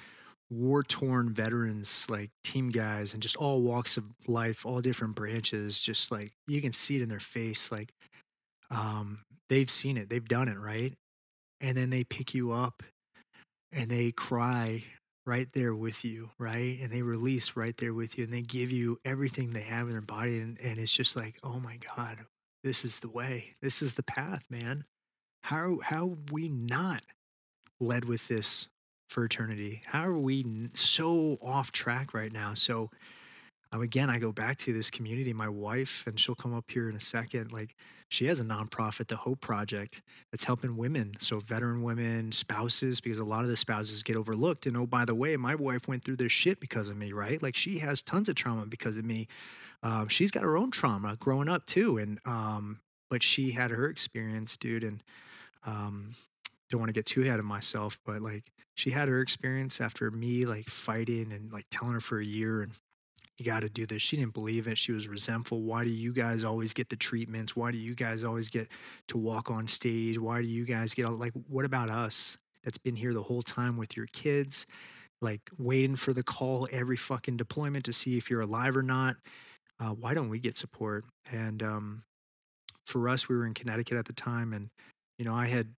[0.51, 5.81] war torn veterans like team guys and just all walks of life all different branches
[5.81, 7.93] just like you can see it in their face like
[8.71, 10.95] um they've seen it they've done it right
[11.61, 12.83] and then they pick you up
[13.73, 14.85] and they cry
[15.27, 16.79] right there with you, right?
[16.81, 19.93] And they release right there with you and they give you everything they have in
[19.93, 20.39] their body.
[20.39, 22.19] And, and it's just like, oh my God,
[22.63, 23.55] this is the way.
[23.63, 24.85] This is the path, man.
[25.45, 27.03] How, how are we not
[27.81, 28.69] led with this
[29.09, 29.83] for eternity?
[29.87, 32.55] How are we so off track right now?
[32.55, 32.91] So,
[33.83, 35.33] again, I go back to this community.
[35.33, 37.53] My wife, and she'll come up here in a second.
[37.53, 37.75] Like
[38.09, 41.13] she has a nonprofit, the Hope Project, that's helping women.
[41.21, 44.67] So veteran women, spouses, because a lot of the spouses get overlooked.
[44.67, 47.43] And oh, by the way, my wife went through this shit because of me, right?
[47.43, 49.29] Like she has tons of trauma because of me.
[49.83, 52.81] Um, she's got her own trauma growing up too, and um,
[53.11, 55.03] but she had her experience, dude, and
[55.67, 56.15] um,
[56.71, 60.11] don't want to get too ahead of myself, but like she had her experience after
[60.11, 62.73] me like fighting and like telling her for a year and
[63.39, 64.01] you got to do this.
[64.01, 64.79] She didn't believe it.
[64.79, 65.63] She was resentful.
[65.63, 67.57] Why do you guys always get the treatments?
[67.57, 68.69] Why do you guys always get
[69.09, 70.19] to walk on stage?
[70.19, 73.77] Why do you guys get like, what about us that's been here the whole time
[73.77, 74.67] with your kids,
[75.21, 79.17] like waiting for the call every fucking deployment to see if you're alive or not?
[79.81, 81.05] Uh, why don't we get support?
[81.33, 82.05] And um,
[82.87, 84.71] for us, we were in Connecticut at the time, and
[85.19, 85.75] you know, I had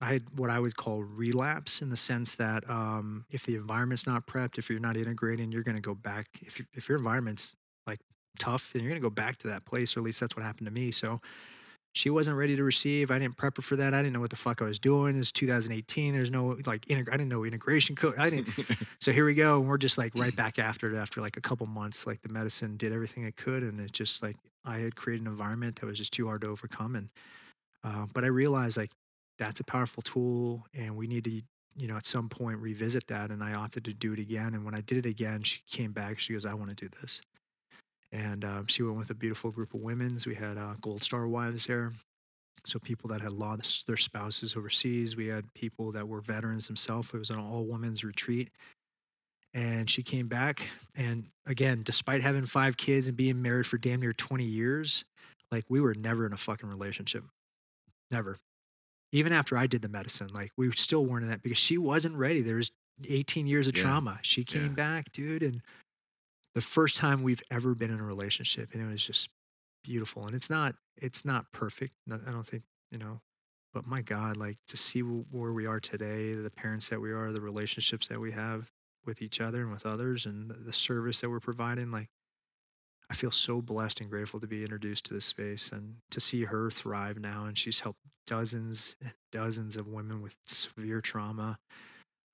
[0.00, 4.06] I had what I would call relapse in the sense that um, if the environment's
[4.06, 6.26] not prepped, if you're not integrating, you're going to go back.
[6.40, 7.54] If you, if your environment's
[7.86, 8.00] like
[8.38, 10.44] tough, then you're going to go back to that place, or at least that's what
[10.44, 10.90] happened to me.
[10.90, 11.20] So
[11.92, 13.10] she wasn't ready to receive.
[13.10, 13.94] I didn't prep her for that.
[13.94, 15.18] I didn't know what the fuck I was doing.
[15.18, 16.14] It's 2018.
[16.14, 18.14] There's no like integ- I didn't know integration code.
[18.16, 18.48] I didn't.
[19.00, 20.96] so here we go, and we're just like right back after it.
[20.96, 24.22] After like a couple months, like the medicine did everything it could, and it just
[24.22, 26.94] like I had created an environment that was just too hard to overcome.
[26.94, 27.08] And
[27.82, 28.90] uh, but I realized like
[29.40, 31.42] that's a powerful tool and we need to
[31.74, 34.64] you know at some point revisit that and i opted to do it again and
[34.64, 37.20] when i did it again she came back she goes i want to do this.
[38.12, 41.26] And um, she went with a beautiful group of women's we had uh, gold star
[41.26, 41.92] wives there
[42.64, 47.14] so people that had lost their spouses overseas we had people that were veterans themselves
[47.14, 48.50] it was an all women's retreat.
[49.54, 54.00] And she came back and again despite having five kids and being married for damn
[54.00, 55.04] near 20 years
[55.52, 57.24] like we were never in a fucking relationship.
[58.10, 58.36] Never
[59.12, 62.16] even after I did the medicine, like we still weren't in that because she wasn't
[62.16, 62.42] ready.
[62.42, 62.70] There was
[63.08, 63.82] 18 years of Yeah.
[63.82, 64.18] trauma.
[64.22, 64.74] She came Yeah.
[64.74, 65.62] back, dude, and
[66.54, 69.28] the first time we've ever been in a relationship, and it was just
[69.84, 70.26] beautiful.
[70.26, 71.94] And it's not it's not perfect.
[72.10, 73.20] I don't think you know,
[73.72, 77.32] but my God, like to see where we are today, the parents that we are,
[77.32, 78.70] the relationships that we have
[79.06, 82.08] with each other and with others, and the, the service that we're providing, like.
[83.10, 86.44] I feel so blessed and grateful to be introduced to this space and to see
[86.44, 87.44] her thrive now.
[87.46, 91.58] And she's helped dozens and dozens of women with severe trauma.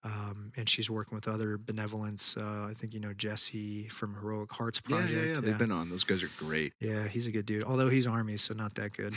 [0.05, 2.37] Um, and she's working with other benevolence.
[2.37, 5.19] Uh, I think you know Jesse from Heroic Hearts Yeah, Project.
[5.27, 5.41] yeah, yeah.
[5.41, 5.89] They've been on.
[5.89, 6.75] Those guys are great.
[6.79, 7.65] Yeah, he's a good dude.
[7.65, 9.15] Although he's army, so not that good.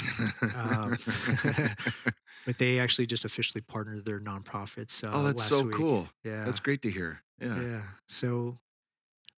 [0.56, 0.96] Um,
[2.46, 5.04] but they actually just officially partnered their nonprofits.
[5.04, 5.76] Uh, oh, that's so week.
[5.76, 6.08] cool.
[6.24, 7.22] Yeah, That's great to hear.
[7.40, 7.62] Yeah.
[7.62, 7.82] yeah.
[8.08, 8.58] So,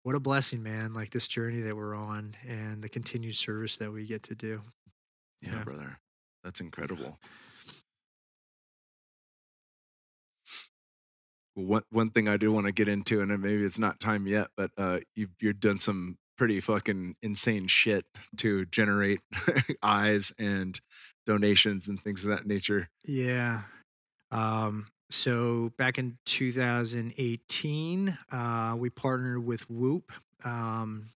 [0.03, 0.93] what a blessing, man!
[0.95, 4.63] Like this journey that we're on, and the continued service that we get to do.
[5.43, 5.65] Yeah, Yeah.
[5.65, 5.99] brother.
[6.45, 7.19] That's incredible.
[11.57, 14.27] Well, one one thing I do want to get into, and maybe it's not time
[14.27, 18.07] yet, but uh, you've you've done some pretty fucking insane shit
[18.39, 19.21] to generate
[19.83, 20.81] eyes and
[21.27, 22.89] donations and things of that nature.
[23.05, 23.63] Yeah.
[24.31, 30.13] Um, so back in 2018, uh, we partnered with Whoop.
[30.45, 31.07] Um,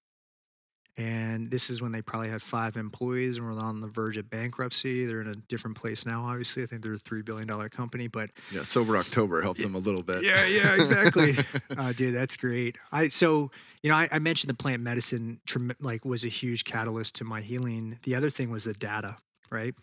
[0.97, 4.31] and this is when they probably had five employees and were on the verge of
[4.31, 5.07] bankruptcy.
[5.07, 6.63] They're in a different place now, obviously.
[6.63, 10.03] I think they're a $3 billion company, but Yeah, sober October helped them a little
[10.03, 10.23] bit.
[10.23, 11.37] Yeah, yeah, exactly.
[11.77, 12.79] uh, dude, that's great.
[12.93, 13.51] I so
[13.83, 15.41] you know I, I mentioned the plant medicine
[15.81, 17.99] like was a huge catalyst to my healing.
[18.05, 19.17] The other thing was the data,
[19.51, 19.75] right?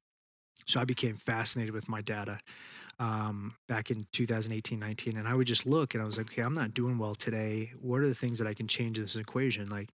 [0.66, 2.38] So I became fascinated with my data
[3.02, 6.44] um, back in 2018, 19, and I would just look and I was like, okay,
[6.44, 7.72] I'm not doing well today.
[7.82, 9.68] What are the things that I can change in this equation?
[9.70, 9.90] Like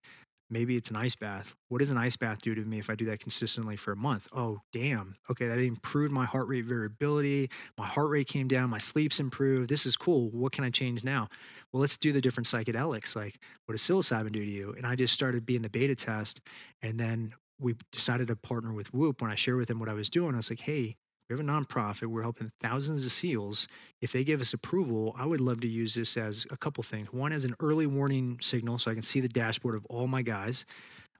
[0.50, 1.54] maybe it's an ice bath.
[1.68, 3.96] What does an ice bath do to me if I do that consistently for a
[3.96, 4.28] month?
[4.36, 5.14] Oh, damn.
[5.30, 7.48] Okay, that improved my heart rate variability.
[7.78, 8.68] My heart rate came down.
[8.68, 9.70] My sleep's improved.
[9.70, 10.28] This is cool.
[10.28, 11.28] What can I change now?
[11.72, 13.16] Well, let's do the different psychedelics.
[13.16, 14.74] Like, what does psilocybin do to you?
[14.76, 16.42] And I just started being the beta test.
[16.82, 19.22] And then we decided to partner with Whoop.
[19.22, 20.96] When I shared with them what I was doing, I was like, hey,
[21.28, 22.06] we have a nonprofit.
[22.06, 23.68] We're helping thousands of SEALs.
[24.00, 27.12] If they give us approval, I would love to use this as a couple things.
[27.12, 30.22] One, as an early warning signal, so I can see the dashboard of all my
[30.22, 30.64] guys.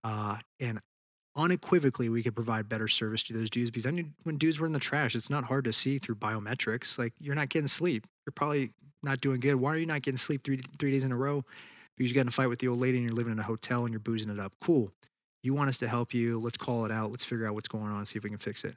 [0.02, 0.80] Uh, and
[1.36, 4.66] unequivocally, we could provide better service to those dudes because I knew when dudes were
[4.66, 6.98] in the trash, it's not hard to see through biometrics.
[6.98, 8.06] Like, you're not getting sleep.
[8.26, 8.72] You're probably
[9.02, 9.56] not doing good.
[9.56, 11.44] Why are you not getting sleep three, three days in a row?
[11.97, 13.44] Because you got in a fight with the old lady and you're living in a
[13.44, 14.52] hotel and you're boozing it up.
[14.60, 14.90] Cool.
[15.43, 16.40] You want us to help you.
[16.40, 17.10] Let's call it out.
[17.10, 18.76] Let's figure out what's going on, see if we can fix it.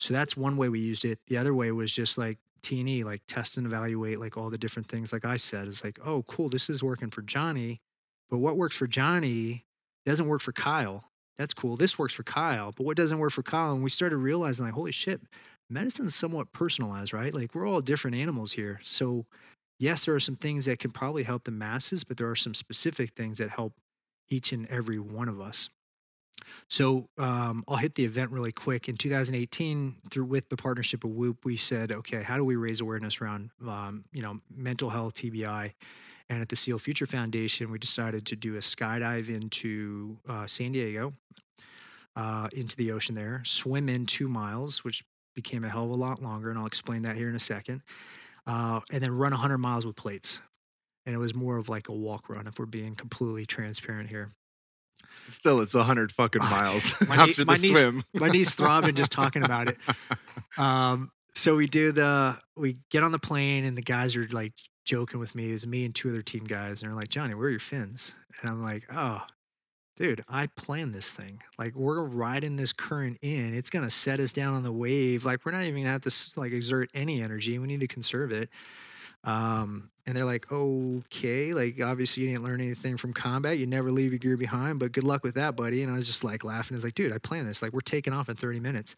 [0.00, 1.18] So that's one way we used it.
[1.28, 4.50] The other way was just like T and E, like test and evaluate, like all
[4.50, 5.12] the different things.
[5.12, 7.80] Like I said, it's like, oh, cool, this is working for Johnny,
[8.28, 9.64] but what works for Johnny
[10.06, 11.04] doesn't work for Kyle.
[11.38, 11.76] That's cool.
[11.76, 13.72] This works for Kyle, but what doesn't work for Kyle?
[13.72, 15.22] And we started realizing, like, holy shit,
[15.70, 17.34] medicine's somewhat personalized, right?
[17.34, 18.80] Like we're all different animals here.
[18.82, 19.24] So
[19.78, 22.54] yes, there are some things that can probably help the masses, but there are some
[22.54, 23.74] specific things that help
[24.28, 25.70] each and every one of us.
[26.68, 28.88] So um, I'll hit the event really quick.
[28.88, 32.80] In 2018, through with the partnership of Whoop, we said, okay, how do we raise
[32.80, 35.72] awareness around um, you know mental health, TBI,
[36.28, 40.72] and at the Seal Future Foundation, we decided to do a skydive into uh, San
[40.72, 41.12] Diego,
[42.14, 45.04] uh, into the ocean there, swim in two miles, which
[45.34, 47.82] became a hell of a lot longer, and I'll explain that here in a second,
[48.46, 50.40] uh, and then run 100 miles with plates.
[51.04, 54.30] And it was more of like a walk run, if we're being completely transparent here.
[55.28, 56.94] Still, it's a hundred fucking miles.
[57.08, 58.02] My knee- after my the knees- swim.
[58.14, 59.76] my knees throbbing just talking about it.
[60.58, 64.52] Um, so we do the we get on the plane and the guys are like
[64.84, 65.50] joking with me.
[65.50, 67.60] It was me and two other team guys, and they're like, Johnny, where are your
[67.60, 68.12] fins?
[68.40, 69.22] And I'm like, oh,
[69.96, 71.40] dude, I planned this thing.
[71.56, 73.54] Like we're riding this current in.
[73.54, 75.24] It's gonna set us down on the wave.
[75.24, 77.56] Like we're not even gonna have to like exert any energy.
[77.60, 78.50] We need to conserve it.
[79.24, 83.58] Um, and they're like, okay, like obviously you didn't learn anything from combat.
[83.58, 85.82] You never leave your gear behind, but good luck with that, buddy.
[85.82, 86.74] And I was just like laughing.
[86.74, 87.62] It's like, dude, I planned this.
[87.62, 88.96] Like we're taking off in 30 minutes.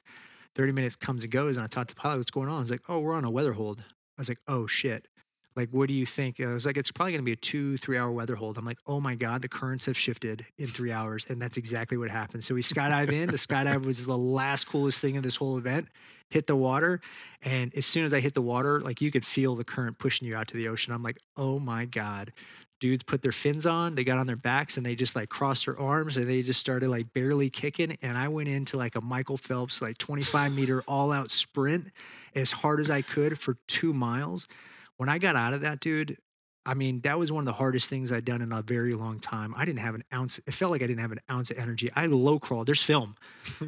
[0.54, 2.62] 30 minutes comes and goes, and I talked to the pilot, what's going on?
[2.62, 3.80] He's like, oh, we're on a weather hold.
[3.80, 5.08] I was like, oh shit.
[5.54, 6.40] Like, what do you think?
[6.40, 8.58] I was like, it's probably gonna be a two, three hour weather hold.
[8.58, 11.26] I'm like, oh my God, the currents have shifted in three hours.
[11.28, 12.44] And that's exactly what happened.
[12.44, 13.30] So we skydive in.
[13.30, 15.88] The skydive was the last coolest thing of this whole event.
[16.30, 17.00] Hit the water.
[17.42, 20.26] And as soon as I hit the water, like you could feel the current pushing
[20.26, 20.92] you out to the ocean.
[20.92, 22.32] I'm like, oh my God.
[22.80, 25.66] Dudes put their fins on, they got on their backs and they just like crossed
[25.66, 27.96] their arms and they just started like barely kicking.
[28.02, 31.92] And I went into like a Michael Phelps, like 25 meter all out sprint
[32.34, 34.48] as hard as I could for two miles.
[35.02, 36.16] When I got out of that, dude,
[36.64, 39.18] I mean, that was one of the hardest things I'd done in a very long
[39.18, 39.52] time.
[39.56, 40.38] I didn't have an ounce.
[40.46, 41.90] It felt like I didn't have an ounce of energy.
[41.96, 42.68] I low crawled.
[42.68, 43.16] There's film.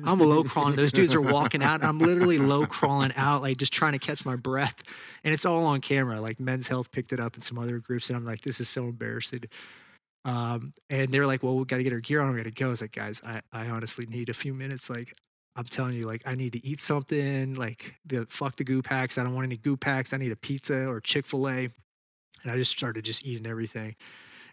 [0.04, 0.76] I'm low crawling.
[0.76, 1.82] Those dudes are walking out.
[1.82, 4.80] I'm literally low crawling out, like just trying to catch my breath.
[5.24, 6.20] And it's all on camera.
[6.20, 8.10] Like Men's Health picked it up and some other groups.
[8.10, 9.42] And I'm like, this is so embarrassing.
[10.24, 12.30] Um, and they're like, well, we got to get our gear on.
[12.30, 12.66] We got to go.
[12.66, 14.88] I was like, guys, I, I honestly need a few minutes.
[14.88, 15.12] Like,
[15.56, 17.54] I'm telling you, like, I need to eat something.
[17.54, 19.18] Like, the fuck the goo packs.
[19.18, 20.12] I don't want any goo packs.
[20.12, 21.68] I need a pizza or Chick fil A
[22.44, 23.96] and I just started just eating everything.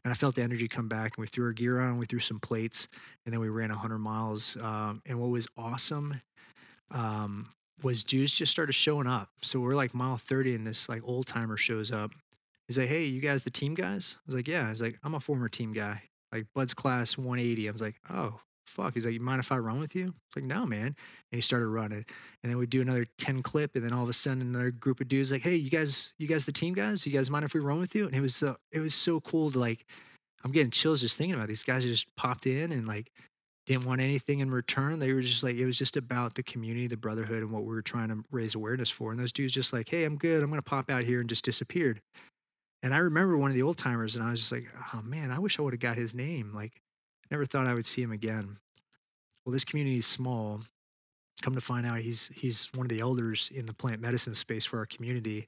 [0.03, 2.19] And I felt the energy come back, and we threw our gear on, we threw
[2.19, 2.87] some plates,
[3.25, 4.57] and then we ran 100 miles.
[4.57, 6.19] Um, and what was awesome
[6.89, 7.49] um,
[7.83, 9.29] was dudes just started showing up.
[9.43, 12.11] So we're like mile 30, and this like old timer shows up.
[12.67, 14.97] He's like, "Hey, you guys, the team guys?" I was like, "Yeah." I was like,
[15.03, 18.39] "I'm a former team guy, like BUD/S class 180." I was like, "Oh,
[18.71, 18.93] fuck.
[18.93, 20.13] He's like, you mind if I run with you?
[20.27, 20.87] It's like, no, man.
[20.87, 20.95] And
[21.29, 22.05] he started running.
[22.41, 23.75] And then we do another 10 clip.
[23.75, 26.27] And then all of a sudden another group of dudes like, hey, you guys, you
[26.27, 27.05] guys the team guys?
[27.05, 28.05] You guys mind if we run with you?
[28.05, 29.85] And it was uh, it was so cool to like,
[30.43, 31.47] I'm getting chills just thinking about it.
[31.49, 33.11] these guys just popped in and like
[33.67, 34.99] didn't want anything in return.
[34.99, 37.73] They were just like, it was just about the community, the brotherhood, and what we
[37.73, 39.11] were trying to raise awareness for.
[39.11, 40.41] And those dudes just like, hey, I'm good.
[40.41, 42.01] I'm gonna pop out here and just disappeared.
[42.83, 45.31] And I remember one of the old timers, and I was just like, oh man,
[45.31, 46.51] I wish I would have got his name.
[46.53, 46.81] Like,
[47.31, 48.57] never thought I would see him again
[49.45, 50.61] well, this community is small.
[51.41, 54.65] Come to find out, he's he's one of the elders in the plant medicine space
[54.65, 55.47] for our community.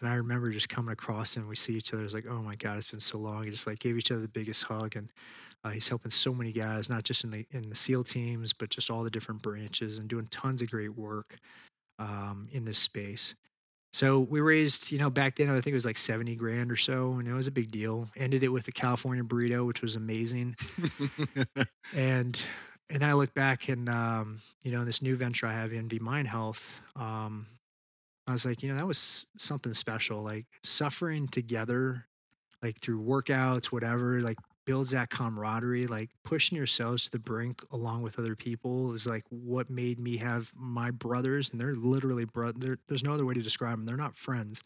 [0.00, 1.46] And I remember just coming across him.
[1.46, 2.02] We see each other.
[2.04, 3.44] It's like, oh my God, it's been so long.
[3.44, 5.10] He just like gave each other the biggest hug, and
[5.62, 8.70] uh, he's helping so many guys, not just in the in the SEAL teams, but
[8.70, 11.36] just all the different branches, and doing tons of great work
[11.98, 13.34] um, in this space.
[13.94, 16.76] So we raised, you know, back then I think it was like seventy grand or
[16.76, 18.08] so, and it was a big deal.
[18.16, 20.56] Ended it with a California burrito, which was amazing,
[21.94, 22.42] and
[22.90, 26.00] and then I look back and um, you know this new venture I have, INVI
[26.00, 26.60] MindHealth.
[27.00, 27.46] Um,
[28.26, 30.24] I was like, you know, that was something special.
[30.24, 32.04] Like suffering together,
[32.64, 35.86] like through workouts, whatever, like builds that camaraderie.
[35.86, 40.16] Like pushing yourselves to the brink along with other people is like what made me
[40.18, 42.78] have my brothers, and they're literally brother.
[42.88, 43.86] There's no other way to describe them.
[43.86, 44.62] They're not friends.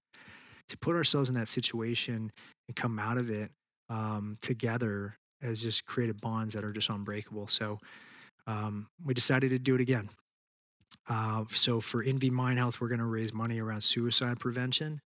[0.68, 2.30] To put ourselves in that situation
[2.66, 3.50] and come out of it
[3.88, 7.46] um, together has just created bonds that are just unbreakable.
[7.46, 7.78] So
[8.46, 10.10] um, we decided to do it again.
[11.08, 15.00] Uh, so for INVI MindHealth, we're going to raise money around suicide prevention.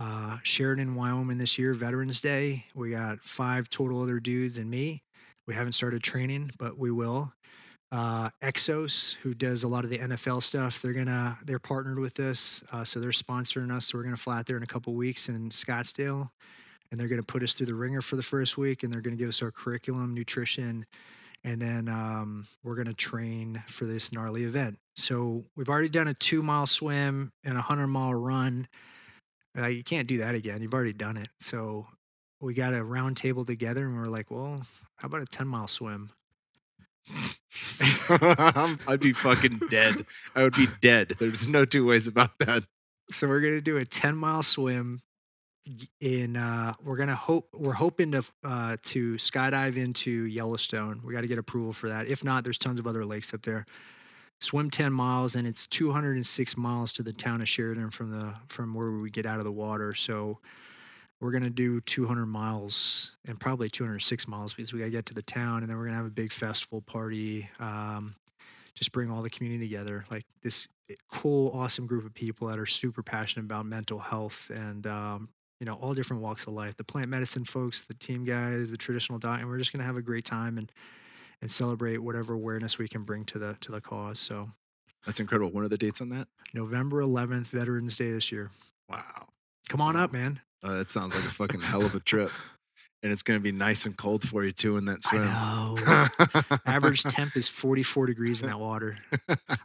[0.00, 2.64] Uh, Sheridan, Wyoming this year, Veterans Day.
[2.74, 5.02] We got five total other dudes and me.
[5.46, 7.34] We haven't started training, but we will.
[7.92, 12.18] Uh, Exos, who does a lot of the NFL stuff, they're gonna they're partnered with
[12.18, 13.88] us, uh, so they're sponsoring us.
[13.88, 16.30] So we're gonna fly out there in a couple weeks in Scottsdale,
[16.90, 19.16] and they're gonna put us through the ringer for the first week, and they're gonna
[19.16, 20.86] give us our curriculum, nutrition,
[21.44, 24.78] and then um, we're going to train for this gnarly event.
[24.96, 28.68] So we've already done a two mile swim and a hundred mile run.
[29.56, 30.62] Uh, you can't do that again.
[30.62, 31.28] You've already done it.
[31.40, 31.86] So
[32.40, 34.62] we got a round table together, and we are like, well,
[34.96, 36.10] how about a ten mile swim?
[38.10, 40.06] I'd be fucking dead.
[40.34, 41.14] I would be dead.
[41.18, 42.62] There's no two ways about that.
[43.10, 45.00] So we're gonna do a ten mile swim
[46.00, 51.00] in uh, we're gonna hope we're hoping to uh, to skydive into Yellowstone.
[51.04, 52.06] We got to get approval for that.
[52.06, 53.66] If not, there's tons of other lakes up there.
[54.40, 58.74] Swim 10 miles, and it's 206 miles to the town of Sheridan from the from
[58.74, 59.94] where we get out of the water.
[59.94, 60.38] So
[61.20, 65.22] we're gonna do 200 miles and probably 206 miles because we gotta get to the
[65.22, 67.48] town, and then we're gonna have a big festival party.
[67.58, 68.14] Um,
[68.74, 70.68] just bring all the community together, like this
[71.12, 75.28] cool, awesome group of people that are super passionate about mental health and um,
[75.60, 76.76] you know, all different walks of life.
[76.76, 79.86] The plant medicine folks, the team guys, the traditional diet, and we're just going to
[79.86, 80.72] have a great time and
[81.42, 84.18] and celebrate whatever awareness we can bring to the to the cause.
[84.18, 84.50] So
[85.06, 85.50] that's incredible.
[85.50, 86.28] When are the dates on that?
[86.54, 88.50] November 11th, Veterans Day this year.
[88.88, 89.28] Wow.
[89.68, 90.40] Come on up, man.
[90.62, 92.30] Uh, that sounds like a fucking hell of a trip.
[93.02, 95.22] And it's going to be nice and cold for you too in that swim.
[95.24, 96.08] I
[96.44, 96.58] know.
[96.66, 98.98] Average temp is 44 degrees in that water.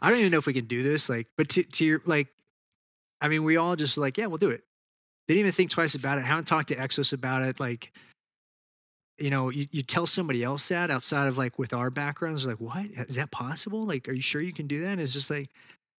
[0.02, 1.10] I don't even know if we can do this.
[1.10, 2.30] Like, but to, to your, like,
[3.19, 4.64] I mean, we all just like, yeah, we'll do it.
[5.27, 6.22] They didn't even think twice about it.
[6.23, 7.60] I Haven't talked to Exos about it.
[7.60, 7.91] Like,
[9.17, 12.59] you know, you, you tell somebody else that outside of like with our backgrounds, like,
[12.59, 13.85] what is that possible?
[13.85, 14.93] Like, are you sure you can do that?
[14.93, 15.49] And it's just like,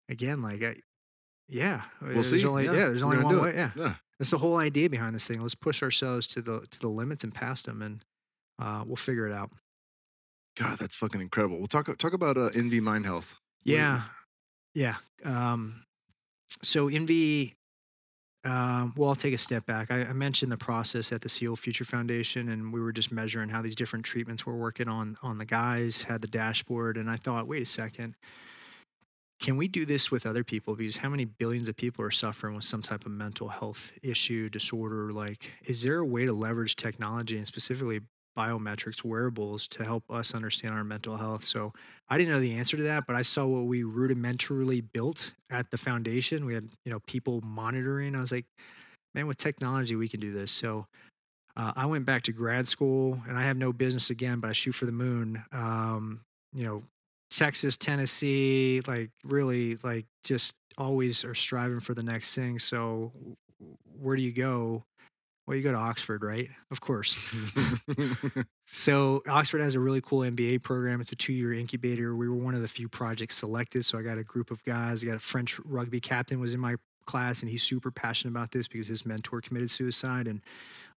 [0.09, 0.77] again, like, I,
[1.49, 2.45] yeah, we'll there's see.
[2.45, 2.73] Only, yeah.
[2.73, 2.87] yeah.
[2.87, 3.55] there's only one way.
[3.55, 3.71] Yeah.
[3.77, 3.95] yeah.
[4.19, 5.41] That's the whole idea behind this thing.
[5.41, 8.05] Let's push ourselves to the to the limits and past them, and
[8.59, 9.51] uh, we'll figure it out.
[10.57, 11.59] God, that's fucking incredible.
[11.59, 13.35] We'll talk talk about uh, INVI MindHealth.
[13.63, 14.03] Yeah,
[14.75, 14.97] yeah.
[15.25, 15.85] Um,
[16.63, 17.55] so INVI
[18.47, 19.91] um, well, I'll take a step back.
[19.91, 23.49] I, I, mentioned the process at the SEAL Future Foundation, and we were just measuring
[23.49, 26.03] how these different treatments were working on on the guys.
[26.03, 28.15] Had the dashboard, and I thought, wait a second.
[29.41, 30.77] can we do this with other people?
[30.77, 34.49] Because how many billions of people are suffering with some type of mental health issue,
[34.49, 35.13] disorder?
[35.13, 38.01] Like, is there a way to leverage technology and specifically
[38.37, 41.45] biometrics wearables to help us understand our mental health?
[41.45, 41.73] So
[42.09, 45.71] I didn't know the answer to that, but I saw what we rudimentarily built at
[45.71, 46.45] the foundation.
[46.45, 48.15] We had, you know, people monitoring.
[48.15, 48.47] I was like,
[49.15, 50.53] man, with technology, we can do this.
[50.53, 50.87] So
[51.57, 54.53] uh, I went back to grad school and I have no business again, but I
[54.53, 55.43] shoot for the moon.
[55.53, 56.21] Um,
[56.53, 56.83] you know,
[57.31, 62.59] Texas, Tennessee, like really, like just always are striving for the next thing.
[62.59, 63.13] So,
[64.01, 64.85] where do you go?
[65.47, 66.51] Well, you go to Oxford, right?
[66.73, 67.15] Of course.
[68.71, 71.01] so, Oxford has a really cool MBA program.
[71.01, 72.17] It's a two year incubator.
[72.17, 73.85] We were one of the few projects selected.
[73.85, 75.05] So, I got a group of guys.
[75.05, 76.77] I got a French rugby captain was in my
[77.07, 80.27] class, and he's super passionate about this because his mentor committed suicide.
[80.27, 80.41] And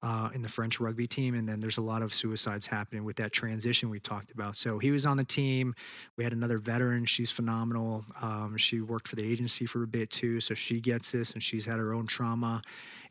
[0.01, 1.35] uh, in the French rugby team.
[1.35, 4.55] And then there's a lot of suicides happening with that transition we talked about.
[4.55, 5.75] So he was on the team.
[6.15, 7.05] We had another veteran.
[7.05, 8.05] She's phenomenal.
[8.21, 10.39] Um, she worked for the agency for a bit too.
[10.39, 12.61] So she gets this and she's had her own trauma.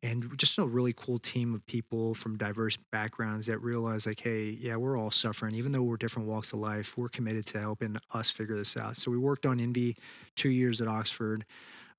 [0.02, 4.56] And just a really cool team of people from diverse backgrounds that realize, like, hey,
[4.60, 5.56] yeah, we're all suffering.
[5.56, 8.96] Even though we're different walks of life, we're committed to helping us figure this out.
[8.96, 9.96] So we worked on INVI
[10.36, 11.44] two years at Oxford.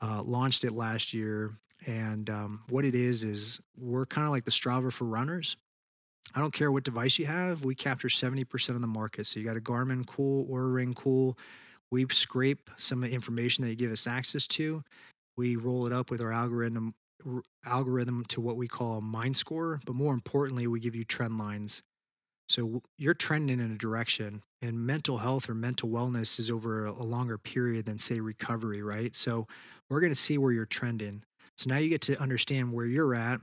[0.02, 1.52] Uh, launched it last year
[1.86, 5.58] and um, what it is is we're kind of like the Strava for runners.
[6.36, 9.26] I don't care what device you have, we capture 70% of the market.
[9.26, 11.38] So you got a Garmin cool or a Ring cool.
[11.92, 14.84] We scrape some of the information that you give us access to.
[15.38, 16.94] We roll it up with our algorithm
[17.66, 21.38] algorithm to what we call a mind score, but more importantly, we give you trend
[21.38, 21.82] lines.
[22.48, 27.04] So you're trending in a direction, and mental health or mental wellness is over a
[27.04, 29.14] longer period than say recovery, right?
[29.14, 29.48] So
[29.90, 31.24] we're going to see where you're trending.
[31.57, 33.40] So now you get to understand where you're at.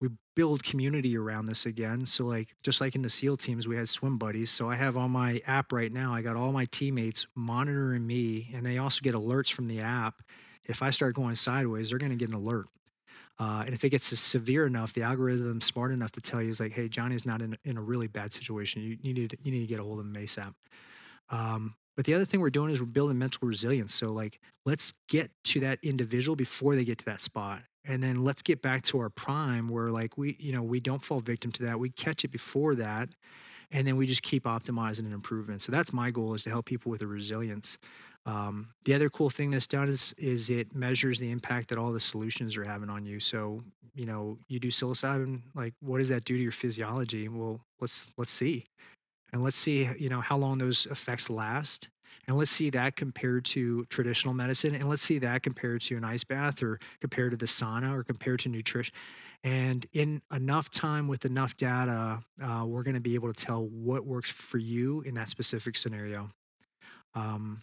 [0.00, 2.04] We build community around this again.
[2.04, 4.50] So, like, just like in the SEAL teams, we had swim buddies.
[4.50, 8.50] So, I have on my app right now, I got all my teammates monitoring me,
[8.54, 10.22] and they also get alerts from the app.
[10.64, 12.66] If I start going sideways, they're going to get an alert.
[13.38, 16.60] Uh, and if it gets severe enough, the algorithm's smart enough to tell you, is
[16.60, 18.82] like, hey, Johnny's not in, in a really bad situation.
[18.82, 20.54] You, you, need, you need to get a hold of him ASAP.
[21.30, 23.94] Um, but the other thing we're doing is we're building mental resilience.
[23.94, 27.62] So, like, let's get to that individual before they get to that spot.
[27.86, 31.04] And then let's get back to our prime where, like, we, you know, we don't
[31.04, 31.78] fall victim to that.
[31.78, 33.10] We catch it before that.
[33.70, 35.58] And then we just keep optimizing and improving.
[35.58, 37.78] So, that's my goal is to help people with the resilience.
[38.26, 41.92] Um, the other cool thing that's done is, is it measures the impact that all
[41.92, 43.20] the solutions are having on you.
[43.20, 43.60] So,
[43.94, 47.28] you know, you do psilocybin, like, what does that do to your physiology?
[47.28, 48.64] Well, let's, let's see
[49.34, 51.88] and let's see you know how long those effects last
[52.26, 56.04] and let's see that compared to traditional medicine and let's see that compared to an
[56.04, 58.94] ice bath or compared to the sauna or compared to nutrition
[59.42, 63.66] and in enough time with enough data uh, we're going to be able to tell
[63.66, 66.30] what works for you in that specific scenario.
[67.14, 67.60] Um,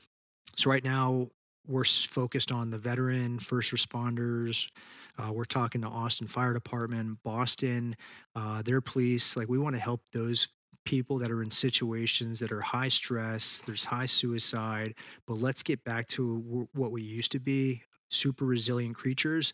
[0.56, 1.30] so right now
[1.68, 4.70] we're focused on the veteran first responders
[5.18, 7.96] uh, we're talking to austin fire department boston
[8.36, 10.48] uh, their police like we want to help those
[10.86, 14.96] people that are in situations that are high stress, there's high suicide,
[15.28, 19.54] but let's get back to what we used to be, super resilient creatures.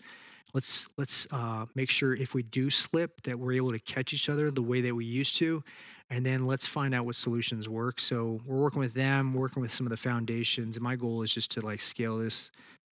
[0.54, 4.30] Let's let's uh, make sure if we do slip that we're able to catch each
[4.30, 5.64] other the way that we used to,
[6.10, 8.00] and then let's find out what solutions work.
[8.00, 11.34] So we're working with them, working with some of the foundations, and my goal is
[11.34, 12.50] just to like scale this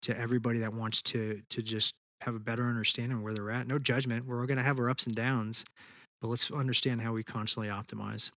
[0.03, 3.68] to everybody that wants to to just have a better understanding of where they're at.
[3.68, 4.26] No judgment.
[4.26, 5.66] We're all going to have our ups and downs,
[6.22, 8.31] but let's understand how we constantly optimize.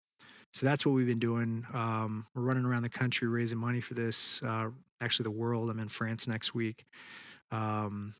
[0.54, 1.66] So that's what we've been doing.
[1.74, 4.42] Um, we're running around the country raising money for this.
[4.44, 4.70] Uh,
[5.02, 5.70] actually, the world.
[5.70, 6.86] I'm in France next week.
[7.52, 8.14] Um,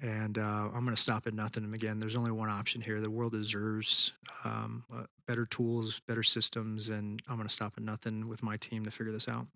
[0.00, 1.72] and uh, I'm going to stop at nothing.
[1.72, 3.00] Again, there's only one option here.
[3.00, 4.12] The world deserves
[4.44, 8.56] um, uh, better tools, better systems, and I'm going to stop at nothing with my
[8.56, 9.46] team to figure this out.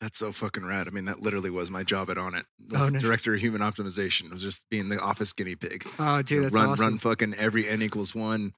[0.00, 0.86] That's so fucking rad.
[0.86, 2.44] I mean, that literally was my job at Onnit.
[2.76, 3.00] Oh, no.
[3.00, 4.26] Director of Human Optimization.
[4.26, 5.88] It was just being the office guinea pig.
[5.98, 6.84] Oh, dude, that's run, awesome.
[6.84, 8.52] Run fucking every N equals one.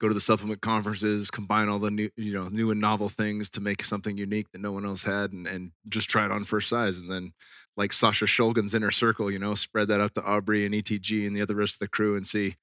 [0.00, 3.48] Go to the supplement conferences, combine all the new, you know, new and novel things
[3.50, 6.42] to make something unique that no one else had, and, and just try it on
[6.42, 6.98] first size.
[6.98, 7.32] And then,
[7.76, 11.36] like Sasha Shulgin's inner circle, you know, spread that out to Aubrey and ETG and
[11.36, 12.56] the other rest of the crew and see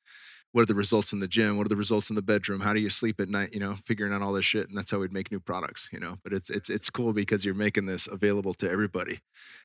[0.51, 1.57] what are the results in the gym?
[1.57, 2.61] What are the results in the bedroom?
[2.61, 4.91] How do you sleep at night you know figuring out all this shit and that's
[4.91, 6.17] how we'd make new products you know?
[6.23, 9.19] But it's it's it's cool because you're making this available to everybody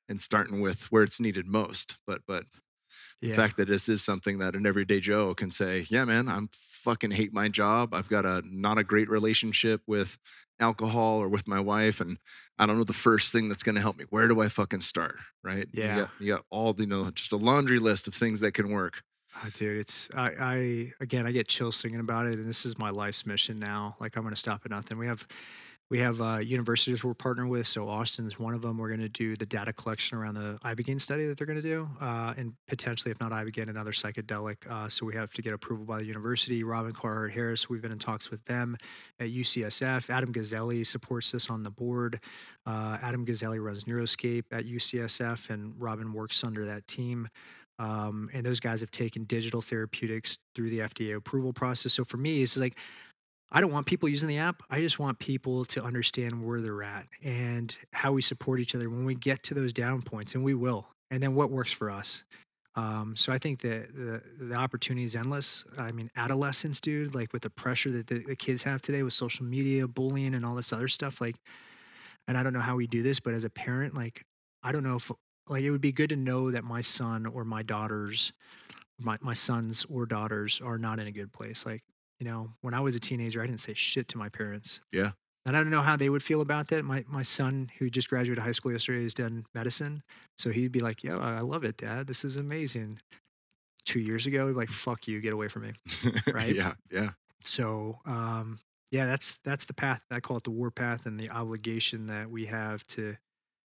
[0.09, 1.97] and starting with where it's needed most.
[2.06, 2.44] But but
[3.20, 3.31] yeah.
[3.31, 6.48] the fact that this is something that an everyday joe can say yeah man i'm
[6.85, 7.94] fucking hate my job.
[7.94, 10.19] I've got a not a great relationship with
[10.61, 12.16] alcohol or with my wife and
[12.59, 14.05] i don't know the first thing that's going to help me.
[14.11, 15.16] Where do i fucking start?
[15.43, 15.66] Right?
[15.73, 15.94] Yeah.
[15.94, 18.52] you got, you got all the you know just a laundry list of things that
[18.52, 19.02] can work
[19.36, 22.78] Oh, dude, it's I, I again I get chills thinking about it, and this is
[22.78, 23.97] my life's mission now.
[24.01, 24.98] Like I'm going to stop at nothing.
[24.98, 25.27] We have
[25.90, 27.66] we have uh, universities we're partnering with.
[27.66, 28.78] So Austin's one of them.
[28.78, 31.62] We're going to do the data collection around the ibogaine study that they're going to
[31.62, 34.66] do, uh, and potentially, if not ibogaine, another psychedelic.
[34.69, 36.65] Uh, so we have to get approval by the university.
[36.65, 38.77] Robin Carhart Harris, we've been in talks with them
[39.20, 40.11] at UCSF.
[40.11, 42.20] Adam Gazzaley supports this on the board.
[42.66, 47.28] Uh, Adam Gazzaley runs Neuroscape at UCSF, and Robin works under that team.
[47.79, 51.93] Um, and those guys have taken digital therapeutics through the FDA approval process.
[51.93, 52.77] So for me, it's like
[53.51, 54.63] I don't want people using the app.
[54.69, 58.91] I just want people to understand where they're at and how we support each other
[58.91, 60.89] when we get to those down points, and we will.
[61.11, 62.25] And then what works for us.
[62.77, 65.65] Um, so I think that the the opportunity is endless.
[65.79, 69.13] I mean, adolescence, dude, like with the pressure that the, the kids have today with
[69.13, 71.21] social media, bullying, and all this other stuff.
[71.21, 71.37] Like,
[72.27, 74.25] and I don't know how we do this, but as a parent, like,
[74.65, 75.13] I don't know if
[75.49, 78.33] like it would be good to know that my son or my daughters,
[78.99, 81.66] my my sons or daughters are not in a good place.
[81.66, 81.83] Like
[82.21, 84.81] you know, when I was a teenager, I didn't say shit to my parents.
[84.93, 85.11] Yeah.
[85.47, 86.85] And I don't know how they would feel about that.
[86.85, 90.03] My my son, who just graduated high school yesterday, has done medicine,
[90.39, 92.07] so he'd be like, "Yeah, I love it, Dad.
[92.07, 93.01] This is amazing."
[93.85, 95.73] Two years ago, he'd be like, "Fuck you, get away from me."
[96.33, 96.55] Right?
[96.55, 96.75] yeah.
[96.91, 97.11] Yeah.
[97.45, 98.59] So, um,
[98.91, 100.01] yeah, that's that's the path.
[100.11, 103.19] I call it the war path, and the obligation that we have to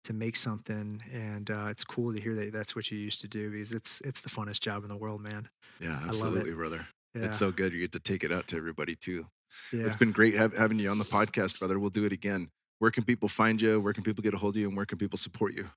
[0.05, 1.01] to make something.
[1.13, 4.01] And uh, it's cool to hear that that's what you used to do because it's
[4.01, 5.49] it's the funnest job in the world, man.
[5.79, 5.89] Yeah.
[5.89, 6.09] I love it.
[6.09, 6.87] Absolutely, brother.
[7.13, 7.73] Yeah, It's so good.
[7.73, 9.25] You get to take it out to everybody too.
[9.71, 9.85] yeah.
[9.85, 11.79] It's been great have, having you on the podcast, brother.
[11.79, 12.49] We'll do it again.
[12.79, 13.79] Where can people find you?
[13.79, 14.67] Where can people get a hold of you?
[14.67, 15.69] And where can people support you?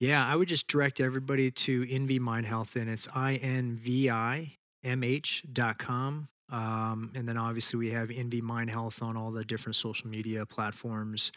[0.00, 4.52] Yeah, I would just direct everybody to INVI MindHealth, and it's I N V I
[4.82, 6.28] M H dot com.
[6.50, 11.30] Um, and then obviously we have INVI MindHealth on all the different social media platforms.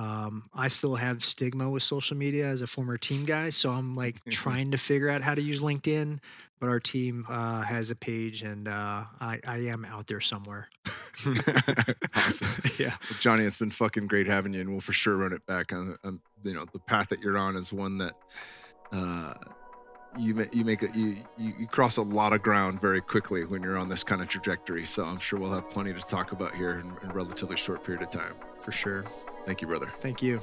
[0.00, 3.94] Um, I still have stigma with social media as a former team guy, so I'm
[3.94, 6.20] like trying to figure out how to use LinkedIn.
[6.58, 10.68] But our team uh, has a page, and uh, I, I am out there somewhere.
[12.14, 12.48] awesome.
[12.78, 15.44] yeah, Well, Jonny, it's been fucking great having you, and we'll for sure run it
[15.46, 15.72] back.
[15.72, 18.14] On, on you know, the path that you're on is one that
[18.92, 19.34] uh,
[20.18, 23.62] you you make a, you, you you cross a lot of ground very quickly when
[23.62, 24.86] you're on this kind of trajectory.
[24.86, 27.84] So I'm sure we'll have plenty to talk about here in, in a relatively short
[27.84, 28.34] period of time.
[28.62, 29.04] for sure.
[29.50, 29.92] Thank you, brother.
[29.98, 30.40] Thank you.